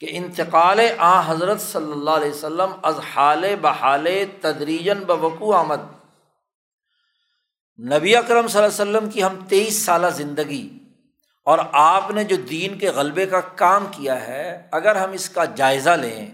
کہ 0.00 0.06
انتقال 0.10 0.80
آ 0.98 1.20
حضرت 1.26 1.60
صلی 1.60 1.92
اللہ 1.92 2.10
علیہ 2.10 2.30
وسلم 2.30 2.72
از 2.82 2.94
حال 3.14 3.44
بحال 3.60 4.06
تدریجن 4.40 4.98
بوقوع 4.98 5.56
آمد۔ 5.56 5.80
نبی 7.78 8.16
اکرم 8.16 8.48
صلی 8.48 8.62
اللہ 8.62 8.82
علیہ 8.82 8.90
وسلم 8.90 9.10
کی 9.10 9.22
ہم 9.22 9.36
تیئیس 9.48 9.84
سالہ 9.84 10.06
زندگی 10.06 10.78
اور 11.44 11.58
آپ 11.72 12.10
نے 12.10 12.24
جو 12.24 12.36
دین 12.36 12.78
کے 12.78 12.90
غلبے 12.90 13.26
کا 13.26 13.40
کام 13.40 13.86
کیا 13.90 14.26
ہے، 14.26 14.62
اگر 14.72 14.96
ہم 14.96 15.12
اس 15.12 15.30
کا 15.30 15.44
جائزہ 15.44 15.90
لیں 15.90 16.26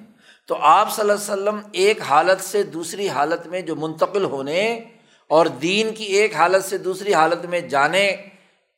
تو 0.46 0.56
آپ 0.60 0.92
صلی 0.92 1.00
اللہ 1.00 1.12
علیہ 1.12 1.32
وسلم 1.32 1.60
ایک 1.72 2.02
حالت 2.02 2.44
سے 2.44 2.62
دوسری 2.62 3.08
حالت 3.08 3.46
میں 3.46 3.60
جو 3.60 3.76
منتقل 3.76 4.24
ہونے 4.24 4.80
اور 5.28 5.46
دین 5.46 5.94
کی 5.94 6.04
ایک 6.04 6.34
حالت 6.34 6.64
سے 6.64 6.78
دوسری 6.78 7.14
حالت 7.14 7.44
میں 7.44 7.60
جانے 7.60 8.16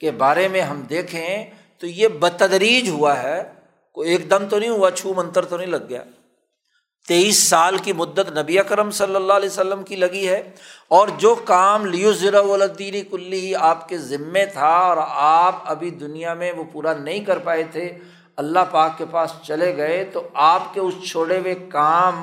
کے 0.00 0.10
بارے 0.10 0.48
میں 0.48 0.60
ہم 0.60 0.80
دیکھیں 0.80 1.44
تو 1.78 1.86
یہ 1.86 2.08
بتدریج 2.08 2.88
ہوا 2.88 3.22
ہے۔ 3.22 3.63
کوئی 3.94 4.10
ایک 4.10 4.30
دم 4.30 4.44
تو 4.50 4.58
نہیں 4.58 4.70
ہوا، 4.70 4.90
چھو 4.90 5.14
منتر 5.14 5.44
تو 5.44 5.56
نہیں 5.56 5.66
لگ 5.66 5.88
گیا۔ 5.88 6.02
تیئیس 7.08 7.42
سال 7.42 7.76
کی 7.76 7.92
مدت 7.92 8.30
نبی 8.38 8.58
اکرم 8.58 8.90
صلی 8.90 9.14
اللہ 9.14 9.32
علیہ 9.32 9.48
وسلم 9.48 9.82
کی 9.82 9.96
لگی 9.96 10.28
ہے 10.28 10.50
اور 10.88 11.08
جو 11.18 11.34
کام 11.34 11.86
لیو 11.86 12.12
ذرا 12.12 12.40
ولدینی 12.40 13.00
کلی 13.00 13.40
ہی 13.40 13.54
آپ 13.54 13.88
کے 13.88 13.98
ذمے 13.98 14.46
تھا 14.46 14.68
اور 14.68 14.96
آپ 15.16 15.56
ابھی 15.64 15.90
دنیا 15.90 16.34
میں 16.34 16.52
وہ 16.52 16.64
پورا 16.72 16.94
نہیں 16.94 17.24
کر 17.24 17.38
پائے 17.38 17.62
تھے، 17.72 17.98
اللہ 18.36 18.58
پاک 18.70 18.98
کے 18.98 19.04
پاس 19.10 19.32
چلے 19.42 19.76
گئے 19.76 20.04
تو 20.04 20.28
آپ 20.34 20.74
کے 20.74 20.80
اس 20.80 20.94
چھوڑے 21.10 21.38
ہوئے 21.38 21.54
کام 21.54 22.22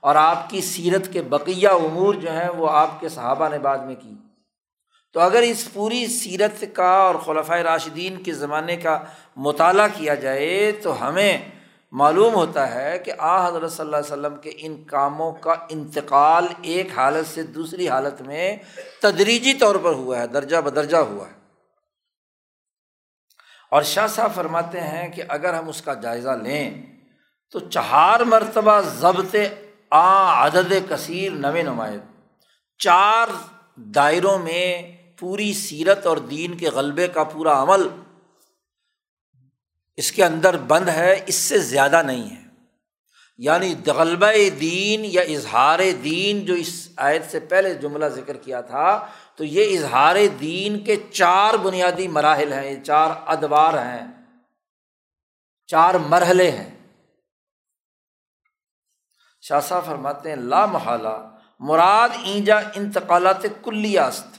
اور 0.00 0.14
آپ 0.14 0.50
کی 0.50 0.60
سیرت 0.60 1.12
کے 1.12 1.22
بقیہ 1.22 1.68
امور 1.68 2.14
جو 2.14 2.30
ہیں 2.30 2.48
وہ 2.48 2.70
آپ 2.70 3.00
کے 3.00 3.08
صحابہ 3.08 3.48
نے 3.48 3.58
بعد 3.58 3.78
میں 3.78 3.94
کی۔ 3.94 4.14
تو 5.12 5.20
اگر 5.20 5.42
اس 5.42 5.72
پوری 5.72 6.06
سیرت 6.06 6.64
کا 6.72 6.90
اور 6.90 7.14
خلفۂ 7.14 7.58
راشدین 7.58 8.22
کے 8.22 8.32
زمانے 8.32 8.76
کا 8.76 9.04
مطالعہ 9.36 9.88
کیا 9.94 10.14
جائے 10.14 10.72
تو 10.72 11.08
ہمیں 11.08 11.38
معلوم 11.92 12.34
ہوتا 12.34 12.74
ہے 12.74 12.98
کہ 12.98 13.12
آ 13.18 13.48
حضرت 13.48 13.72
صلی 13.72 13.86
اللہ 13.86 13.96
علیہ 13.96 14.12
وسلم 14.12 14.36
کے 14.36 14.52
ان 14.56 14.84
کاموں 14.84 15.32
کا 15.32 15.54
انتقال 15.68 16.46
ایک 16.62 16.88
حالت 16.96 17.34
سے 17.34 17.42
دوسری 17.42 17.88
حالت 17.88 18.22
میں 18.22 18.56
تدریجی 19.02 19.54
طور 19.54 19.74
پر 19.74 19.92
ہوا 19.92 20.18
ہے، 20.18 20.26
درجہ 20.26 20.56
بدرجہ 20.56 20.96
ہوا 20.96 21.26
ہے۔ 21.28 21.40
اور 23.70 23.82
شاہ 23.82 24.06
صاحب 24.06 24.34
فرماتے 24.34 24.80
ہیں 24.80 25.08
کہ 25.08 25.22
اگر 25.28 25.54
ہم 25.54 25.68
اس 25.68 25.82
کا 25.82 25.94
جائزہ 25.94 26.30
لیں 26.30 26.82
تو 27.50 27.58
چہار 27.58 28.20
مرتبہ 28.20 28.80
ضبط 28.80 29.36
آ 29.90 30.46
عدد 30.46 30.72
کثیر 30.88 31.32
نو 31.32 31.52
نمایت 31.52 32.00
چار 32.78 33.28
دائروں 33.76 34.38
میں 34.38 34.99
پوری 35.20 35.52
سیرت 35.52 36.06
اور 36.06 36.16
دین 36.16 36.56
کے 36.56 36.68
غلبے 36.68 37.08
کا 37.08 37.24
پورا 37.24 37.62
عمل 37.62 37.88
اس 39.96 40.12
کے 40.12 40.24
اندر 40.24 40.56
بند 40.56 40.88
ہے، 40.88 41.24
اس 41.26 41.34
سے 41.34 41.58
زیادہ 41.58 42.02
نہیں 42.02 42.36
ہے۔ 42.36 42.42
یعنی 43.38 43.74
غلبہ 43.86 44.50
دین 44.60 45.00
یا 45.04 45.22
اظہار 45.22 45.78
دین 46.04 46.44
جو 46.46 46.54
اس 46.54 46.88
آیت 46.96 47.30
سے 47.30 47.40
پہلے 47.40 47.74
جملہ 47.74 48.04
ذکر 48.04 48.36
کیا 48.36 48.60
تھا، 48.60 49.06
تو 49.34 49.44
یہ 49.44 49.78
اظہار 49.78 50.16
دین 50.40 50.84
کے 50.84 50.96
چار 51.12 51.54
بنیادی 51.54 52.08
مراحل 52.08 52.52
ہیں، 52.52 52.70
یہ 52.70 52.84
چار 52.84 53.10
ادوار 53.26 53.74
ہیں، 53.74 54.06
چار 55.66 55.94
مرحلے 55.94 56.50
ہیں۔ 56.50 56.70
شاہ 59.40 59.60
صاحب 59.60 59.86
فرماتے 59.86 60.28
ہیں، 60.28 60.36
لا 60.36 60.66
محالہ، 60.66 61.36
مراد 61.60 62.08
اینجا 62.22 62.58
انتقالات 62.58 63.42
کلیاست 63.62 64.29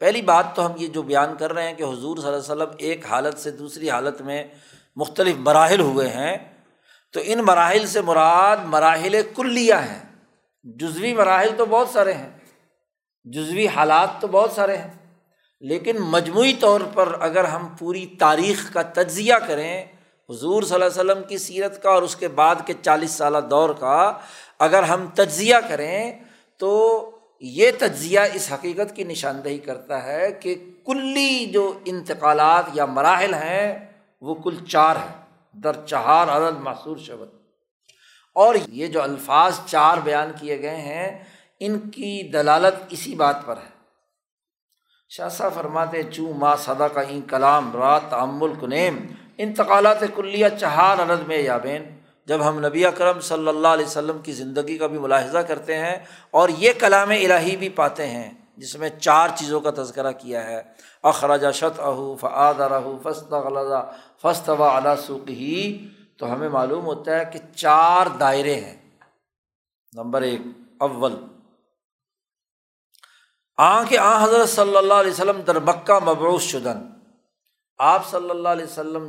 پہلی 0.00 0.22
بات 0.22 0.54
تو 0.56 0.66
ہم 0.66 0.72
یہ 0.78 0.88
جو 0.88 1.02
بیان 1.02 1.36
کر 1.36 1.52
رہے 1.52 1.66
ہیں 1.66 1.74
کہ 1.74 1.82
حضور 1.82 2.16
صلی 2.16 2.26
اللہ 2.26 2.36
علیہ 2.36 2.52
وسلم 2.52 2.74
ایک 2.78 3.06
حالت 3.06 3.38
سے 3.38 3.50
دوسری 3.50 3.90
حالت 3.90 4.20
میں 4.20 4.42
مختلف 4.96 5.36
مراحل 5.38 5.80
ہوئے 5.80 6.08
ہیں، 6.08 6.36
تو 7.14 7.20
ان 7.24 7.38
مراحل 7.38 7.86
سے 7.86 8.00
مراد 8.02 8.64
مراحل 8.66 9.16
کلیہ 9.36 9.74
ہیں۔ 9.88 9.98
جزوی 10.76 11.12
مراحل 11.14 11.50
تو 11.56 11.64
بہت 11.66 11.88
سارے 11.88 12.12
ہیں، 12.12 12.30
جزوی 13.26 13.66
حالات 13.68 14.20
تو 14.20 14.26
بہت 14.26 14.52
سارے 14.52 14.76
ہیں، 14.76 14.90
لیکن 15.62 16.00
مجموعی 16.10 16.52
طور 16.60 16.80
پر 16.94 17.16
اگر 17.20 17.44
ہم 17.44 17.68
پوری 17.78 18.06
تاریخ 18.18 18.72
کا 18.72 18.82
تجزیہ 18.94 19.34
کریں، 19.46 19.84
حضور 20.30 20.62
صلی 20.62 20.74
اللہ 20.74 20.84
علیہ 20.84 21.00
وسلم 21.00 21.22
کی 21.28 21.38
سیرت 21.38 21.82
کا 21.82 21.90
اور 21.90 22.02
اس 22.02 22.16
کے 22.16 22.28
بعد 22.38 22.56
کے 22.66 22.74
چالیس 22.82 23.10
سالہ 23.10 23.38
دور 23.50 23.70
کا 23.80 24.12
اگر 24.58 24.82
ہم 24.84 25.06
تجزیہ 25.14 25.56
کریں، 25.68 26.12
تو 26.60 26.70
یہ 27.40 27.70
تجزیہ 27.78 28.20
اس 28.34 28.52
حقیقت 28.52 28.96
کی 28.96 29.04
نشاندہی 29.04 29.58
کرتا 29.58 30.02
ہے 30.04 30.32
کہ 30.32 30.54
کلی 30.86 31.46
جو 31.46 31.78
انتقالات 31.84 32.64
یا 32.74 32.86
مراحل 32.86 33.34
ہیں 33.34 33.92
وہ 34.20 34.34
کل 34.34 34.64
چار 34.64 34.96
ہے 34.96 35.22
در 35.52 35.86
چہار 35.86 36.28
عدد 36.28 36.60
معصور 36.60 36.96
شبت۔ 36.96 37.28
اور 38.34 38.54
یہ 38.68 38.86
جو 38.86 39.02
الفاظ 39.02 39.60
چار 39.66 39.98
بیان 39.98 40.32
کیے 40.40 40.62
گئے 40.62 40.76
ہیں، 40.76 41.24
ان 41.60 41.78
کی 41.78 42.22
دلالت 42.22 42.82
اسی 42.90 43.14
بات 43.14 43.46
پر 43.46 43.56
ہے۔ 43.56 43.78
شاہ 45.08 45.28
صاحب 45.28 45.54
فرماتے 45.54 46.02
چوں 46.02 46.34
ما 46.34 46.56
صدا 46.56 46.88
کا 46.88 47.00
این 47.00 47.20
کلام، 47.20 47.76
رات 47.76 48.02
تعمل 48.10 48.54
کنیم، 48.60 48.98
انتقالات 49.38 50.04
کلیہ 50.14 50.46
چہار 50.60 50.98
عدد 50.98 51.28
میں 51.28 51.38
یابین 51.38 51.97
جب 52.28 52.48
ہم 52.48 52.58
نبی 52.66 52.84
اکرم 52.86 53.20
صلی 53.20 53.48
اللہ 53.48 53.68
علیہ 53.68 53.86
وسلم 53.86 54.18
کی 54.18 54.32
زندگی 54.32 54.78
کا 54.78 54.86
بھی 54.86 54.98
ملاحظہ 54.98 55.38
کرتے 55.38 55.76
ہیں 55.76 55.96
اور 56.30 56.48
یہ 56.48 56.72
کلام 56.78 57.10
الہی 57.10 57.56
بھی 57.56 57.68
پاتے 57.68 58.06
ہیں، 58.06 58.30
جس 58.56 58.76
میں 58.76 58.88
چار 59.00 59.28
چیزوں 59.36 59.60
کا 59.60 59.70
تذکرہ 59.70 60.12
کیا 60.12 60.44
ہے۔ 60.46 60.62
اخراج 61.02 61.44
شت 61.54 61.80
اہو 61.80 62.16
فعاد 62.16 62.60
رہو 62.60 62.98
فست 63.02 63.32
غلطہ 63.32 63.80
فست 64.22 64.48
و 64.50 64.62
علا 64.62 64.94
ہی 65.28 65.88
تو 66.16 66.32
ہمیں 66.32 66.48
معلوم 66.48 66.84
ہوتا 66.84 67.18
ہے 67.18 67.24
کہ 67.32 67.38
چار 67.54 68.06
دائرے 68.20 68.54
ہیں۔ 68.54 68.76
نمبر 69.92 70.22
ایک، 70.22 70.40
اول 70.78 71.14
آ 73.58 73.84
کے 73.84 73.98
آ 73.98 74.24
حضرت 74.24 74.48
صلی 74.48 74.76
اللہ 74.76 74.94
علیہ 74.94 75.12
وسلم 75.12 75.40
در 75.40 75.58
مکہ 75.60 75.98
مبعوث 76.04 76.42
شدن۔ 76.42 76.86
آپ 77.78 78.06
صلی 78.10 78.30
اللہ 78.30 78.48
علیہ 78.48 78.64
وسلم 78.64 79.06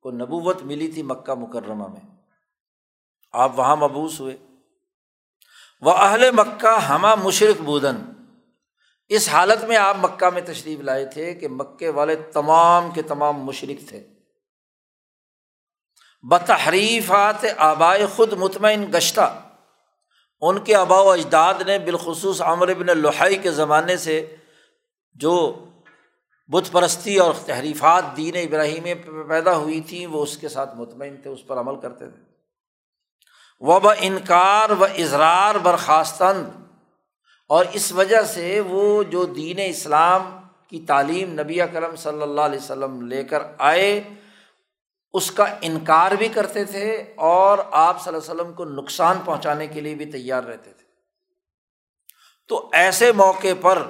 کو 0.00 0.10
نبوت 0.10 0.62
ملی 0.62 0.88
تھی 0.88 1.02
مکہ 1.02 1.34
مکرمہ 1.34 1.86
میں۔ 1.88 2.15
آپ 3.36 3.58
وہاں 3.58 3.76
مبوس 3.76 4.20
ہوئے۔ 4.20 4.36
وہ 5.80 5.92
اہل 5.92 6.30
مکہ 6.30 6.78
ہمہ 6.78 7.14
مشرق 7.14 7.60
بودن 7.60 7.96
اس 9.08 9.28
حالت 9.28 9.64
میں 9.64 9.76
آپ 9.76 9.96
مکہ 10.02 10.30
میں 10.30 10.42
تشریف 10.42 10.80
لائے 10.80 11.06
تھے 11.06 11.34
کہ 11.34 11.48
مکے 11.48 11.88
والے 11.88 12.16
تمام 12.16 12.90
کے 12.90 13.02
تمام 13.02 13.44
مشرق 13.44 13.88
تھے۔ 13.88 14.06
بتحریفات 16.22 17.46
آبائے 17.56 18.06
خود 18.06 18.32
مطمئن 18.32 18.86
گشتہ۔ 18.94 19.42
ان 20.40 20.58
کے 20.58 20.74
آبا 20.74 21.00
و 21.00 21.10
اجداد 21.10 21.54
نے 21.66 21.78
بالخصوص 21.78 22.42
عمر 22.42 22.74
بن 22.74 22.88
الحائی 22.88 23.36
کے 23.36 23.50
زمانے 23.50 23.96
سے 23.96 24.36
جو 25.14 25.64
بت 26.48 26.72
پرستی 26.72 27.16
اور 27.16 27.34
تحریفات 27.46 28.04
دین 28.16 28.36
ابراہیم 28.36 28.84
پیدا 29.28 29.56
ہوئی 29.56 29.80
تھیں، 29.80 30.06
وہ 30.06 30.22
اس 30.22 30.36
کے 30.36 30.48
ساتھ 30.48 30.76
مطمئن 30.76 31.16
تھے، 31.16 31.30
اس 31.30 31.46
پر 31.46 31.60
عمل 31.60 31.80
کرتے 31.80 32.10
تھے۔ 32.10 32.25
و 33.60 33.80
ب 33.80 33.88
انکار 33.98 34.70
و 34.70 34.84
اظہار 34.84 35.54
برخاستند 35.54 36.44
اور 37.48 37.64
اس 37.72 37.92
وجہ 37.92 38.22
سے 38.22 38.60
وہ 38.60 39.02
جو 39.02 39.24
دین 39.24 39.56
اسلام 39.58 40.38
کی 40.68 40.84
تعلیم 40.86 41.40
نبی 41.40 41.58
کرم 41.72 41.96
صلی 41.96 42.22
اللہ 42.22 42.40
علیہ 42.40 42.58
وسلم 42.58 43.06
لے 43.06 43.24
کر 43.24 43.42
آئے، 43.58 44.02
اس 45.12 45.30
کا 45.30 45.44
انکار 45.60 46.10
بھی 46.10 46.28
کرتے 46.28 46.64
تھے 46.64 47.12
اور 47.16 47.58
آپ 47.70 48.04
صلی 48.04 48.14
اللہ 48.14 48.32
علیہ 48.32 48.40
وسلم 48.40 48.52
کو 48.52 48.64
نقصان 48.64 49.18
پہنچانے 49.24 49.66
کے 49.66 49.80
لیے 49.80 49.94
بھی 49.94 50.06
تیار 50.06 50.42
رہتے 50.42 50.72
تھے۔ 50.72 50.84
تو 52.48 52.68
ایسے 52.72 53.12
موقع 53.12 53.54
پر 53.60 53.82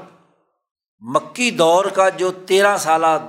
مکی 1.01 1.51
دور 1.51 1.85
کا 1.85 2.09
جو 2.09 2.31
تیرہ 2.31 2.77
سالہ 2.77 3.29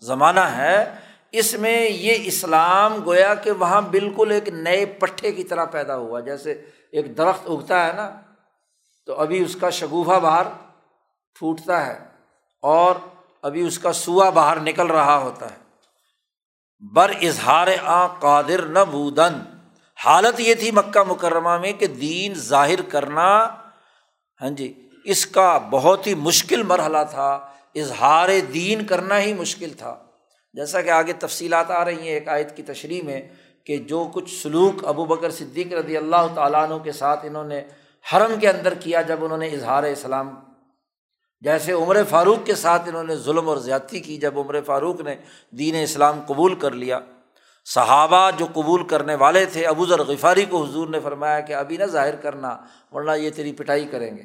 زمانہ 0.00 0.40
ہے 0.40 0.94
اس 1.38 1.54
میں 1.54 1.90
یہ 1.90 2.14
اسلام 2.24 3.04
گویا 3.04 3.34
کہ 3.34 3.50
وہاں 3.50 3.80
بالکل 3.80 4.30
ایک 4.30 4.48
نئے 4.48 4.86
پٹھے 4.86 5.32
کی 5.32 5.44
طرح 5.44 5.64
پیدا 5.64 5.96
ہوا، 5.96 6.20
جیسے 6.20 6.62
ایک 6.92 7.18
درخت 7.18 7.50
اگتا 7.50 7.86
ہے 7.86 7.92
نا، 7.92 8.20
تو 9.06 9.20
ابھی 9.20 9.42
اس 9.42 9.56
کا 9.60 9.70
شگوفہ 9.70 10.20
باہر 10.20 10.46
پھوٹتا 11.38 11.86
ہے 11.86 11.98
اور 12.62 12.94
ابھی 13.42 13.66
اس 13.66 13.78
کا 13.78 13.92
سوا 13.92 14.30
باہر 14.30 14.60
نکل 14.60 14.86
رہا 14.86 15.16
ہوتا 15.16 15.50
ہے۔ 15.50 15.64
بر 16.92 17.12
اظہار 17.22 17.68
آ 17.82 18.06
قادر 18.06 18.62
نہ 18.62 18.78
بودن 18.90 19.32
حالت 20.04 20.40
یہ 20.40 20.54
تھی 20.54 20.70
مکہ 20.70 21.02
مکرمہ 21.02 21.58
میں 21.58 21.72
کہ 21.72 21.86
دین 21.86 22.34
ظاہر 22.34 22.82
کرنا 22.82 23.44
ہاں 24.40 24.50
جی 24.50 24.88
اس 25.04 25.26
کا 25.26 25.58
بہت 25.58 26.06
ہی 26.06 26.14
مشکل 26.14 26.62
مرحلہ 26.62 26.98
تھا۔ 27.10 27.50
اظہار 27.74 28.28
دین 28.54 28.86
کرنا 28.86 29.20
ہی 29.20 29.34
مشکل 29.34 29.72
تھا۔ 29.72 29.96
جیسا 30.54 30.80
کہ 30.80 30.90
آگے 30.90 31.12
تفصیلات 31.12 31.70
آ 31.70 31.84
رہی 31.84 31.98
ہیں 31.98 32.14
ایک 32.14 32.28
آیت 32.28 32.56
کی 32.56 32.62
تشریح 32.62 33.02
میں 33.02 33.20
کہ 33.64 33.76
جو 33.76 34.10
کچھ 34.14 34.42
سلوک 34.42 34.84
ابو 34.84 35.04
بکر 35.04 35.30
صدیق 35.30 35.72
رضی 35.72 35.96
اللہ 35.96 36.26
تعالیٰ 36.34 36.62
عنہ 36.62 36.74
کے 36.74 36.92
ساتھ 36.92 37.26
انہوں 37.26 37.44
نے 37.44 37.62
حرم 38.12 38.40
کے 38.40 38.48
اندر 38.48 38.74
کیا 38.74 39.02
جب 39.02 39.24
انہوں 39.24 39.38
نے 39.38 39.46
اظہار 39.46 39.82
اسلام، 39.82 40.34
جیسے 41.40 41.72
عمر 41.72 41.96
فاروق 42.08 42.46
کے 42.46 42.54
ساتھ 42.54 42.88
انہوں 42.88 43.04
نے 43.04 43.16
ظلم 43.16 43.48
اور 43.48 43.56
زیادتی 43.56 44.00
کی، 44.00 44.16
جب 44.16 44.38
عمر 44.38 44.62
فاروق 44.62 45.00
نے 45.00 45.16
دین 45.50 45.82
اسلام 45.82 46.20
قبول 46.26 46.54
کر 46.54 46.70
لیا۔ 46.70 46.98
صحابہ 47.74 48.30
جو 48.36 48.46
قبول 48.52 48.86
کرنے 48.86 49.14
والے 49.14 49.46
تھے، 49.46 49.66
ابو 49.66 49.86
ذر 49.86 50.02
غفاری 50.02 50.44
کو 50.44 50.64
حضور 50.64 50.88
نے 50.88 51.00
فرمایا 51.00 51.40
کہ 51.40 51.52
ابھی 51.52 51.76
نہ 51.76 51.84
ظاہر 51.84 52.16
کرنا، 52.16 52.56
ورنہ 52.92 53.10
یہ 53.10 53.30
تیری 53.30 53.52
پٹائی 53.52 53.84
کریں 53.84 54.16
گے۔ 54.16 54.22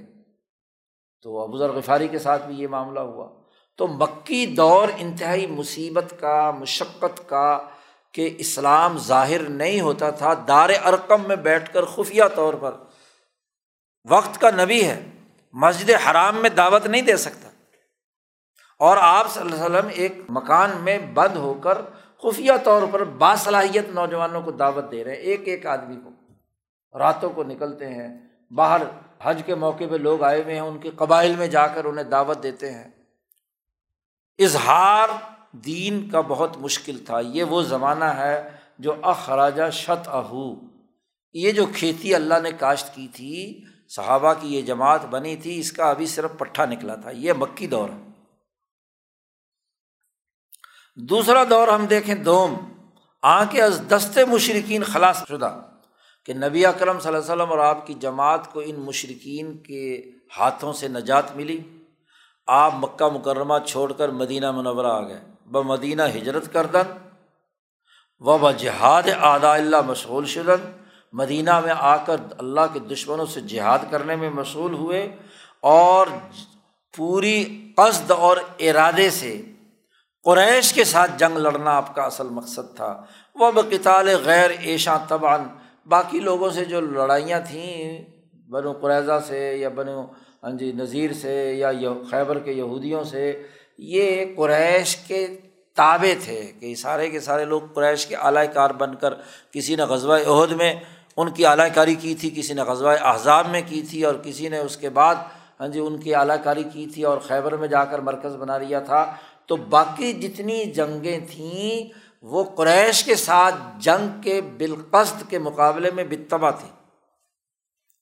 تو 1.21 1.39
ابو 1.39 1.57
ذر 1.57 1.69
غفاری 1.69 2.07
کے 2.07 2.19
ساتھ 2.19 2.47
بھی 2.47 2.55
یہ 2.55 2.67
معاملہ 2.67 2.99
ہوا۔ 2.99 3.38
تو 3.79 3.87
مکی 3.87 4.45
دور 4.45 4.87
انتہائی 4.97 5.47
مصیبت 5.47 6.13
کا، 6.19 6.51
مشقت 6.51 7.29
کا 7.29 7.59
کہ 8.11 8.35
اسلام 8.37 8.97
ظاہر 8.97 9.41
نہیں 9.49 9.81
ہوتا 9.81 10.09
تھا، 10.09 10.33
دار 10.47 10.69
ارکم 10.85 11.27
میں 11.27 11.35
بیٹھ 11.35 11.73
کر 11.73 11.85
خفیہ 11.85 12.23
طور 12.35 12.53
پر۔ 12.53 12.71
وقت 14.09 14.41
کا 14.41 14.49
نبی 14.51 14.83
ہے، 14.83 15.03
مسجد 15.53 15.89
حرام 15.89 16.35
میں 16.35 16.49
دعوت 16.49 16.85
نہیں 16.85 17.01
دے 17.01 17.17
سکتا۔ 17.17 17.49
اور 18.79 18.97
آپ 18.99 19.31
صلی 19.31 19.41
اللہ 19.41 19.55
علیہ 19.55 19.65
وسلم 19.65 19.89
ایک 19.93 20.13
مکان 20.29 20.71
میں 20.79 20.97
بند 20.97 21.35
ہو 21.35 21.53
کر 21.53 21.77
خفیہ 22.23 22.51
طور 22.63 22.81
پر 22.91 23.03
باصلاحیت 23.03 23.89
نوجوانوں 23.89 24.41
کو 24.41 24.51
دعوت 24.51 24.91
دے 24.91 25.03
رہے 25.03 25.11
ہیں۔ 25.11 25.17
ایک 25.17 25.41
ایک 25.45 25.65
آدمی 25.65 25.95
کو۔ 25.95 26.09
راتوں 26.97 27.29
کو 27.29 27.43
نکلتے 27.43 27.89
ہیں، 27.89 28.17
باہر 28.51 28.81
حج 29.21 29.41
کے 29.45 29.55
موقع 29.55 29.83
پہ 29.91 29.95
لوگ 29.95 30.23
آئے 30.23 30.41
ہوئے 30.43 30.53
ہیں، 30.53 30.61
ان 30.61 30.77
کے 30.77 30.91
قبائل 30.95 31.35
میں 31.35 31.47
جا 31.47 31.67
کر 31.67 31.85
انہیں 31.85 32.05
دعوت 32.05 32.43
دیتے 32.43 32.71
ہیں۔ 32.71 32.98
اظہار 34.39 35.09
دین 35.51 36.09
کا 36.09 36.21
بہت 36.21 36.57
مشکل 36.57 36.97
تھا۔ 37.05 37.19
یہ 37.19 37.43
وہ 37.43 37.61
زمانہ 37.61 38.05
ہے 38.05 38.49
جو 38.79 38.95
اخراجہ 39.01 39.69
شت 39.73 40.07
اہو 40.07 40.55
یہ 41.33 41.51
جو 41.51 41.65
کھیتی 41.75 42.15
اللہ 42.15 42.33
نے 42.43 42.51
کاشت 42.51 42.95
کی 42.95 43.07
تھی، 43.13 43.63
صحابہ 43.89 44.33
کی 44.39 44.55
یہ 44.55 44.61
جماعت 44.61 45.05
بنی 45.05 45.35
تھی، 45.35 45.59
اس 45.59 45.71
کا 45.71 45.89
ابھی 45.89 46.05
صرف 46.05 46.31
پٹھا 46.37 46.65
نکلا 46.65 46.95
تھا۔ 46.95 47.09
یہ 47.09 47.33
مکی 47.33 47.67
دور 47.67 47.89
ہے۔ 47.89 48.09
دوسرا 50.95 51.43
دور 51.49 51.67
ہم 51.67 51.85
دیکھیں 51.85 52.15
دوم۔ 52.15 52.53
آ 53.21 53.45
کے 53.45 53.61
از 53.61 53.81
دست 53.91 54.19
مشرقین 54.27 54.83
خلاص 54.83 55.23
شدہ 55.27 55.59
کہ 56.25 56.33
نبی 56.33 56.65
اکرم 56.65 56.99
صلی 56.99 57.07
اللہ 57.07 57.33
علیہ 57.33 57.43
وسلم 57.43 57.51
اور 57.51 57.57
آپ 57.57 57.87
کی 57.87 57.93
جماعت 57.93 58.53
کو 58.53 58.59
ان 58.59 58.75
مشرقین 58.75 59.57
کے 59.57 60.11
ہاتھوں 60.39 60.73
سے 60.73 60.87
نجات 60.87 61.35
ملی۔ 61.35 61.78
آپ 62.51 62.73
مکہ 62.75 63.05
مکرمہ 63.05 63.53
چھوڑ 63.67 63.93
کر 63.93 64.09
مدینہ 64.09 64.51
منورہ 64.51 64.87
آ 64.87 65.01
گئے۔ 65.07 65.19
ب 65.45 65.57
مدینہ 65.57 66.01
ہجرت 66.15 66.53
کردن 66.53 66.91
و 68.19 68.37
ب 68.37 68.51
جہاد 68.51 69.03
اعلیٰ 69.21 69.53
اللہ 69.53 69.81
مشغول 69.81 70.25
شدن۔ 70.25 70.71
مدینہ 71.13 71.59
میں 71.59 71.73
آ 71.77 71.95
کر 71.95 72.15
اللہ 72.37 72.61
کے 72.73 72.79
دشمنوں 72.79 73.25
سے 73.25 73.41
جہاد 73.41 73.79
کرنے 73.91 74.15
میں 74.15 74.29
مشغول 74.29 74.73
ہوئے 74.73 75.15
اور 75.59 76.07
پوری 76.97 77.71
قصد 77.77 78.11
اور 78.11 78.37
ارادے 78.59 79.09
سے 79.09 79.41
قریش 80.23 80.73
کے 80.73 80.83
ساتھ 80.83 81.11
جنگ 81.17 81.37
لڑنا 81.37 81.71
آپ 81.71 81.95
کا 81.95 82.03
اصل 82.03 82.27
مقصد 82.29 82.75
تھا۔ 82.75 83.03
وہ 83.35 83.51
بکتال 83.51 84.09
غیر 84.25 84.49
ایشاں 84.49 84.99
تبان 85.07 85.47
باقی 85.85 86.19
لوگوں 86.19 86.49
سے 86.49 86.65
جو 86.65 86.81
لڑائیاں 86.81 87.39
تھیں، 87.39 88.05
بنو 88.49 88.73
قریضہ 88.73 89.19
سے 89.27 89.57
یا 89.57 89.69
بنو 89.69 90.05
ہاں 90.43 90.51
جی 90.51 90.71
نذیر 90.71 91.13
سے 91.13 91.33
یا 91.53 91.71
خیبر 92.09 92.39
کے 92.39 92.51
یہودیوں 92.51 93.03
سے 93.03 93.43
یہ 93.77 94.25
قریش 94.37 94.95
کے 94.95 95.25
تابے 95.77 96.13
تھے 96.23 96.41
کہ 96.59 96.75
سارے 96.75 97.09
کے 97.09 97.19
سارے 97.19 97.45
لوگ 97.45 97.61
قریش 97.73 98.05
کے 98.05 98.15
اعلی 98.15 98.45
کار 98.53 98.69
بن 98.69 98.95
کر 98.95 99.13
کسی 99.51 99.75
نے 99.75 99.83
غزوہ 99.83 100.17
عہد 100.27 100.51
میں 100.51 100.73
ان 101.17 101.31
کی 101.31 101.45
اعلی 101.45 101.69
کاری 101.73 101.95
کی 101.95 102.15
تھی، 102.15 102.29
کسی 102.29 102.53
نے 102.53 102.61
غزوہ 102.61 102.95
احزاب 103.01 103.49
میں 103.49 103.61
کی 103.67 103.81
تھی 103.81 104.03
اور 104.03 104.15
کسی 104.23 104.47
نے 104.49 104.57
اس 104.57 104.77
کے 104.77 104.89
بعد 104.89 105.15
ہاں 105.59 105.67
جی 105.67 105.79
ان 105.79 105.99
کی 105.99 106.15
اعلی 106.15 106.33
کاری 106.43 106.63
کی 106.63 106.85
تھی 106.85 107.03
اور 107.03 107.17
خیبر 107.17 107.55
میں 107.57 107.67
جا 107.67 107.85
کر 107.85 107.99
مرکز 107.99 108.35
بنا 108.35 108.57
لیا 108.57 108.79
تھا۔ 108.79 109.05
تو 109.45 109.55
باقی 109.55 110.11
جتنی 110.13 110.63
جنگیں 110.65 111.19
تھیں، 111.31 111.93
وہ 112.23 112.43
قریش 112.43 113.03
کے 113.03 113.15
ساتھ 113.15 113.55
جنگ 113.79 114.21
کے 114.21 114.41
بالقصد 114.57 115.29
کے 115.29 115.39
مقابلے 115.39 115.91
میں 115.91 116.03
بتبا 116.03 116.51
تھی 116.51 116.69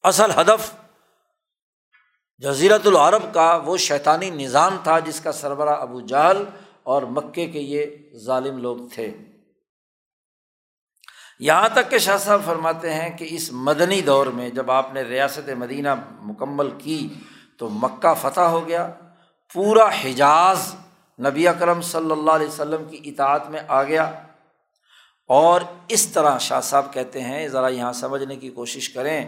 اصل 0.03 0.31
ہدف 0.41 0.71
جزیرت 2.37 2.87
العرب 2.87 3.33
کا 3.33 3.59
وہ 3.65 3.77
شیطانی 3.77 4.29
نظام 4.29 4.77
تھا 4.83 4.99
جس 4.99 5.19
کا 5.19 5.31
سربراہ 5.31 5.81
ابو 5.81 6.01
جہل 6.01 6.43
اور 6.83 7.01
مکے 7.01 7.47
کے 7.47 7.59
یہ 7.59 7.85
ظالم 8.17 8.57
لوگ 8.57 8.77
تھے۔ 8.93 9.11
یہاں 11.39 11.69
تک 11.69 11.91
کہ 11.91 11.97
شاہ 11.97 12.17
صاحب 12.17 12.41
فرماتے 12.45 12.93
ہیں 12.93 13.17
کہ 13.17 13.27
اس 13.29 13.51
مدنی 13.51 14.01
دور 14.01 14.27
میں 14.27 14.49
جب 14.49 14.71
آپ 14.71 14.93
نے 14.93 15.01
ریاست 15.01 15.49
مدینہ 15.49 15.89
مکمل 16.21 16.69
کی 16.77 17.07
تو 17.57 17.69
مکہ 17.69 18.13
فتح 18.21 18.41
ہو 18.41 18.67
گیا۔ 18.67 18.91
پورا 19.53 19.85
حجاز 19.85 20.75
نبی 21.19 21.47
اکرم 21.47 21.81
صلی 21.81 22.11
اللہ 22.11 22.31
علیہ 22.31 22.47
وسلم 22.47 22.85
کی 22.85 22.99
اطاعت 23.03 23.49
میں 23.49 23.59
آ 23.67 23.83
گیا۔ 23.83 24.11
اور 25.27 25.61
اس 25.87 26.07
طرح 26.07 26.37
شاہ 26.37 26.61
صاحب 26.61 26.93
کہتے 26.93 27.21
ہیں، 27.21 27.47
ذرا 27.47 27.67
یہاں 27.67 27.93
سمجھنے 27.93 28.35
کی 28.35 28.49
کوشش 28.49 28.89
کریں 28.89 29.27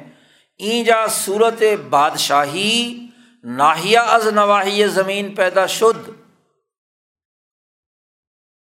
اینجا 0.60 1.08
صورت 1.08 1.64
بادشاہی 1.90 3.06
ناہیا 3.44 4.02
از 4.02 4.28
نواحی 4.28 4.88
زمین 4.88 5.36
پیدا 5.36 5.66
شد۔ 5.66 6.10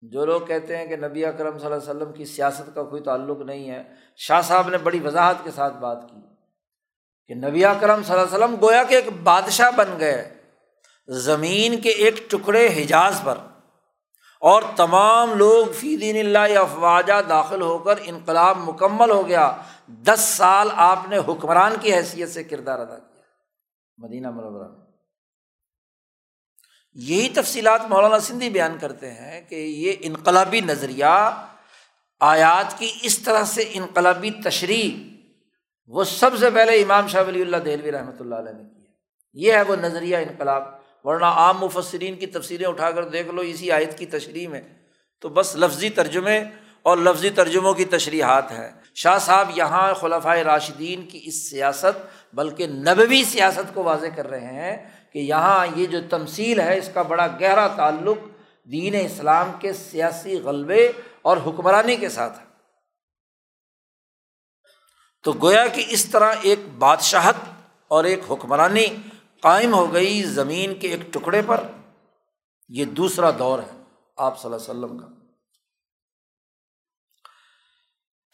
جو 0.01 0.25
لوگ 0.25 0.41
کہتے 0.41 0.77
ہیں 0.77 0.87
کہ 0.87 0.95
نبی 0.95 1.25
اکرم 1.25 1.57
صلی 1.57 1.65
اللہ 1.65 1.77
علیہ 1.77 1.89
وسلم 1.89 2.11
کی 2.13 2.25
سیاست 2.25 2.75
کا 2.75 2.83
کوئی 2.83 3.01
تعلق 3.01 3.39
نہیں 3.39 3.69
ہے، 3.69 3.83
شاہ 4.17 4.41
صاحب 4.41 4.69
نے 4.69 4.77
بڑی 4.77 4.99
وضاحت 4.99 5.35
کے 5.43 5.51
ساتھ 5.51 5.73
بات 5.73 5.97
کی 6.09 6.21
کہ 7.27 7.47
نبی 7.47 7.65
اکرم 7.65 8.03
صلی 8.03 8.19
اللہ 8.19 8.35
علیہ 8.35 8.45
وسلم 8.45 8.55
گویا 8.61 8.83
کہ 8.83 8.95
ایک 8.95 9.09
بادشاہ 9.23 9.71
بن 9.71 9.99
گئے، 9.99 10.33
زمین 11.07 11.81
کے 11.81 11.89
ایک 11.89 12.31
ٹکڑے 12.31 12.67
حجاز 12.67 13.21
پر۔ 13.23 13.35
اور 14.41 14.61
تمام 14.75 15.33
لوگ 15.33 15.65
فی 15.75 15.97
دین 15.97 16.17
اللہ 16.17 16.59
افواجہ 16.59 17.21
داخل 17.29 17.61
ہو 17.61 17.77
کر 17.77 17.95
انقلاب 18.05 18.57
مکمل 18.57 19.11
ہو 19.11 19.27
گیا۔ 19.27 19.57
دس 19.87 20.19
سال 20.19 20.69
آپ 20.75 20.99
نے 21.09 21.17
حکمران 21.17 21.73
کی 21.81 21.93
حیثیت 21.93 22.29
سے 22.29 22.43
کردار 22.43 22.79
ادا 22.79 22.99
کیا 22.99 23.21
مدینہ 23.97 24.31
مرورہ 24.31 24.67
میں۔ 24.67 24.87
یہی 26.93 27.29
تفصیلات 27.29 27.81
مولانا 27.89 28.19
سندھی 28.19 28.49
بیان 28.49 28.77
کرتے 28.81 29.11
ہیں 29.11 29.41
کہ 29.41 29.55
یہ 29.55 29.93
انقلابی 29.99 30.61
نظریہ 30.61 31.29
آیات 32.19 32.79
کی 32.79 32.91
اس 33.01 33.19
طرح 33.19 33.43
سے 33.43 33.69
انقلابی 33.73 34.31
تشریح 34.31 35.17
وہ 35.87 36.03
سب 36.03 36.37
سے 36.37 36.49
پہلے 36.49 36.81
امام 36.81 37.07
شاہ 37.07 37.23
ولی 37.27 37.41
اللہ 37.41 37.57
دہلوی 37.57 37.91
رحمۃ 37.91 38.19
اللہ 38.19 38.35
علیہ 38.35 38.53
نے 38.53 38.63
کیا 38.63 38.91
یہ 39.33 39.53
ہے 39.53 39.61
وہ 39.61 39.75
نظریہ 39.75 40.17
انقلاب۔ 40.17 40.63
ورنہ 41.03 41.25
عام 41.25 41.57
مفسرین 41.57 42.15
کی 42.15 42.27
تفصیلیں 42.27 42.67
اٹھا 42.67 42.91
کر 42.91 43.09
دیکھ 43.09 43.27
لو، 43.27 43.41
اسی 43.41 43.71
آیت 43.71 43.97
کی 43.97 44.05
تشریح 44.05 44.47
میں 44.47 44.61
تو 45.19 45.29
بس 45.29 45.55
لفظی 45.55 45.89
ترجمے 45.89 46.43
اور 46.81 46.97
لفظی 46.97 47.29
ترجموں 47.29 47.73
کی 47.73 47.85
تشریحات 47.85 48.51
ہیں۔ 48.51 48.69
شاہ 48.97 49.17
صاحب 49.17 49.49
یہاں 49.55 49.93
خلفۂ 49.93 50.37
راشدین 50.37 51.05
کی 51.07 51.19
اس 51.23 51.49
سیاست، 51.49 51.99
بلکہ 52.33 52.67
نبوی 52.67 53.23
سیاست 53.23 53.73
کو 53.73 53.83
واضح 53.83 54.05
کر 54.15 54.29
رہے 54.29 54.53
ہیں 54.53 54.77
کہ 55.13 55.19
یہاں 55.19 55.67
یہ 55.75 55.85
جو 55.85 55.97
تمثیل 56.09 56.59
ہے، 56.59 56.77
اس 56.77 56.89
کا 56.93 57.01
بڑا 57.01 57.27
گہرا 57.41 57.67
تعلق 57.67 58.17
دین 58.71 58.95
اسلام 59.05 59.51
کے 59.59 59.73
سیاسی 59.73 60.39
غلبے 60.39 60.91
اور 61.21 61.37
حکمرانی 61.37 61.95
کے 61.95 62.09
ساتھ 62.09 62.39
ہے۔ 62.39 62.45
تو 65.23 65.33
گویا 65.41 65.67
کہ 65.67 65.85
اس 65.89 66.05
طرح 66.05 66.35
ایک 66.41 66.59
بادشاہت 66.77 67.35
اور 67.87 68.03
ایک 68.03 68.19
حکمرانی 68.29 68.87
قائم 69.41 69.73
ہو 69.73 69.93
گئی 69.93 70.23
زمین 70.23 70.75
کے 70.75 70.87
ایک 70.87 71.13
ٹکڑے 71.13 71.41
پر، 71.45 71.63
یہ 72.69 72.85
دوسرا 72.85 73.31
دور 73.39 73.59
ہے، 73.59 73.83
آپ 74.17 74.41
صلی 74.41 74.53
اللہ 74.53 74.71
علیہ 74.71 74.83
وسلم 74.83 74.97
کا۔ 74.97 75.16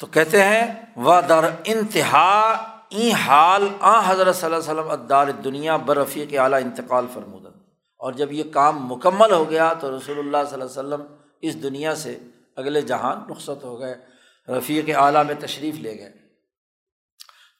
تو 0.03 0.07
کہتے 0.11 0.43
ہیں 0.43 0.65
وہ 0.95 1.19
در 1.21 1.45
انتہا 1.63 2.49
این 2.89 3.11
حال، 3.15 3.67
آ 3.79 3.99
حضرت 4.07 4.35
صلی 4.35 4.45
اللہ 4.45 4.55
علیہ 4.55 4.71
وسلم 4.71 4.89
ادار 4.91 5.27
دنیا 5.43 5.75
برفیق 5.85 6.29
کے 6.29 6.39
اعلیٰ 6.39 6.59
انتقال 6.61 7.05
فرمودن 7.13 7.51
اور 7.99 8.13
جب 8.13 8.31
یہ 8.31 8.43
کام 8.53 8.83
مکمل 8.87 9.31
ہو 9.31 9.49
گیا 9.49 9.71
تو 9.73 9.95
رسول 9.97 10.19
اللہ 10.19 10.49
صلی 10.49 10.61
اللہ 10.61 10.63
علیہ 10.63 10.79
وسلم 10.79 11.05
اس 11.41 11.61
دنیا 11.63 11.95
سے 11.95 12.17
اگلے 12.55 12.81
جہان 12.81 13.23
رخصت 13.31 13.63
ہو 13.63 13.79
گئے 13.79 13.95
رفیع 14.47 14.81
کے 14.81 14.93
اعلیٰ 14.93 15.25
میں 15.25 15.35
تشریف 15.39 15.75
لے 15.75 15.97
گئے۔ 15.99 16.11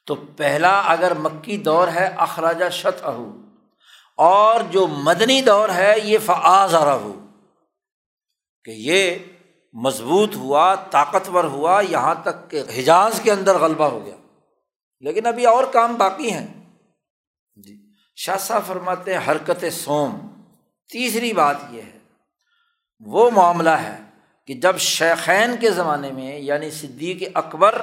تو 0.08 0.16
پہلا 0.38 0.80
اگر 0.88 1.14
مکی 1.14 1.58
دور 1.58 1.88
ہے 1.88 2.06
اخراجہ 2.18 2.70
شت 2.70 3.06
اہو 3.06 3.32
اور 4.18 4.62
جو 4.72 4.88
مدنی 4.88 5.42
دور 5.42 5.70
ہے، 5.70 5.94
یہ 6.04 6.18
فعض 6.26 6.76
رہو 6.76 7.20
کہ 8.66 8.72
یہ 8.72 9.16
مضبوط 9.74 10.36
ہوا، 10.36 10.76
طاقتور 10.76 11.44
ہوا، 11.44 11.82
یہاں 11.90 12.16
تک 12.24 12.52
کہ 12.52 12.64
حجاز 12.76 13.20
کے 13.24 13.32
اندر 13.32 13.58
غلبہ 13.58 13.86
ہو 13.86 14.06
گیا۔ 14.06 14.16
لیکن 15.00 15.26
ابھی 15.26 15.46
اور 15.46 15.64
کام 15.64 15.96
باقی 15.96 16.32
ہیں۔ 16.32 16.48
جی۔ 17.56 17.78
شاہ 18.16 18.38
صاحب 18.38 18.62
فرماتے 18.68 19.14
ہیں، 19.14 19.32
حرکت 19.32 19.66
سوم 19.72 20.28
تیسری 20.92 21.34
بات 21.34 21.56
یہ 21.70 21.82
ہے، 21.82 22.00
وہ 23.00 23.32
معاملہ 23.32 23.70
ہے 23.70 23.98
کہ 24.48 24.54
جب 24.54 24.78
شیخین 24.78 25.56
کے 25.62 25.72
زمانے 25.72 26.12
میں 26.12 26.40
یعنی 26.40 26.72
صدیق 26.72 27.24
اکبر 27.34 27.82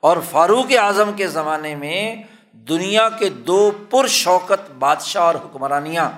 اور 0.00 0.16
فاروق 0.30 0.66
اعظم 0.78 1.10
کے 1.16 1.28
زمانے 1.28 1.74
میں 1.74 2.22
دنیا 2.52 3.08
کے 3.08 3.28
دو 3.28 3.70
پر 3.90 4.06
شوکت 4.06 4.70
بادشاہ 4.70 5.22
اور 5.22 5.34
حکمرانیاں 5.34 6.10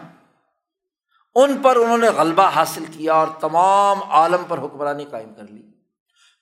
ان 1.35 1.57
پر 1.63 1.77
انہوں 1.77 1.99
نے 1.99 2.09
غلبہ 2.09 2.51
حاصل 2.55 2.85
کیا 2.85 3.15
اور 3.15 3.27
تمام 3.41 4.03
عالم 4.03 4.43
پر 4.49 4.59
حکمرانی 4.59 5.05
قائم 5.05 5.35
کر 5.35 5.43
لی۔ 5.51 5.63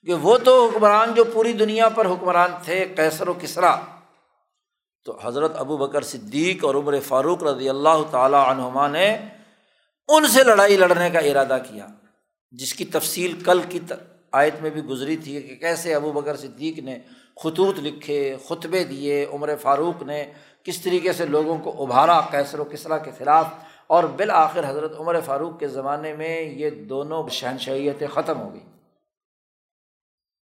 کہ 0.07 0.15
وہ 0.15 0.39
تو 0.39 0.69
حکمران 0.69 1.15
جو 1.15 1.25
پوری 1.25 1.53
دنیا 1.53 1.89
پر 1.89 2.07
حکمران 2.07 2.51
تھے 2.65 2.85
کیسر 2.97 3.29
و 3.29 3.35
کسرا 3.41 3.77
تو 5.05 5.19
حضرت 5.23 5.53
ابو 5.57 5.77
بکر 5.77 6.03
صدیق 6.03 6.65
اور 6.65 6.75
عمر 6.75 7.01
فاروق 7.01 7.43
رضی 7.43 7.69
اللہ 7.69 8.03
تعالیٰ 8.11 8.47
عنہما 8.47 8.89
نے 8.89 9.17
ان 10.09 10.27
سے 10.27 10.45
لڑائی 10.45 10.77
لڑنے 10.77 11.11
کا 11.11 11.19
ارادہ 11.19 11.59
کیا، 11.71 11.87
جس 12.51 12.75
کی 12.75 12.85
تفصیل 12.85 13.41
کل 13.45 13.61
کی 13.69 13.81
آیت 14.33 14.55
میں 14.61 14.71
بھی 14.71 14.85
گزری 14.85 15.17
تھی 15.17 15.43
کہ 15.43 15.57
کیسے 15.57 15.95
ابو 15.95 16.13
بکر 16.13 16.37
صدیق 16.37 16.79
نے 16.79 16.99
خطوط 17.45 17.79
لکھے، 17.79 18.37
خطبے 18.49 18.85
دیے، 18.85 19.27
عمر 19.33 19.57
فاروق 19.57 20.03
نے 20.03 20.33
کس 20.65 20.81
طریقے 20.81 21.13
سے 21.13 21.27
لوگوں 21.27 21.59
کو 21.59 21.83
ابھارا 21.83 22.21
کیسر 22.21 22.59
و 22.59 22.65
کسرا 22.65 22.99
کے 22.99 23.11
خلاف۔ 23.19 23.47
اور 23.93 24.05
بالآخر 24.05 24.71
حضرت 24.71 24.93
عمر 24.99 25.21
فاروق 25.21 25.61
کے 25.61 25.69
زمانے 25.69 26.17
میں 26.17 26.41
یہ 26.43 26.71
دونوں 26.71 27.29
شہنشائیتیں 27.29 28.09
ختم 28.09 28.41
ہو 28.41 28.53
گئی 28.53 28.61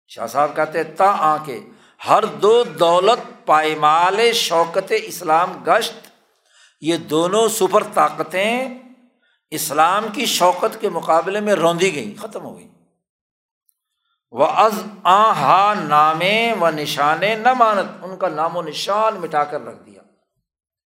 شاہ 0.09 0.27
صاحب 0.27 0.57
کہتے 0.57 0.85
تا 0.85 1.17
آ 1.19 1.37
کے 1.45 1.61
ہر 2.09 2.25
دو 2.25 2.65
دولت، 2.65 3.47
پائمال، 3.47 4.33
شوکت 4.33 4.93
اسلام 5.03 5.65
گشت، 5.67 6.07
یہ 6.81 6.97
دونوں 6.97 7.49
سپر 7.49 7.83
طاقتیں 7.95 8.79
اسلام 9.51 10.07
کی 10.13 10.27
شوکت 10.27 10.81
کے 10.81 10.89
مقابلے 10.89 11.41
میں 11.41 11.55
روندی 11.55 11.95
گئیں، 11.95 12.23
ختم 12.23 12.45
ہو 12.45 12.59
گئیں۔ 12.59 12.75
وہ 14.31 14.47
از 14.47 14.83
آ 15.03 15.75
نام 15.75 16.23
و 16.61 16.71
نشان 16.71 17.21
نہ 17.21 17.53
مانت، 17.53 18.05
ان 18.05 18.17
کا 18.17 18.29
نام 18.29 18.57
و 18.57 18.63
نشان 18.63 19.21
مٹا 19.21 19.45
کر 19.45 19.65
رکھ 19.65 19.83
دیا۔ 19.87 20.03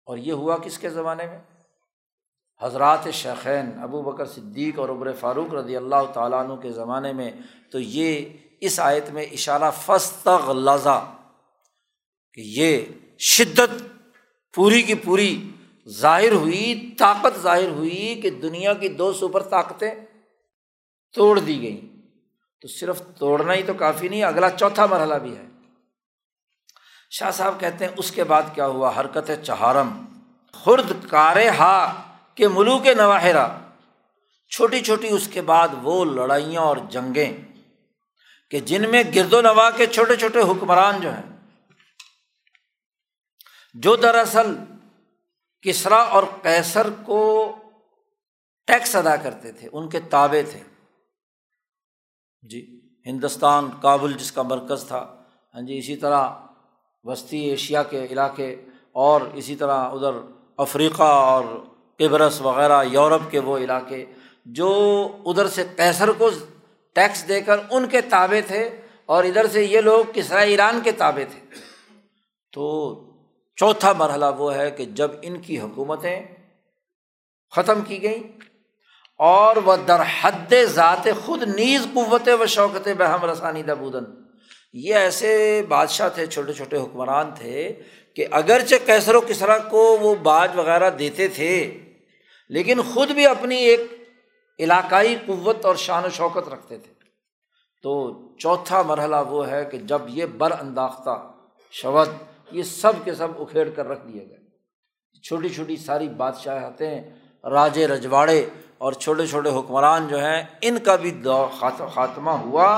اور 0.06 0.16
یہ 0.16 0.32
ہوا 0.32 0.56
کس 0.56 0.78
کے 0.78 0.90
زمانے 0.90 1.26
میں؟ 1.26 1.38
حضرات 2.62 3.10
شیخین 3.12 3.70
ابو 3.82 4.02
بکر 4.02 4.26
صدیق 4.26 4.78
اور 4.78 4.88
عبر 4.88 5.12
فاروق 5.12 5.54
رضی 5.54 5.76
اللہ 5.76 6.12
تعالیٰ 6.14 6.44
عنہ 6.44 6.54
کے 6.54 6.72
زمانے 6.72 7.12
میں 7.12 7.30
تو 7.72 7.80
یہ 7.80 8.24
اس 8.60 8.80
آیت 8.80 9.10
میں 9.10 9.22
اشارہ 9.22 9.70
فستغ 9.70 10.52
لذا 10.52 11.00
کہ 12.34 12.40
یہ 12.40 12.84
شدت 13.18 13.82
پوری 14.54 14.82
کی 14.82 14.94
پوری 14.94 15.50
ظاہر 15.88 16.32
ہوئی، 16.32 16.94
طاقت 16.98 17.40
ظاہر 17.40 17.68
ہوئی 17.68 18.20
کہ 18.22 18.30
دنیا 18.30 18.74
کی 18.74 18.88
دو 18.88 19.12
سپر 19.12 19.42
طاقتیں 19.42 19.94
توڑ 21.14 21.38
دی 21.38 21.62
گئیں۔ 21.62 22.02
تو 22.60 22.68
صرف 22.68 23.02
توڑنا 23.18 23.54
ہی 23.54 23.62
تو 23.62 23.74
کافی 23.74 24.08
نہیں، 24.08 24.22
اگلا 24.22 24.50
چوتھا 24.50 24.86
مرحلہ 24.86 25.14
بھی 25.14 25.36
ہے۔ 25.36 25.44
شاہ 27.10 27.30
صاحب 27.30 27.60
کہتے 27.60 27.84
ہیں، 27.84 27.92
اس 27.96 28.10
کے 28.10 28.24
بعد 28.24 28.42
کیا 28.54 28.66
ہوا؟ 28.66 29.00
حرکت 29.00 29.30
چہارم۔ 29.42 30.04
خرد 30.52 30.92
کار 31.10 31.36
ہا۔ 31.58 31.92
کے 32.36 32.48
ملو 32.48 32.78
کے 32.78 32.94
نواحرہ، 32.94 33.46
چھوٹی 34.50 34.80
چھوٹی 34.80 35.08
اس 35.08 35.28
کے 35.28 35.40
بعد 35.42 35.68
وہ 35.82 36.04
لڑائیاں 36.04 36.62
اور 36.62 36.76
جنگیں 36.90 37.32
کہ 38.50 38.60
جن 38.60 38.90
میں 38.90 39.02
گرد 39.14 39.32
و 39.32 39.40
نوا 39.40 39.70
کے 39.70 39.86
چھوٹے 39.86 40.16
چھوٹے 40.16 40.40
حکمران 40.40 41.00
جو 41.00 41.10
ہیں، 41.10 41.30
جو 43.74 43.96
دراصل 43.96 44.54
کسرا 45.64 46.00
اور 46.10 46.22
کیسر 46.42 46.90
کو 47.04 47.20
ٹیکس 48.68 48.94
ادا 48.96 49.16
کرتے 49.16 49.52
تھے، 49.52 49.68
ان 49.72 49.88
کے 49.88 50.00
تابے 50.00 50.42
تھے۔ 50.42 50.62
جی 52.42 52.60
ہندوستان، 53.06 53.68
کابل 53.82 54.12
جس 54.12 54.32
کا 54.32 54.42
مرکز 54.42 54.84
تھا 54.88 54.98
ہاں 55.54 55.62
جی 55.62 55.78
اسی 55.78 55.96
طرح 55.96 56.28
وسطی 57.04 57.38
ایشیا 57.38 57.82
کے 57.82 58.04
علاقے 58.10 58.54
اور 58.92 59.20
اسی 59.34 59.56
طرح 59.56 59.78
ادھر 59.88 60.14
افریقہ 60.56 61.02
اور 61.02 61.44
قبرس 62.02 62.40
وغیرہ، 62.40 62.82
یورپ 62.84 63.30
کے 63.30 63.38
وہ 63.38 63.58
علاقے 63.58 64.04
جو 64.46 64.70
ادھر 65.26 65.48
سے 65.48 65.64
کیسر 65.76 66.12
کو 66.12 66.30
ٹیکس 66.96 67.28
دے 67.28 67.40
کر 67.40 67.58
ان 67.70 67.86
کے 67.88 68.00
تابے 68.00 68.40
تھے 68.40 68.68
اور 69.06 69.24
ادھر 69.24 69.46
سے 69.46 69.64
یہ 69.64 69.80
لوگ 69.80 70.04
کسرا 70.14 70.40
ایران 70.40 70.80
کے 70.84 70.92
تابے 70.92 71.24
تھے۔ 71.24 71.40
تو 72.52 72.64
چوتھا 73.58 73.92
مرحلہ 73.92 74.26
وہ 74.38 74.54
ہے 74.54 74.70
کہ 74.70 74.84
جب 74.84 75.10
ان 75.22 75.40
کی 75.40 75.58
حکومتیں 75.60 76.20
ختم 77.52 77.80
کی 77.80 78.02
گئیں 78.02 78.22
اور 79.20 79.56
وہ 79.56 79.76
در 79.88 80.02
حد 80.20 80.54
ذات 80.64 81.08
خود 81.24 81.42
نیز 81.42 81.86
قوت 81.94 82.28
و 82.40 82.46
شوکت 82.46 82.88
بہم 82.98 83.24
رسانی 83.24 83.62
دبودن 83.62 84.04
یہ 84.72 84.94
ایسے 84.94 85.62
بادشاہ 85.68 86.08
تھے، 86.08 86.26
چھوٹے 86.26 86.52
چھوٹے 86.52 86.76
حکمران 86.76 87.30
تھے 87.34 87.72
کہ 88.16 88.26
اگرچہ 88.30 88.86
کیسر 88.86 89.14
و 89.14 89.20
کسرا 89.20 89.58
کو 89.58 89.82
وہ 90.00 90.14
باج 90.14 90.56
وغیرہ 90.56 90.90
دیتے 90.90 91.28
تھے 91.28 91.54
لیکن 92.52 92.82
خود 92.94 93.10
بھی 93.10 93.26
اپنی 93.26 93.56
ایک 93.56 93.80
علاقائی 94.58 95.16
قوت 95.26 95.64
اور 95.64 95.74
شان 95.74 96.04
و 96.04 96.08
شوکت 96.08 96.48
رکھتے 96.48 96.78
تھے۔ 96.78 96.92
تو 97.82 98.12
چوتھا 98.38 98.82
مرحلہ 98.82 99.16
وہ 99.28 99.48
ہے 99.48 99.64
کہ 99.64 99.78
جب 99.78 100.02
یہ 100.08 100.26
بر 100.26 100.50
انداختہ 100.60 101.32
شبد 101.70 102.08
یہ 102.50 102.62
سب 102.62 102.92
کے 103.04 103.14
سب 103.14 103.28
اکھیڑ 103.38 103.70
کر 103.70 103.86
رکھ 103.88 104.06
دیے 104.08 104.28
گئے۔ 104.28 104.38
چھوٹی 105.20 105.48
چھوٹی 105.48 105.76
ساری 105.76 106.08
بادشاہتیں، 106.08 107.02
راجے 107.44 107.86
رجواڑے 107.86 108.50
اور 108.78 108.92
چھوٹے 108.92 109.26
چھوٹے 109.26 109.50
حکمران 109.50 110.08
جو 110.08 110.18
ہیں، 110.18 110.42
ان 110.62 110.78
کا 110.78 110.96
بھی 110.96 111.22
خاتمہ 111.94 112.30
ہوا۔ 112.30 112.76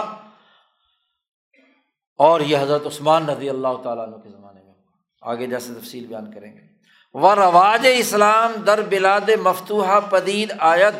اور 2.18 2.40
یہ 2.40 2.58
حضرت 2.58 2.86
عثمان 2.86 3.28
رضی 3.28 3.50
اللہ 3.50 3.82
تعالیٰ 3.82 4.06
عنہ 4.06 4.16
کے 4.16 4.28
زمانے 4.28 4.62
میں 4.62 4.72
ہوا۔ 4.72 4.82
آگے 5.20 5.46
جیسے 5.46 5.74
تفصیل 5.74 6.06
بیان 6.06 6.32
کریں 6.34 6.56
گے۔ 6.56 6.73
وہ 7.14 7.34
رواج 7.34 7.86
اسلام 7.90 8.52
در 8.52 8.80
بلاد 8.80 9.30
مفتوحہ 9.42 10.00
پدید 10.10 10.52
آیت 10.58 10.94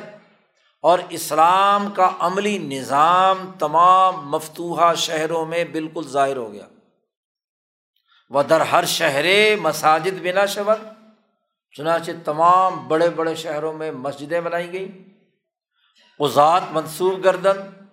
اور 0.82 0.98
اسلام 1.08 1.90
کا 1.90 2.10
عملی 2.18 2.58
نظام 2.58 3.50
تمام 3.58 4.30
مفتوحہ 4.30 4.94
شہروں 4.94 5.46
میں 5.46 5.64
بالکل 5.64 6.08
ظاہر 6.08 6.36
ہو 6.36 6.52
گیا۔ 6.52 6.66
وہ 8.30 8.42
در 8.42 8.60
ہر 8.60 8.84
شہر 8.84 9.24
مساجد 9.56 10.22
بنا 10.22 10.46
شبد 10.46 10.84
چنانچہ 11.76 12.10
تمام 12.24 12.88
بڑے 12.88 13.10
بڑے 13.10 13.34
شہروں 13.34 13.72
میں 13.72 13.92
مسجدیں 13.92 14.40
بنائی 14.40 14.72
گئیں۔ 14.72 15.14
ازات 16.18 16.62
منصوب 16.72 17.24
گردن، 17.24 17.84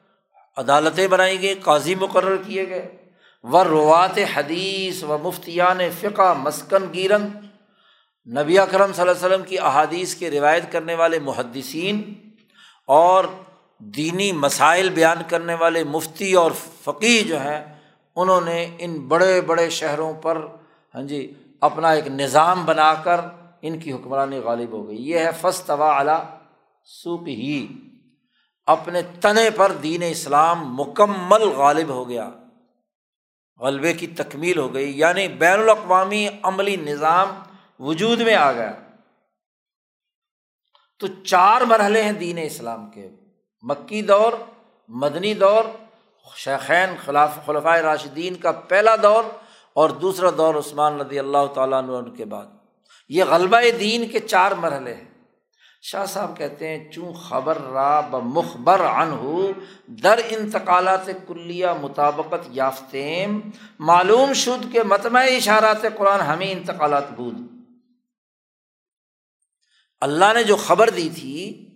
عدالتیں 0.58 1.08
بنائی 1.08 1.42
گئی 1.42 1.54
قاضی 1.54 1.96
مقرر 1.96 2.38
کیے 2.38 2.70
گئے۔ 2.70 2.98
و 3.44 3.64
روات 3.64 4.20
حدیث 4.36 5.04
و 5.04 5.18
مفتیان 5.18 5.80
فقہ 6.00 6.34
مسکن 6.34 6.94
گیرن 6.94 7.28
نبی 8.28 8.60
اکرم 8.60 8.94
صلی 8.94 9.02
اللہ 9.02 9.26
علیہ 9.26 9.36
وسلم 9.36 9.46
کی 9.46 9.60
احادیث 9.60 10.16
کے 10.16 10.32
روایت 10.32 10.72
کرنے 10.72 10.96
والے 10.96 11.20
محدثین 11.20 12.14
اور 12.88 13.24
دینی 13.80 14.32
مسائل 14.32 14.90
بیان 14.90 15.18
کرنے 15.28 15.54
والے 15.54 15.84
مفتی 15.84 16.34
اور 16.34 16.52
فقی 16.84 17.24
جو 17.24 17.42
ہیں، 17.42 17.80
انہوں 18.16 18.42
نے 18.42 18.76
ان 18.80 19.00
بڑے 19.08 19.42
بڑے 19.42 19.70
شہروں 19.70 20.14
پر 20.14 20.48
ہاں 20.96 21.02
جی 21.02 21.34
اپنا 21.62 21.90
ایک 21.90 22.08
نظام 22.08 22.66
بنا 22.66 22.94
کر 22.94 23.22
ان 23.62 23.80
کی 23.80 23.92
حکمرانی 23.94 24.40
غالب 24.40 24.72
ہو 24.72 24.88
گئی۔ 24.88 25.10
یہ 25.10 25.20
ہے 25.20 25.30
فس 25.42 25.64
طوا 25.66 25.98
اعلیٰ 25.98 26.24
سوپ 26.86 27.28
ہی 27.28 27.68
اپنے 28.66 29.02
تنے 29.22 29.50
پر 29.50 29.72
دین 29.72 30.04
اسلام 30.10 30.76
مکمل 30.76 31.42
غالب 31.42 31.90
ہو 31.90 32.10
گیا۔ 32.10 32.30
غلبے 33.60 33.94
کی 33.94 34.08
تکمیل 34.08 34.58
ہو 34.58 34.74
گئی۔ 34.74 35.00
یعنی 35.00 35.28
بین 35.28 35.60
الاقوامی 35.60 36.28
عملی 36.44 36.76
نظام 36.76 37.28
وجود 37.84 38.22
میں 38.22 38.36
آ 38.36 38.52
گیا 38.52 38.72
تو 41.00 41.08
چار 41.24 41.62
مرحلے 41.62 42.04
ہیں 42.04 42.12
دین 42.12 42.38
اسلام 42.38 42.92
کے۔ 42.92 43.10
مکی 43.62 44.02
دور، 44.02 44.34
مدنی 44.88 45.34
دور، 45.34 45.64
شیخین 46.36 46.96
خلاف 47.06 47.40
خلفۂ 47.46 47.80
راشدین 47.80 48.36
کا 48.36 48.52
پہلا 48.52 48.96
دور 49.04 49.24
اور 49.74 49.90
دوسرا 49.90 50.30
دور 50.38 50.56
عثمان 50.56 50.98
ندی 50.98 51.20
اللہ 51.20 51.48
تعالیٰ 51.54 51.84
عنہ 51.84 52.16
کے 52.16 52.26
بعد۔ 52.26 52.46
یہ 53.10 53.24
غلبہ 53.24 53.62
دین 53.80 54.08
کے 54.08 54.20
چار 54.20 54.52
مرحلے 54.52 54.94
ہیں۔ 54.94 55.06
شاہ 55.82 56.06
صاحب 56.06 56.38
کہتے 56.38 56.68
ہیں، 56.68 56.92
چوں 56.92 57.14
خبر 57.14 57.58
را 57.58 58.00
ب 58.00 58.16
مخبر 58.16 58.82
ہو 59.12 59.52
در 59.88 60.20
انتقالات 60.30 61.06
کلیہ 61.28 61.68
مطابقت 61.82 62.48
یافتیم، 62.48 63.40
معلوم 63.80 64.34
شد 64.34 64.74
کہ 64.74 64.84
متمع 64.84 65.20
اشارات 65.20 65.86
قرآن 65.98 66.20
ہمیں 66.20 66.52
انتقالات 66.52 67.12
بود 67.12 67.61
اللہ 70.02 70.34
نے 70.34 70.44
جو 70.44 70.56
خبر 70.56 70.90
دی 70.90 71.10
تھی، 71.16 71.68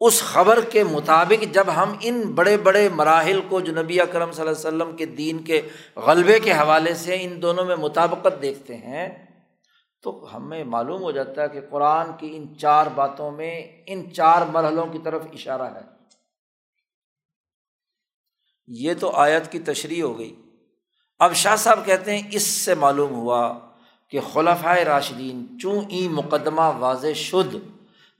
اس 0.00 0.22
خبر 0.22 0.60
کے 0.60 0.84
مطابق 0.84 1.44
جب 1.54 1.66
ہم 1.76 1.94
ان 2.00 2.20
بڑے 2.20 2.56
بڑے 2.56 2.88
مراحل 2.88 3.40
کو 3.48 3.60
جو 3.60 3.82
نبی 3.82 4.00
اکرم 4.00 4.32
صلی 4.32 4.48
اللہ 4.48 4.68
علیہ 4.68 4.68
وسلم 4.68 4.96
کے 4.96 5.06
دین 5.06 5.42
کے 5.42 5.62
غلبے 5.96 6.40
کے 6.40 6.52
حوالے 6.52 6.94
سے 6.94 7.16
ان 7.20 7.42
دونوں 7.42 7.64
میں 7.64 7.76
مطابقت 7.76 8.42
دیکھتے 8.42 8.76
ہیں، 8.76 9.26
تو 10.02 10.36
ہمیں 10.36 10.64
معلوم 10.64 11.02
ہو 11.02 11.10
جاتا 11.10 11.42
ہے 11.42 11.48
کہ 11.48 11.60
قرآن 11.70 12.06
کی 12.18 12.36
ان 12.36 12.58
چار 12.58 12.86
باتوں 12.86 13.30
میں 13.30 13.82
ان 13.86 14.12
چار 14.12 14.42
مرحلوں 14.42 14.86
کی 14.86 14.98
طرف 15.04 15.22
اشارہ 15.32 15.74
ہے۔ 15.74 15.80
یہ 18.66 18.94
تو 19.00 19.10
آیت 19.10 19.52
کی 19.52 19.58
تشریح 19.58 20.02
ہو 20.02 20.18
گئی۔ 20.18 20.36
اب 21.18 21.34
شاہ 21.34 21.56
صاحب 21.56 21.86
کہتے 21.86 22.18
ہیں، 22.18 22.28
اس 22.32 22.42
سے 22.42 22.74
معلوم 22.74 23.10
ہوا 23.10 23.69
کہ 24.10 24.20
خلفۂ 24.32 24.78
راشدین 24.78 25.46
چوں 25.62 25.80
ای 25.88 26.08
مقدمہ 26.08 26.70
واضح 26.78 27.12
شد 27.14 27.56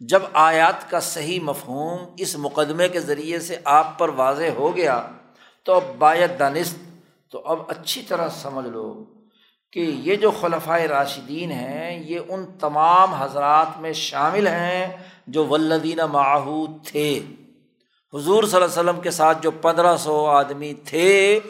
جب 0.00 0.22
آیات 0.32 0.90
کا 0.90 1.00
صحیح 1.00 1.40
مفہوم 1.40 1.98
اس 2.16 2.36
مقدمے 2.38 2.88
کے 2.88 3.00
ذریعے 3.00 3.40
سے 3.40 3.56
آپ 3.64 3.98
پر 3.98 4.08
واضح 4.08 4.50
ہو 4.56 4.76
گیا، 4.76 5.06
تو 5.64 5.72
اب 5.72 5.82
باید 5.98 6.38
دانست، 6.38 6.78
تو 7.30 7.42
اب 7.44 7.58
اچھی 7.68 8.02
طرح 8.02 8.28
سمجھ 8.28 8.66
لو 8.66 9.04
کہ 9.72 9.80
یہ 9.80 10.16
جو 10.16 10.30
خلفۂ 10.30 10.80
راشدین 10.80 11.50
ہیں، 11.50 12.04
یہ 12.08 12.20
ان 12.28 12.46
تمام 12.60 13.14
حضرات 13.14 13.80
میں 13.80 13.92
شامل 13.92 14.46
ہیں 14.46 14.96
جو 15.26 15.46
ولدین 15.46 15.98
معہود 16.12 16.70
تھے۔ 16.86 17.20
حضور 18.14 18.44
صلی 18.44 18.62
اللہ 18.62 18.80
علیہ 18.80 18.90
وسلم 18.90 19.00
کے 19.00 19.10
ساتھ 19.10 19.42
جو 19.42 19.50
پندرہ 19.50 19.96
سو 19.96 20.26
آدمی 20.26 20.74
تھے 20.74 21.40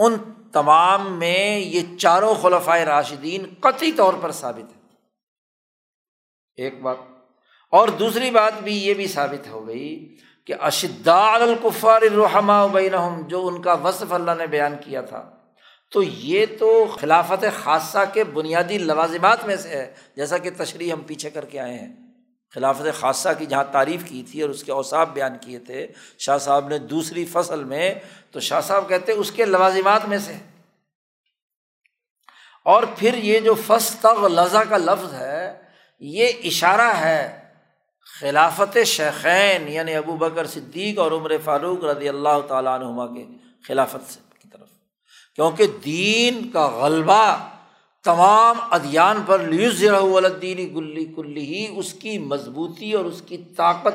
ان 0.00 0.16
تمام 0.52 1.18
میں 1.18 1.58
یہ 1.58 1.96
چاروں 1.98 2.34
خلفۂ 2.34 2.78
راشدین 2.78 3.54
قطعی 3.60 3.92
طور 3.92 4.14
پر 4.20 4.32
ثابت 4.32 4.76
ہے 4.76 4.80
ایک 6.56 6.82
بات 6.82 6.96
اور 7.72 7.88
دوسری 7.88 8.30
بات 8.30 8.62
بھی 8.62 8.84
یہ 8.84 8.94
بھی 8.94 9.06
ثابت 9.06 9.48
ہو 9.48 9.66
گئی 9.68 10.16
کہ 10.46 10.54
اشدا 10.60 11.34
القفار 11.34 12.02
الرحمٰ 12.02 12.70
بینہم 12.70 13.22
جو 13.28 13.46
ان 13.46 13.62
کا 13.62 13.72
وصف 13.72 14.12
اللہ 14.12 14.30
نے 14.38 14.46
بیان 14.46 14.74
کیا 14.80 15.00
تھا، 15.00 15.30
تو 15.92 16.02
یہ 16.02 16.46
تو 16.58 16.86
خلافت 17.00 17.44
خاصہ 17.62 17.98
کے 18.12 18.24
بنیادی 18.24 18.78
لوازمات 18.78 19.46
میں 19.46 19.56
سے 19.56 19.68
ہے، 19.68 19.94
جیسا 20.16 20.38
کہ 20.38 20.50
تشریح 20.56 20.92
ہم 20.92 21.00
پیچھے 21.00 21.30
کر 21.30 21.44
کے 21.44 21.60
آئے 21.60 21.78
ہیں۔ 21.78 22.09
خلافت 22.54 23.00
خاصہ 23.00 23.28
کی 23.38 23.46
جہاں 23.46 23.64
تعریف 23.72 24.08
کی 24.08 24.22
تھی 24.22 24.42
اور 24.42 24.50
اس 24.50 24.64
کے 24.64 24.72
اوساف 24.72 25.08
بیان 25.08 25.38
کیے 25.40 25.58
تھے، 25.58 25.86
شاہ 26.18 26.38
صاحب 26.38 26.68
نے 26.68 26.78
دوسری 26.78 27.24
فصل 27.24 27.64
میں، 27.64 27.94
تو 28.30 28.40
شاہ 28.40 28.60
صاحب 28.60 28.88
کہتے 28.88 29.12
اس 29.12 29.32
کے 29.32 29.44
لوازمات 29.44 30.08
میں 30.08 30.18
سے۔ 30.18 30.36
اور 32.64 32.82
پھر 32.98 33.14
یہ 33.14 33.40
جو 33.40 33.54
فس 33.66 33.96
تغ 34.00 34.28
لذا 34.28 34.64
کا 34.64 34.76
لفظ 34.76 35.14
ہے، 35.14 35.62
یہ 36.00 36.32
اشارہ 36.44 36.96
ہے 36.96 37.40
خلافت 38.20 38.78
شیخین 38.84 39.68
یعنی 39.68 39.94
ابو 39.94 40.16
بکر 40.16 40.46
صدیق 40.46 40.98
اور 40.98 41.12
عمر 41.12 41.32
فاروق 41.44 41.84
رضی 41.84 42.08
اللہ 42.08 42.40
تعالیٰ 42.48 42.78
عنہما 42.78 43.06
کے 43.06 43.24
خلافت 43.68 44.12
سے 44.12 44.20
کی 44.38 44.48
طرف۔ 44.48 44.68
کیونکہ 45.34 45.66
دین 45.84 46.50
کا 46.50 46.66
غلبہ 46.66 47.50
تمام 48.04 48.56
ادیان 48.70 49.22
پر 49.26 49.38
لیوز 49.38 49.84
الدینی 49.84 50.74
گلی 50.74 51.04
کلی 51.04 51.40
ہی 51.40 51.78
اس 51.78 51.92
کی 51.92 52.18
مضبوطی 52.18 52.92
اور 52.92 53.04
اس 53.04 53.22
کی 53.26 53.36
طاقت 53.56 53.94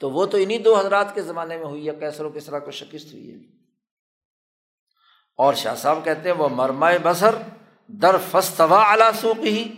تو 0.00 0.10
وہ 0.10 0.26
تو 0.26 0.38
انہیں 0.40 0.58
دو 0.58 0.78
حضرات 0.78 1.14
کے 1.14 1.22
زمانے 1.22 1.56
میں 1.56 1.64
ہوئی 1.64 1.88
ہے 1.88 1.94
کیسر 2.00 2.24
و 2.24 2.30
کسرا 2.30 2.58
کو 2.58 2.70
شکست 2.70 3.14
ہوئی 3.14 3.30
ہے۔ 3.30 3.36
اور 5.36 5.54
شاہ 5.54 5.74
صاحب 5.74 5.98
کہتے 6.04 6.28
ہیں، 6.28 6.36
وہ 6.36 6.48
مرمائے 6.48 6.98
بسر 7.02 7.34
در 7.88 8.16
فستوا 8.30 9.10
سوک 9.20 9.46
ہی 9.46 9.72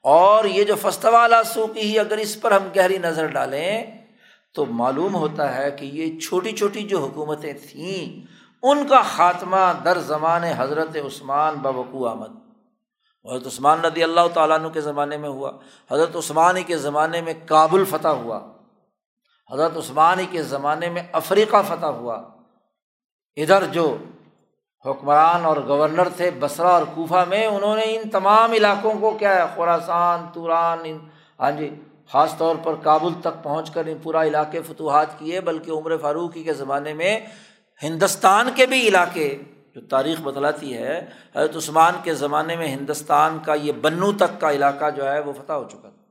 اور 0.00 0.44
یہ 0.44 0.64
جو 0.64 0.74
فستوا 0.82 1.42
سوک 1.54 1.76
ہی 1.76 1.98
اگر 1.98 2.16
اس 2.16 2.40
پر 2.40 2.52
ہم 2.52 2.68
گہری 2.76 2.98
نظر 2.98 3.26
ڈالیں 3.26 3.84
تو 4.54 4.64
معلوم 4.66 5.14
ہوتا 5.14 5.56
ہے 5.56 5.70
کہ 5.70 5.84
یہ 5.84 6.20
چھوٹی 6.20 6.52
چھوٹی 6.52 6.82
جو 6.82 6.98
حکومتیں 6.98 7.52
تھیں، 7.52 8.26
ان 8.62 8.88
کا 8.88 9.02
خاتمہ 9.02 9.72
در 9.84 9.98
زمان 9.98 10.44
حضرت 10.44 10.96
عثمان 10.96 11.54
ببکو 11.54 12.06
آمد 12.06 12.43
حضرت 13.24 13.46
عثمان 13.46 13.78
ندی 13.82 14.02
اللہ 14.02 14.26
تعالیٰ 14.34 14.58
عنہ 14.58 14.68
کے 14.68 14.80
زمانے 14.80 15.16
میں 15.16 15.28
ہوا، 15.28 15.50
حضرت 15.90 16.16
عثمان 16.16 16.56
ہی 16.56 16.62
کے 16.62 16.76
زمانے 16.78 17.20
میں 17.20 17.34
کابل 17.46 17.84
فتح 17.84 18.08
ہوا، 18.22 18.40
حضرت 19.50 19.76
عثمان 19.76 20.18
ہی 20.18 20.26
کے 20.30 20.42
زمانے 20.42 20.90
میں 20.90 21.02
افریقہ 21.12 21.62
فتح 21.68 21.94
ہوا۔ 22.00 22.16
ادھر 23.36 23.64
جو 23.72 23.96
حکمران 24.84 25.44
اور 25.44 25.56
گورنر 25.68 26.08
تھے 26.16 26.30
بسرا 26.30 26.68
اور 26.68 26.82
کوفہ 26.94 27.24
میں، 27.28 27.46
انہوں 27.46 27.76
نے 27.76 27.84
ان 27.96 28.08
تمام 28.10 28.52
علاقوں 28.52 28.92
کو 29.00 29.10
کیا 29.10 29.34
ہے 29.36 29.44
خوراسان 29.54 30.26
توران، 30.32 30.78
ان 30.84 30.98
ہاں 31.40 31.50
جی 31.50 31.70
خاص 32.12 32.36
طور 32.38 32.56
پر 32.62 32.74
کابل 32.82 33.12
تک 33.20 33.42
پہنچ 33.42 33.70
کر 33.70 33.86
ان 33.86 33.98
پورا 34.02 34.24
علاقے 34.24 34.62
فتوحات 34.62 35.18
کیے، 35.18 35.40
بلکہ 35.40 35.70
عمر 35.70 35.96
فاروقی 35.96 36.42
کے 36.42 36.52
زمانے 36.52 36.94
میں 36.94 37.18
ہندوستان 37.82 38.50
کے 38.56 38.66
بھی 38.66 38.86
علاقے 38.88 39.28
جو 39.74 39.80
تاریخ 39.80 40.20
بتلاتی 40.20 40.76
ہے، 40.76 40.98
حضرت 41.36 41.56
عثمان 41.56 41.94
کے 42.04 42.14
زمانے 42.14 42.56
میں 42.56 42.68
ہندوستان 42.68 43.38
کا 43.44 43.54
یہ 43.54 43.72
بنو 43.72 44.12
تک 44.12 44.40
کا 44.40 44.52
علاقہ 44.52 44.90
جو 44.90 45.12
ہے 45.12 45.20
وہ 45.20 45.32
فتح 45.32 45.52
ہو 45.52 45.68
چکا 45.68 45.88
تھا۔ 45.88 46.02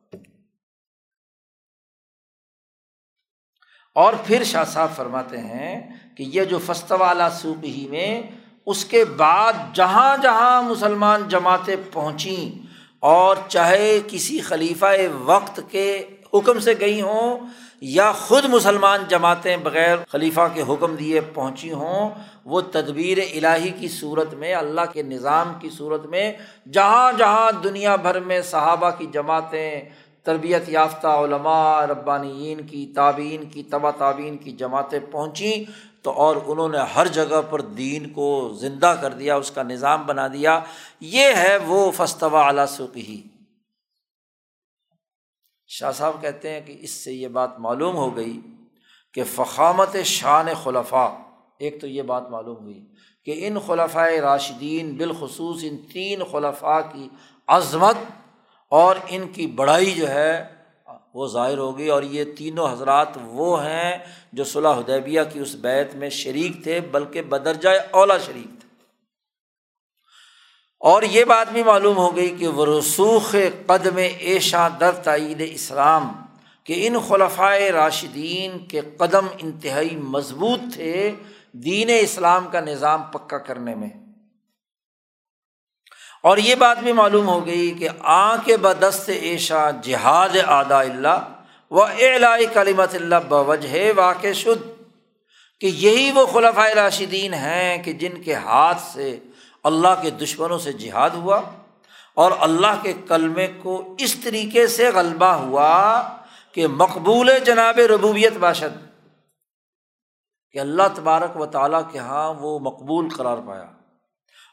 اور 3.95 4.13
پھر 4.25 4.43
شاہ 4.43 4.63
صاحب 4.63 4.95
فرماتے 4.95 5.37
ہیں 5.37 5.81
کہ 6.17 6.23
یہ 6.23 6.43
جو 6.43 6.59
والا 6.89 7.29
سوک 7.29 7.65
ہی 7.65 7.87
میں 7.89 8.21
اس 8.65 8.85
کے 8.85 9.05
بعد 9.05 9.53
جہاں 9.73 10.17
جہاں 10.17 10.61
مسلمان 10.63 11.27
جماعتیں 11.27 11.75
پہنچیں 11.93 12.67
اور 12.99 13.35
چاہے 13.47 13.99
کسی 14.07 14.39
خلیفہ 14.39 14.85
وقت 15.23 15.59
کے 15.71 15.87
حکم 16.33 16.59
سے 16.59 16.73
گئی 16.79 17.01
ہوں 17.01 17.39
یا 17.83 18.11
خود 18.11 18.45
مسلمان 18.45 19.03
جماعتیں 19.07 19.57
بغیر 19.57 19.97
خلیفہ 20.09 20.41
کے 20.53 20.61
حکم 20.61 20.95
دیے 20.95 21.21
پہنچی 21.21 21.71
ہوں، 21.71 22.09
وہ 22.45 22.61
تدبیر 22.61 23.17
الہی 23.17 23.69
کی 23.69 23.87
صورت 23.87 24.33
میں، 24.33 24.53
اللہ 24.55 24.81
کے 24.93 25.01
نظام 25.01 25.53
کی 25.59 25.69
صورت 25.69 26.05
میں، 26.05 26.33
جہاں 26.71 27.11
جہاں 27.17 27.51
دنیا 27.63 27.95
بھر 27.95 28.19
میں 28.19 28.41
صحابہ 28.41 28.89
کی 28.89 29.05
جماعتیں، 29.05 29.81
تربیت 30.23 30.69
یافتہ 30.69 31.07
علماء 31.07 31.85
ربانین 31.85 32.61
کی 32.67 32.91
تعبین 32.95 33.45
کی، 33.45 33.63
تبا 33.63 33.91
تعبین 33.91 34.37
کی 34.37 34.51
جماعتیں 34.51 34.99
پہنچیں 35.11 35.63
تو 36.01 36.11
اور 36.11 36.35
انہوں 36.45 36.69
نے 36.69 36.77
ہر 36.95 37.07
جگہ 37.07 37.41
پر 37.49 37.61
دین 37.61 38.09
کو 38.09 38.53
زندہ 38.59 38.95
کر 39.01 39.09
دیا، 39.09 39.35
اس 39.35 39.51
کا 39.51 39.63
نظام 39.63 40.05
بنا 40.05 40.27
دیا۔ 40.27 40.59
یہ 40.99 41.33
ہے 41.35 41.57
وہ 41.57 41.91
فستوا 41.91 42.45
اعلیٰ 42.45 42.65
ہی 42.95 43.21
شاہ 45.73 45.91
صاحب 45.91 46.21
کہتے 46.21 46.49
ہیں 46.49 46.61
کہ 46.65 46.75
اس 46.81 46.91
سے 46.91 47.13
یہ 47.13 47.27
بات 47.27 47.59
معلوم 47.59 47.95
ہو 47.95 48.15
گئی 48.15 48.39
کہ 49.13 49.23
فخامت 49.35 49.95
شان 50.05 50.47
خلفاء، 50.63 51.09
ایک 51.57 51.81
تو 51.81 51.87
یہ 51.87 52.01
بات 52.01 52.29
معلوم 52.29 52.57
ہوئی 52.57 52.85
کہ 53.25 53.47
ان 53.47 53.57
خلفۂ 53.65 54.19
راشدین 54.19 54.93
بالخصوص 54.95 55.63
ان 55.63 55.77
تین 55.93 56.23
خلفاء 56.31 56.79
کی 56.91 57.07
عظمت 57.47 57.97
اور 58.71 58.95
ان 59.07 59.27
کی 59.27 59.47
بڑائی 59.47 59.91
جو 59.91 60.09
ہے 60.09 60.43
وہ 61.13 61.27
ظاہر 61.27 61.57
ہوگی 61.57 61.87
اور 61.87 62.03
یہ 62.03 62.23
تینوں 62.37 62.71
حضرات 62.71 63.17
وہ 63.23 63.63
ہیں 63.63 63.97
جو 64.33 64.43
صلاح 64.43 64.79
حدیبیہ 64.79 65.21
کی 65.33 65.39
اس 65.39 65.55
بیت 65.55 65.95
میں 65.95 66.09
شریک 66.09 66.63
تھے، 66.63 66.79
بلکہ 66.91 67.21
بدرجۂ 67.21 67.69
اولا 67.91 68.17
شریک 68.17 68.59
تھے۔ 68.59 68.62
اور 70.83 71.03
یہ 71.03 71.23
بات 71.23 71.51
بھی 71.51 71.63
معلوم 71.63 71.97
ہو 71.97 72.15
گئی 72.15 72.29
کہ 72.29 72.47
وہ 72.47 72.79
رسوخ 72.79 73.35
قدم 73.65 73.97
ایشا 74.19 74.67
در 74.79 74.91
تعید 74.91 75.43
اسلام 75.51 76.11
کہ 76.63 76.87
ان 76.87 76.99
خلفۂ 77.07 77.61
راشدین 77.61 78.59
کے 78.65 78.81
قدم 78.97 79.25
انتہائی 79.39 79.95
مضبوط 79.95 80.59
تھے 80.73 81.11
دین 81.51 81.89
اسلام 81.99 82.47
کا 82.51 82.59
نظام 82.59 83.03
پکا 83.03 83.37
کرنے 83.37 83.75
میں۔ 83.75 83.89
اور 86.23 86.37
یہ 86.37 86.55
بات 86.55 86.79
بھی 86.79 86.93
معلوم 86.93 87.27
ہو 87.27 87.45
گئی 87.45 87.71
کہ 87.71 87.89
آنکھ 87.99 88.49
بدست 88.61 89.09
ایشا 89.09 89.69
جہاد 89.83 90.37
آدا 90.45 90.81
اللہ 90.81 91.29
و 91.71 91.83
اعلی 91.83 92.45
کلیمت 92.53 92.95
اللہ 92.95 93.15
بوجہ 93.29 93.91
واقع 93.95 94.31
شد 94.35 94.81
کہ 95.61 95.67
یہی 95.67 96.11
وہ 96.11 96.25
خلفۂ 96.25 96.69
راشدین 96.69 97.33
ہیں 97.33 97.83
کہ 97.83 97.93
جن 97.93 98.21
کے 98.21 98.33
ہاتھ 98.33 98.81
سے 98.93 99.19
اللہ 99.65 100.01
کے 100.01 100.09
دشمنوں 100.09 100.57
سے 100.59 100.71
جہاد 100.73 101.09
ہوا 101.09 101.39
اور 102.17 102.31
اللہ 102.39 102.81
کے 102.81 102.93
کلمے 103.07 103.47
کو 103.61 103.95
اس 103.99 104.15
طریقے 104.15 104.65
سے 104.67 104.89
غلبہ 104.95 105.33
ہوا 105.35 106.01
کہ 106.51 106.67
مقبول 106.67 107.31
جناب 107.45 107.79
ربوبیت 107.89 108.37
باشد، 108.37 108.75
کہ 110.51 110.59
اللہ 110.59 110.87
تبارک 110.95 111.37
و 111.37 111.45
تعالیٰ 111.45 111.81
کے 111.91 111.97
یہاں 111.97 112.33
وہ 112.33 112.59
مقبول 112.59 113.09
قرار 113.09 113.37
پایا 113.37 113.65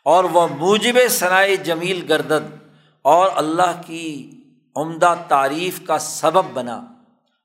اور 0.06 0.24
وہ 0.24 0.46
موجب 0.48 0.98
ثنائے 1.10 1.56
جمیل 1.56 2.04
گردد 2.08 2.54
اور 3.04 3.30
اللہ 3.34 3.80
کی 3.86 4.30
عمدہ 4.76 5.14
تعریف 5.28 5.80
کا 5.86 5.98
سبب 5.98 6.44
بنا۔ 6.54 6.80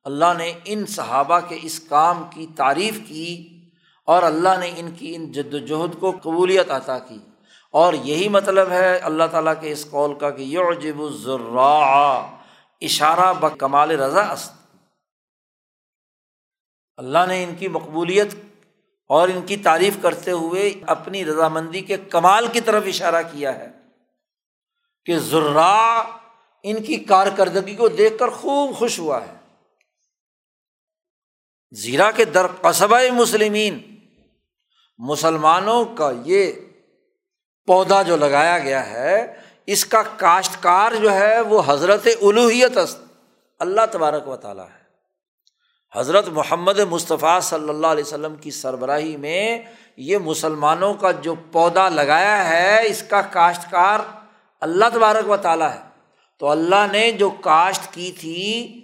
اللہ 0.06 0.34
نے 0.38 0.52
ان 0.66 0.86
صحابہ 0.86 1.40
کے 1.48 1.60
اس 1.62 1.80
کام 1.80 2.24
کی 2.30 2.46
تعریف 2.56 3.00
کی 3.08 3.28
اور 4.08 4.24
اللہ 4.24 4.60
نے 4.60 4.72
ان 4.76 4.92
کی 4.92 5.16
ان 5.16 5.32
جد 5.32 5.54
وجہد 5.54 6.00
کو 6.00 6.12
قبولیت 6.12 6.72
عطا 6.72 7.00
کی۔ 7.00 7.20
اور 7.76 7.94
یہی 7.94 8.30
مطلب 8.30 8.72
ہے 8.72 8.98
اللہ 8.98 9.24
تعالیٰ 9.32 9.54
کے 9.62 9.72
اس 9.72 9.88
قول 9.90 10.20
کا 10.20 10.30
کہ 10.30 10.42
یعجب 10.42 11.02
الزراء 11.02 12.22
اشارہ 12.82 13.34
بکمال 13.34 13.92
رضا 13.92 14.22
است۔ 14.22 14.54
اللہ 16.98 17.26
نے 17.28 17.44
ان 17.44 17.56
کی 17.56 17.68
مقبولیت 17.68 18.36
اور 19.10 19.30
ان 19.30 19.42
کی 19.46 19.58
تعریف 19.58 19.98
کرتے 20.02 20.32
ہوئے 20.32 20.74
اپنی 20.88 21.26
رضامندی 21.26 21.82
کے 21.82 21.98
کمال 21.98 22.48
کی 22.48 22.62
طرف 22.62 22.84
اشارہ 22.88 23.22
کیا 23.32 23.56
ہے 23.56 23.72
کہ 25.06 25.20
ذرا 25.20 26.00
ان 26.64 26.84
کی 26.84 26.96
کارکردگی 26.96 27.76
کو 27.76 27.88
دیکھ 27.88 28.18
کر 28.18 28.30
خوب 28.30 28.76
خوش 28.76 29.00
ہوا 29.00 29.26
ہے۔ 29.28 29.36
زیرا 31.72 32.12
کے 32.12 32.26
در 32.26 32.48
قصبہ 32.62 33.00
مسلمین، 33.12 33.96
مسلمانوں 34.98 35.86
کا 35.86 36.12
یہ 36.26 36.52
پودا 37.66 38.02
جو 38.02 38.18
لگایا 38.18 38.60
گیا 38.60 38.90
ہے، 38.90 39.34
اس 39.66 39.86
کا 39.86 40.02
کاشتکار 40.02 40.92
جو 40.92 41.12
ہے، 41.12 41.42
وہ 41.42 41.62
حضرت 41.66 42.08
الوحیت 42.22 42.78
اللہ 43.60 43.82
تبارک 43.92 44.28
و 44.28 44.36
تعالیٰ 44.36 44.66
ہے۔ 44.66 44.86
حضرت 46.00 46.30
محمد 46.30 46.80
مصطفیٰ 46.80 47.42
صلی 47.42 47.70
اللہ 47.70 47.88
علیہ 47.88 48.04
وسلم 48.04 48.36
کی 48.36 48.52
سربراہی 48.52 49.18
میں 49.18 49.60
یہ 49.98 50.18
مسلمانوں 50.18 50.94
کا 50.94 51.12
جو 51.12 51.36
پودا 51.52 51.90
لگایا 51.90 52.50
ہے، 52.50 52.88
اس 52.88 53.04
کا 53.04 53.22
کاشتکار 53.22 54.00
اللہ 54.62 54.86
تبارک 54.94 55.30
و 55.30 55.38
تعالیٰ 55.38 55.72
ہے۔ 55.72 55.80
تو 56.40 56.50
اللہ 56.50 56.88
نے 56.92 57.12
جو 57.12 57.30
کاشت 57.30 57.94
کی 57.94 58.12
تھی 58.20 58.82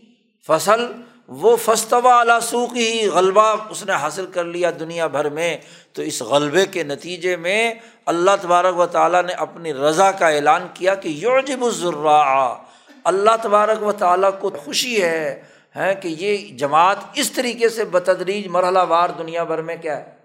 فصل، 0.48 0.92
وہ 1.28 1.56
فستوا 1.56 2.20
اعلیٰ 2.20 2.40
سوکھ 2.40 2.74
ہی 2.74 3.08
غلبہ 3.08 3.56
اس 3.70 3.84
نے 3.84 3.92
حاصل 3.92 4.26
کر 4.26 4.44
لیا 4.44 4.72
دنیا 4.80 5.08
بھر 5.08 5.30
میں۔ 5.30 5.58
تو 5.94 6.02
اس 6.02 6.22
غلبے 6.22 6.66
کے 6.66 6.84
نتیجے 6.84 7.36
میں 7.36 7.74
اللہ 8.06 8.32
تبارک 8.42 8.80
و 8.80 8.86
تعالیٰ 8.86 9.24
نے 9.24 9.34
اپنی 9.34 9.74
رضا 9.74 10.12
کا 10.12 10.28
اعلان 10.28 10.68
کیا 10.74 10.96
کہ 10.96 11.08
یوجب 11.08 11.64
الزرا 11.64 12.58
اللہ 13.04 13.32
تبارک 13.42 13.84
و 13.84 13.92
تعالیٰ 13.92 14.30
کو 14.40 14.50
خوشی 14.50 15.04
ہے 15.04 15.44
ہے 15.76 15.96
کہ 15.96 16.08
یہ 16.08 16.58
جماعت 16.58 16.98
اس 17.14 17.32
طریقے 17.32 17.70
سے 17.70 17.86
بتدریج 17.86 18.48
مرحلہ 18.48 18.80
وار 18.90 19.10
دنیا 19.10 19.44
بھر 19.44 19.62
میں 19.62 19.76
کیا 19.76 19.98
ہے؟ 19.98 20.16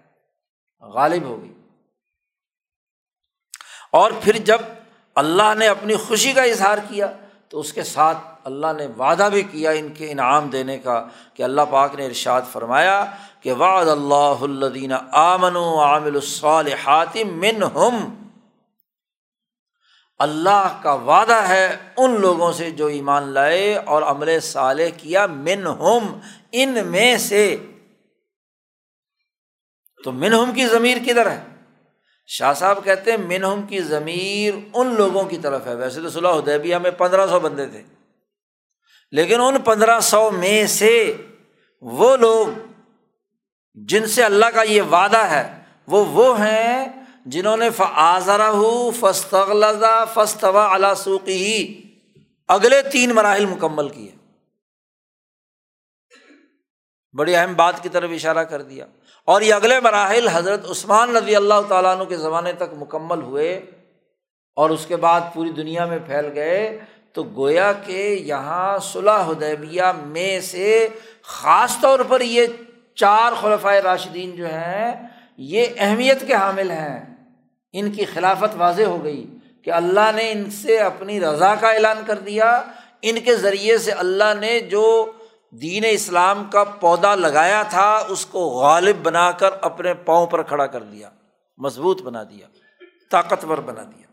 غالب 0.81 1.23
ہوگی 1.23 1.53
اور 3.91 4.11
پھر 4.23 4.37
جب 4.37 4.57
اللہ 5.15 5.53
نے 5.57 5.67
اپنی 5.67 5.95
خوشی 5.95 6.33
کا 6.33 6.41
اظہار 6.43 6.77
کیا 6.87 7.07
تو 7.49 7.59
اس 7.59 7.73
کے 7.73 7.83
ساتھ 7.83 8.17
اللہ 8.43 8.67
نے 8.77 8.87
وعدہ 8.97 9.29
بھی 9.31 9.41
کیا 9.41 9.71
ان 9.71 9.89
کے 9.89 10.11
انعام 10.11 10.49
دینے 10.49 10.77
کا 10.77 11.07
کہ 11.33 11.43
اللہ 11.43 11.61
پاک 11.69 11.95
نے 11.95 12.05
ارشاد 12.05 12.41
فرمایا 12.51 13.05
کہ 13.41 13.53
وعد 13.53 13.87
اللہ 13.87 14.43
الدین 14.43 14.93
آمن 15.11 15.55
و 15.55 15.79
عامل 15.79 16.15
الصالحات 16.15 17.15
من 17.15 17.63
ہم 17.63 17.95
اللہ 20.19 20.79
کا 20.81 20.93
وعدہ 20.93 21.41
ہے 21.47 21.77
ان 21.97 22.19
لوگوں 22.21 22.51
سے 22.53 22.69
جو 22.71 22.85
ایمان 22.85 23.23
لائے 23.23 23.75
اور 23.75 24.01
عمل 24.01 24.39
صالح 24.39 24.89
کیا 24.97 25.25
من 25.25 25.67
ہم 25.67 26.19
ان 26.51 26.77
میں 26.87 27.17
سے۔ 27.17 27.55
تو 30.03 30.11
من 30.11 30.33
ہم 30.33 30.51
کی 30.51 30.65
ضمیر 30.67 30.97
کدھر 30.97 31.29
ہے؟ 31.31 31.43
شاہ 32.27 32.53
صاحب 32.53 32.83
کہتے 32.83 33.11
ہیں 33.11 33.17
منہم 33.17 33.61
کی 33.67 33.79
ضمیر 33.79 34.53
ان 34.73 34.93
لوگوں 34.95 35.23
کی 35.23 35.37
طرف 35.37 35.67
ہے۔ 35.67 35.75
ویسے 35.75 36.01
تو 36.01 36.09
صلاح 36.09 36.31
ادیبیہ 36.31 36.77
میں 36.77 36.91
پندرہ 36.91 37.27
سو 37.27 37.39
بندے 37.39 37.65
تھے، 37.65 37.83
لیکن 39.11 39.41
ان 39.41 39.61
پندرہ 39.61 39.99
سو 39.99 40.31
میں 40.31 40.65
سے 40.65 41.13
وہ 41.81 42.15
لوگ 42.17 42.47
جن 43.85 44.05
سے 44.05 44.23
اللہ 44.23 44.45
کا 44.45 44.61
یہ 44.61 44.81
وعدہ 44.81 45.17
ہے، 45.17 45.59
وہ 45.87 46.05
وہ 46.05 46.39
ہیں 46.39 47.03
جنہوں 47.25 47.57
نے 47.57 47.69
فضرا 47.69 48.51
فستغلزہ 48.99 50.05
فستوا 50.13 50.73
اللہ 50.73 50.93
سوقی 50.97 51.33
ہی 51.33 51.81
اگلے 52.47 52.81
تین 52.81 53.09
مراحل 53.09 53.45
مکمل 53.45 53.89
کیے۔ 53.89 54.11
بڑی 57.17 57.35
اہم 57.35 57.53
بات 57.53 57.83
کی 57.83 57.89
طرف 57.89 58.09
اشارہ 58.13 58.43
کر 58.43 58.61
دیا۔ 58.61 58.85
اور 59.25 59.41
یہ 59.41 59.53
اگلے 59.53 59.79
مراحل 59.79 60.27
حضرت 60.27 60.69
عثمان 60.69 61.15
رضی 61.15 61.35
اللہ 61.35 61.61
تعالیٰ 61.67 61.95
عنہ 61.95 62.03
کے 62.03 62.17
زمانے 62.17 62.53
تک 62.53 62.73
مکمل 62.73 63.21
ہوئے 63.21 63.55
اور 64.55 64.69
اس 64.69 64.85
کے 64.85 64.95
بعد 64.95 65.21
پوری 65.33 65.49
دنیا 65.49 65.85
میں 65.85 65.99
پھیل 66.05 66.25
گئے۔ 66.35 66.79
تو 67.13 67.23
گویا 67.23 67.73
کہ 67.73 68.19
یہاں 68.23 68.77
صلاح 68.77 69.27
حدیبیہ 69.27 69.83
میں 70.05 70.39
سے 70.39 70.87
خاص 71.23 71.77
طور 71.81 71.99
پر 71.99 72.21
یہ 72.21 72.47
چار 72.97 73.31
خلفۂ 73.41 73.73
راشدین 73.73 74.35
جو 74.35 74.45
ہیں، 74.45 75.07
یہ 75.37 75.65
اہمیت 75.77 76.27
کے 76.27 76.33
حامل 76.33 76.71
ہیں۔ 76.71 77.15
ان 77.73 77.91
کی 77.91 78.05
خلافت 78.05 78.55
واضح 78.57 78.83
ہو 78.83 79.03
گئی 79.03 79.37
کہ 79.63 79.71
اللہ 79.71 80.11
نے 80.15 80.31
ان 80.31 80.51
سے 80.51 80.77
اپنی 80.77 81.21
رضا 81.21 81.55
کا 81.55 81.71
اعلان 81.71 81.97
کر 82.05 82.19
دیا۔ 82.19 82.61
ان 83.01 83.19
کے 83.19 83.35
ذریعے 83.35 83.77
سے 83.77 83.91
اللہ 83.91 84.33
نے 84.39 84.59
جو 84.59 85.11
دین 85.51 85.83
اسلام 85.89 86.43
کا 86.51 86.63
پودا 86.63 87.15
لگایا 87.15 87.63
تھا، 87.63 88.05
اس 88.07 88.25
کو 88.25 88.39
غالب 88.39 88.95
بنا 89.03 89.31
کر 89.31 89.49
اپنے 89.61 89.93
پاؤں 89.93 90.27
پر 90.27 90.43
کھڑا 90.43 90.67
کر 90.67 90.83
دیا، 90.83 91.09
مضبوط 91.57 92.01
بنا 92.01 92.23
دیا، 92.23 92.47
طاقتور 93.11 93.57
بنا 93.57 93.83
دیا۔ 93.83 94.06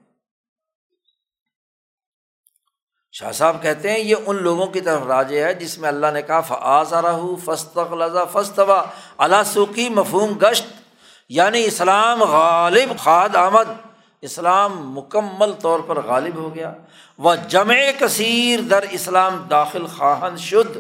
شاہ 3.19 3.33
صاحب 3.33 3.63
کہتے 3.63 3.91
ہیں 3.91 3.99
یہ 3.99 4.15
ان 4.27 4.43
لوگوں 4.43 4.67
کی 4.67 4.81
طرف 4.81 5.03
راجے 5.03 5.45
ہے 5.45 5.55
جس 5.55 5.79
میں 5.79 5.89
اللہ 5.89 6.07
نے 6.15 6.23
کہا 6.23 6.41
فعض 6.41 6.93
رہ 6.93 7.17
فستوا 8.33 8.83
اللہ 9.19 9.43
سوکی 9.47 9.89
مفہوم 9.89 10.33
گشت۔ 10.43 10.67
یعنی 11.29 11.65
اسلام 11.65 12.23
غالب 12.23 12.99
خاد 12.99 13.37
آمد۔ 13.37 13.73
اسلام 14.23 14.91
مکمل 14.91 15.53
طور 15.53 15.81
پر 15.81 16.07
غالب 16.07 16.35
ہو 16.35 16.55
گیا۔ 16.55 16.73
وہ 17.19 17.35
جمع 17.49 17.75
کثیر 17.99 18.61
در 18.61 18.85
اسلام 18.91 19.47
داخل 19.51 19.87
خواہن 19.87 20.37
شدھ 20.37 20.79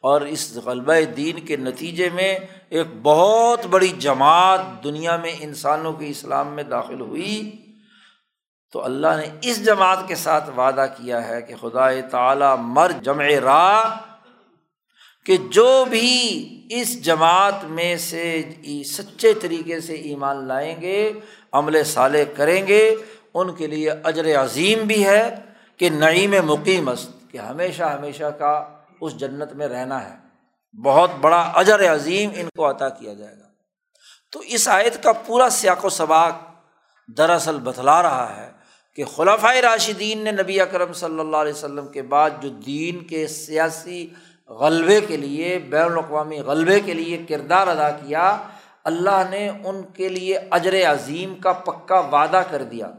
اور 0.00 0.20
اس 0.20 0.56
غلبہ 0.64 0.94
دین 1.16 1.40
کے 1.40 1.56
نتیجے 1.56 2.08
میں 2.14 2.38
ایک 2.68 2.86
بہت 3.02 3.66
بڑی 3.66 3.88
جماعت 3.88 4.84
دنیا 4.84 5.16
میں 5.16 5.32
انسانوں 5.40 5.92
کے 5.92 6.08
اسلام 6.08 6.48
میں 6.48 6.64
داخل 6.64 7.00
ہوئی۔ 7.00 7.61
تو 8.72 8.84
اللہ 8.84 9.06
نے 9.16 9.38
اس 9.42 9.64
جماعت 9.64 9.98
کے 10.06 10.14
ساتھ 10.14 10.50
وعدہ 10.50 10.86
کیا 10.96 11.28
ہے 11.28 11.42
کہ 11.42 11.54
خدا 11.60 12.00
تعالیٰ 12.00 12.56
مر 12.58 12.90
جمع 13.02 13.28
راہ 13.44 13.96
کہ 15.26 15.36
جو 15.36 15.84
بھی 15.90 16.68
اس 16.70 17.02
جماعت 17.02 17.64
میں 17.64 17.96
سے 17.96 18.42
سچے 18.86 19.34
طریقے 19.34 19.80
سے 19.80 19.94
ایمان 19.94 20.48
لائیں 20.48 20.80
گے، 20.80 21.12
عمل 21.52 21.84
صالح 21.84 22.22
کریں 22.36 22.66
گے، 22.66 22.96
ان 23.34 23.54
کے 23.54 23.66
لیے 23.66 23.90
اجر 23.90 24.44
عظیم 24.44 24.78
بھی 24.78 25.06
ہے 25.06 25.36
کہ 25.76 25.90
نعیم 25.90 26.34
مقیم 26.44 26.88
است، 26.88 27.32
کہ 27.32 27.38
ہمیشہ 27.38 27.82
ہمیشہ 27.82 28.24
کا 28.24 28.68
اس 29.00 29.16
جنت 29.16 29.52
میں 29.52 29.68
رہنا 29.68 30.04
ہے۔ 30.04 30.16
بہت 30.82 31.10
بڑا 31.20 31.40
اجر 31.40 31.94
عظیم 31.94 32.30
ان 32.34 32.48
کو 32.56 32.70
عطا 32.70 32.88
کیا 32.88 33.14
جائے 33.14 33.36
گا۔ 33.36 33.48
تو 34.32 34.40
اس 34.40 34.68
آیت 34.68 35.02
کا 35.02 35.12
پورا 35.12 35.48
سیاق 35.50 35.84
و 35.84 35.88
سباق 35.88 36.32
دراصل 37.18 37.58
بتلا 37.58 38.02
رہا 38.02 38.36
ہے 38.36 38.61
کہ 38.94 39.04
خلافۂ 39.04 39.56
راشدین 39.56 40.18
نے 40.18 40.30
نبی 40.30 40.60
اکرم 40.60 40.92
صلی 40.92 41.20
اللہ 41.20 41.36
علیہ 41.36 41.52
وسلم 41.52 41.88
کے 41.88 42.02
بعد 42.02 42.30
جو 42.40 42.48
دین 42.48 43.04
کے 43.04 43.26
سیاسی 43.26 44.08
غلبے 44.48 45.00
کے 45.00 45.16
لیے، 45.16 45.58
بین 45.58 45.82
الاقوامی 45.82 46.40
غلبے 46.40 46.80
کے 46.80 46.94
لیے 46.94 47.18
کردار 47.28 47.66
ادا 47.66 47.90
کیا، 47.90 48.36
اللہ 48.84 49.22
نے 49.30 49.48
ان 49.48 49.82
کے 49.82 50.08
لیے 50.08 50.38
اجر 50.50 50.92
عظیم 50.92 51.34
کا 51.34 51.52
پکا 51.52 51.98
وعدہ 51.98 52.42
کر 52.50 52.62
دیا۔ 52.62 52.90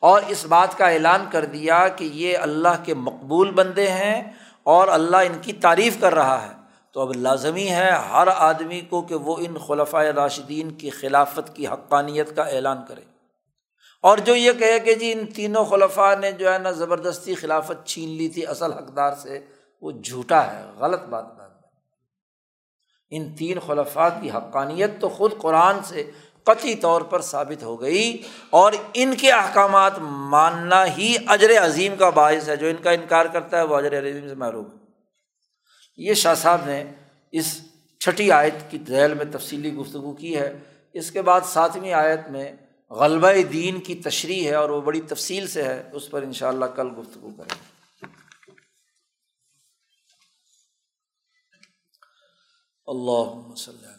اور 0.00 0.22
اس 0.28 0.46
بات 0.46 0.78
کا 0.78 0.86
اعلان 0.88 1.26
کر 1.30 1.44
دیا 1.44 1.88
کہ 1.88 2.04
یہ 2.04 2.38
اللہ 2.38 2.84
کے 2.84 2.94
مقبول 2.94 3.50
بندے 3.50 3.88
ہیں 3.88 4.32
اور 4.62 4.88
اللہ 4.88 5.16
ان 5.16 5.38
کی 5.42 5.52
تعریف 5.52 6.00
کر 6.00 6.14
رہا 6.14 6.42
ہے۔ 6.42 6.52
تو 6.92 7.00
اب 7.00 7.12
لازمی 7.16 7.68
ہے 7.68 7.90
ہر 7.90 8.28
آدمی 8.36 8.80
کو 8.80 9.02
کہ 9.02 9.14
وہ 9.14 9.36
ان 9.38 9.58
خلفۂ 9.58 10.04
راشدین 10.04 10.70
کی 10.70 10.90
خلافت 10.90 11.56
کی 11.56 11.66
حقانیت 11.66 12.36
کا 12.36 12.42
اعلان 12.42 12.78
کرے۔ 12.88 13.13
اور 14.04 14.18
جو 14.18 14.34
یہ 14.34 14.52
کہے 14.52 14.78
کہ 14.80 14.94
جی 14.94 15.12
ان 15.12 15.26
تینوں 15.26 15.64
خلفاء 15.64 16.14
نے 16.14 16.32
جو 16.32 16.52
ہے 16.52 16.58
نا 16.58 16.70
زبردستی 16.70 17.34
خلافت 17.34 17.86
چھین 17.86 18.08
لی 18.08 18.28
تھی، 18.28 18.46
اصل 18.46 18.72
حقدار 18.72 19.12
سے 19.22 19.38
وہ 19.82 19.92
جھوٹا 19.92 20.42
ہے، 20.46 20.62
غلط 20.78 21.02
بات 21.02 21.24
بات 21.24 21.52
ان 23.12 23.34
تین 23.34 23.58
خلفاء 23.66 24.08
کی 24.20 24.30
حقانیت 24.30 24.90
تو 25.00 25.08
خود 25.08 25.32
قرآن 25.38 25.82
سے 25.84 26.10
قطعی 26.44 26.74
طور 26.74 27.00
پر 27.00 27.20
ثابت 27.20 27.62
ہو 27.62 27.80
گئی 27.80 28.22
اور 28.50 28.72
ان 28.94 29.14
کے 29.16 29.30
احکامات 29.32 29.98
ماننا 30.30 30.84
ہی 30.86 31.14
اجر 31.26 31.50
عظیم 31.58 31.96
کا 31.96 32.10
باعث 32.10 32.48
ہے، 32.48 32.56
جو 32.56 32.66
ان 32.66 32.76
کا 32.82 32.90
انکار 32.90 33.26
کرتا 33.26 33.58
ہے 33.58 33.62
وہ 33.62 33.76
اجر 33.76 33.98
عظیم 33.98 34.28
سے 34.28 34.34
محروم 34.34 34.64
ہے۔ 34.64 34.78
یہ 35.96 36.14
شاہ 36.14 36.34
صاحب 36.34 36.66
نے 36.66 36.84
اس 37.32 37.60
چھٹی 38.00 38.30
آیت 38.32 38.70
کی 38.70 38.78
ذیل 38.88 39.14
میں 39.14 39.24
تفصیلی 39.32 39.74
گفتگو 39.74 40.12
کی 40.12 40.36
ہے۔ 40.36 40.52
اس 40.92 41.10
کے 41.10 41.22
بعد 41.22 41.40
ساتویں 41.44 41.92
آیت 41.92 42.28
میں 42.30 42.52
غلبہ 42.90 43.42
دین 43.52 43.80
کی 43.80 43.94
تشریح 43.94 44.48
ہے 44.48 44.54
اور 44.54 44.70
وہ 44.70 44.80
بڑی 44.80 45.00
تفصیل 45.00 45.48
سے 45.48 45.62
ہے، 45.62 45.90
اس 45.92 46.10
پر 46.10 46.22
ان 46.22 46.32
شاء 46.32 46.48
اللہ 46.48 46.64
کل 46.64 46.88
گفتگو 46.98 47.30
کریں 47.30 47.56
گے۔ 47.56 47.74
اللہ 52.86 53.50
وسلم۔ 53.52 53.93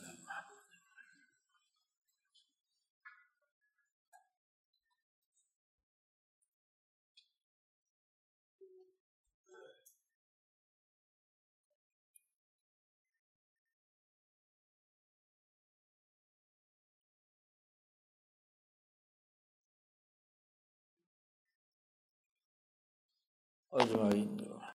اجمعین 23.75 24.44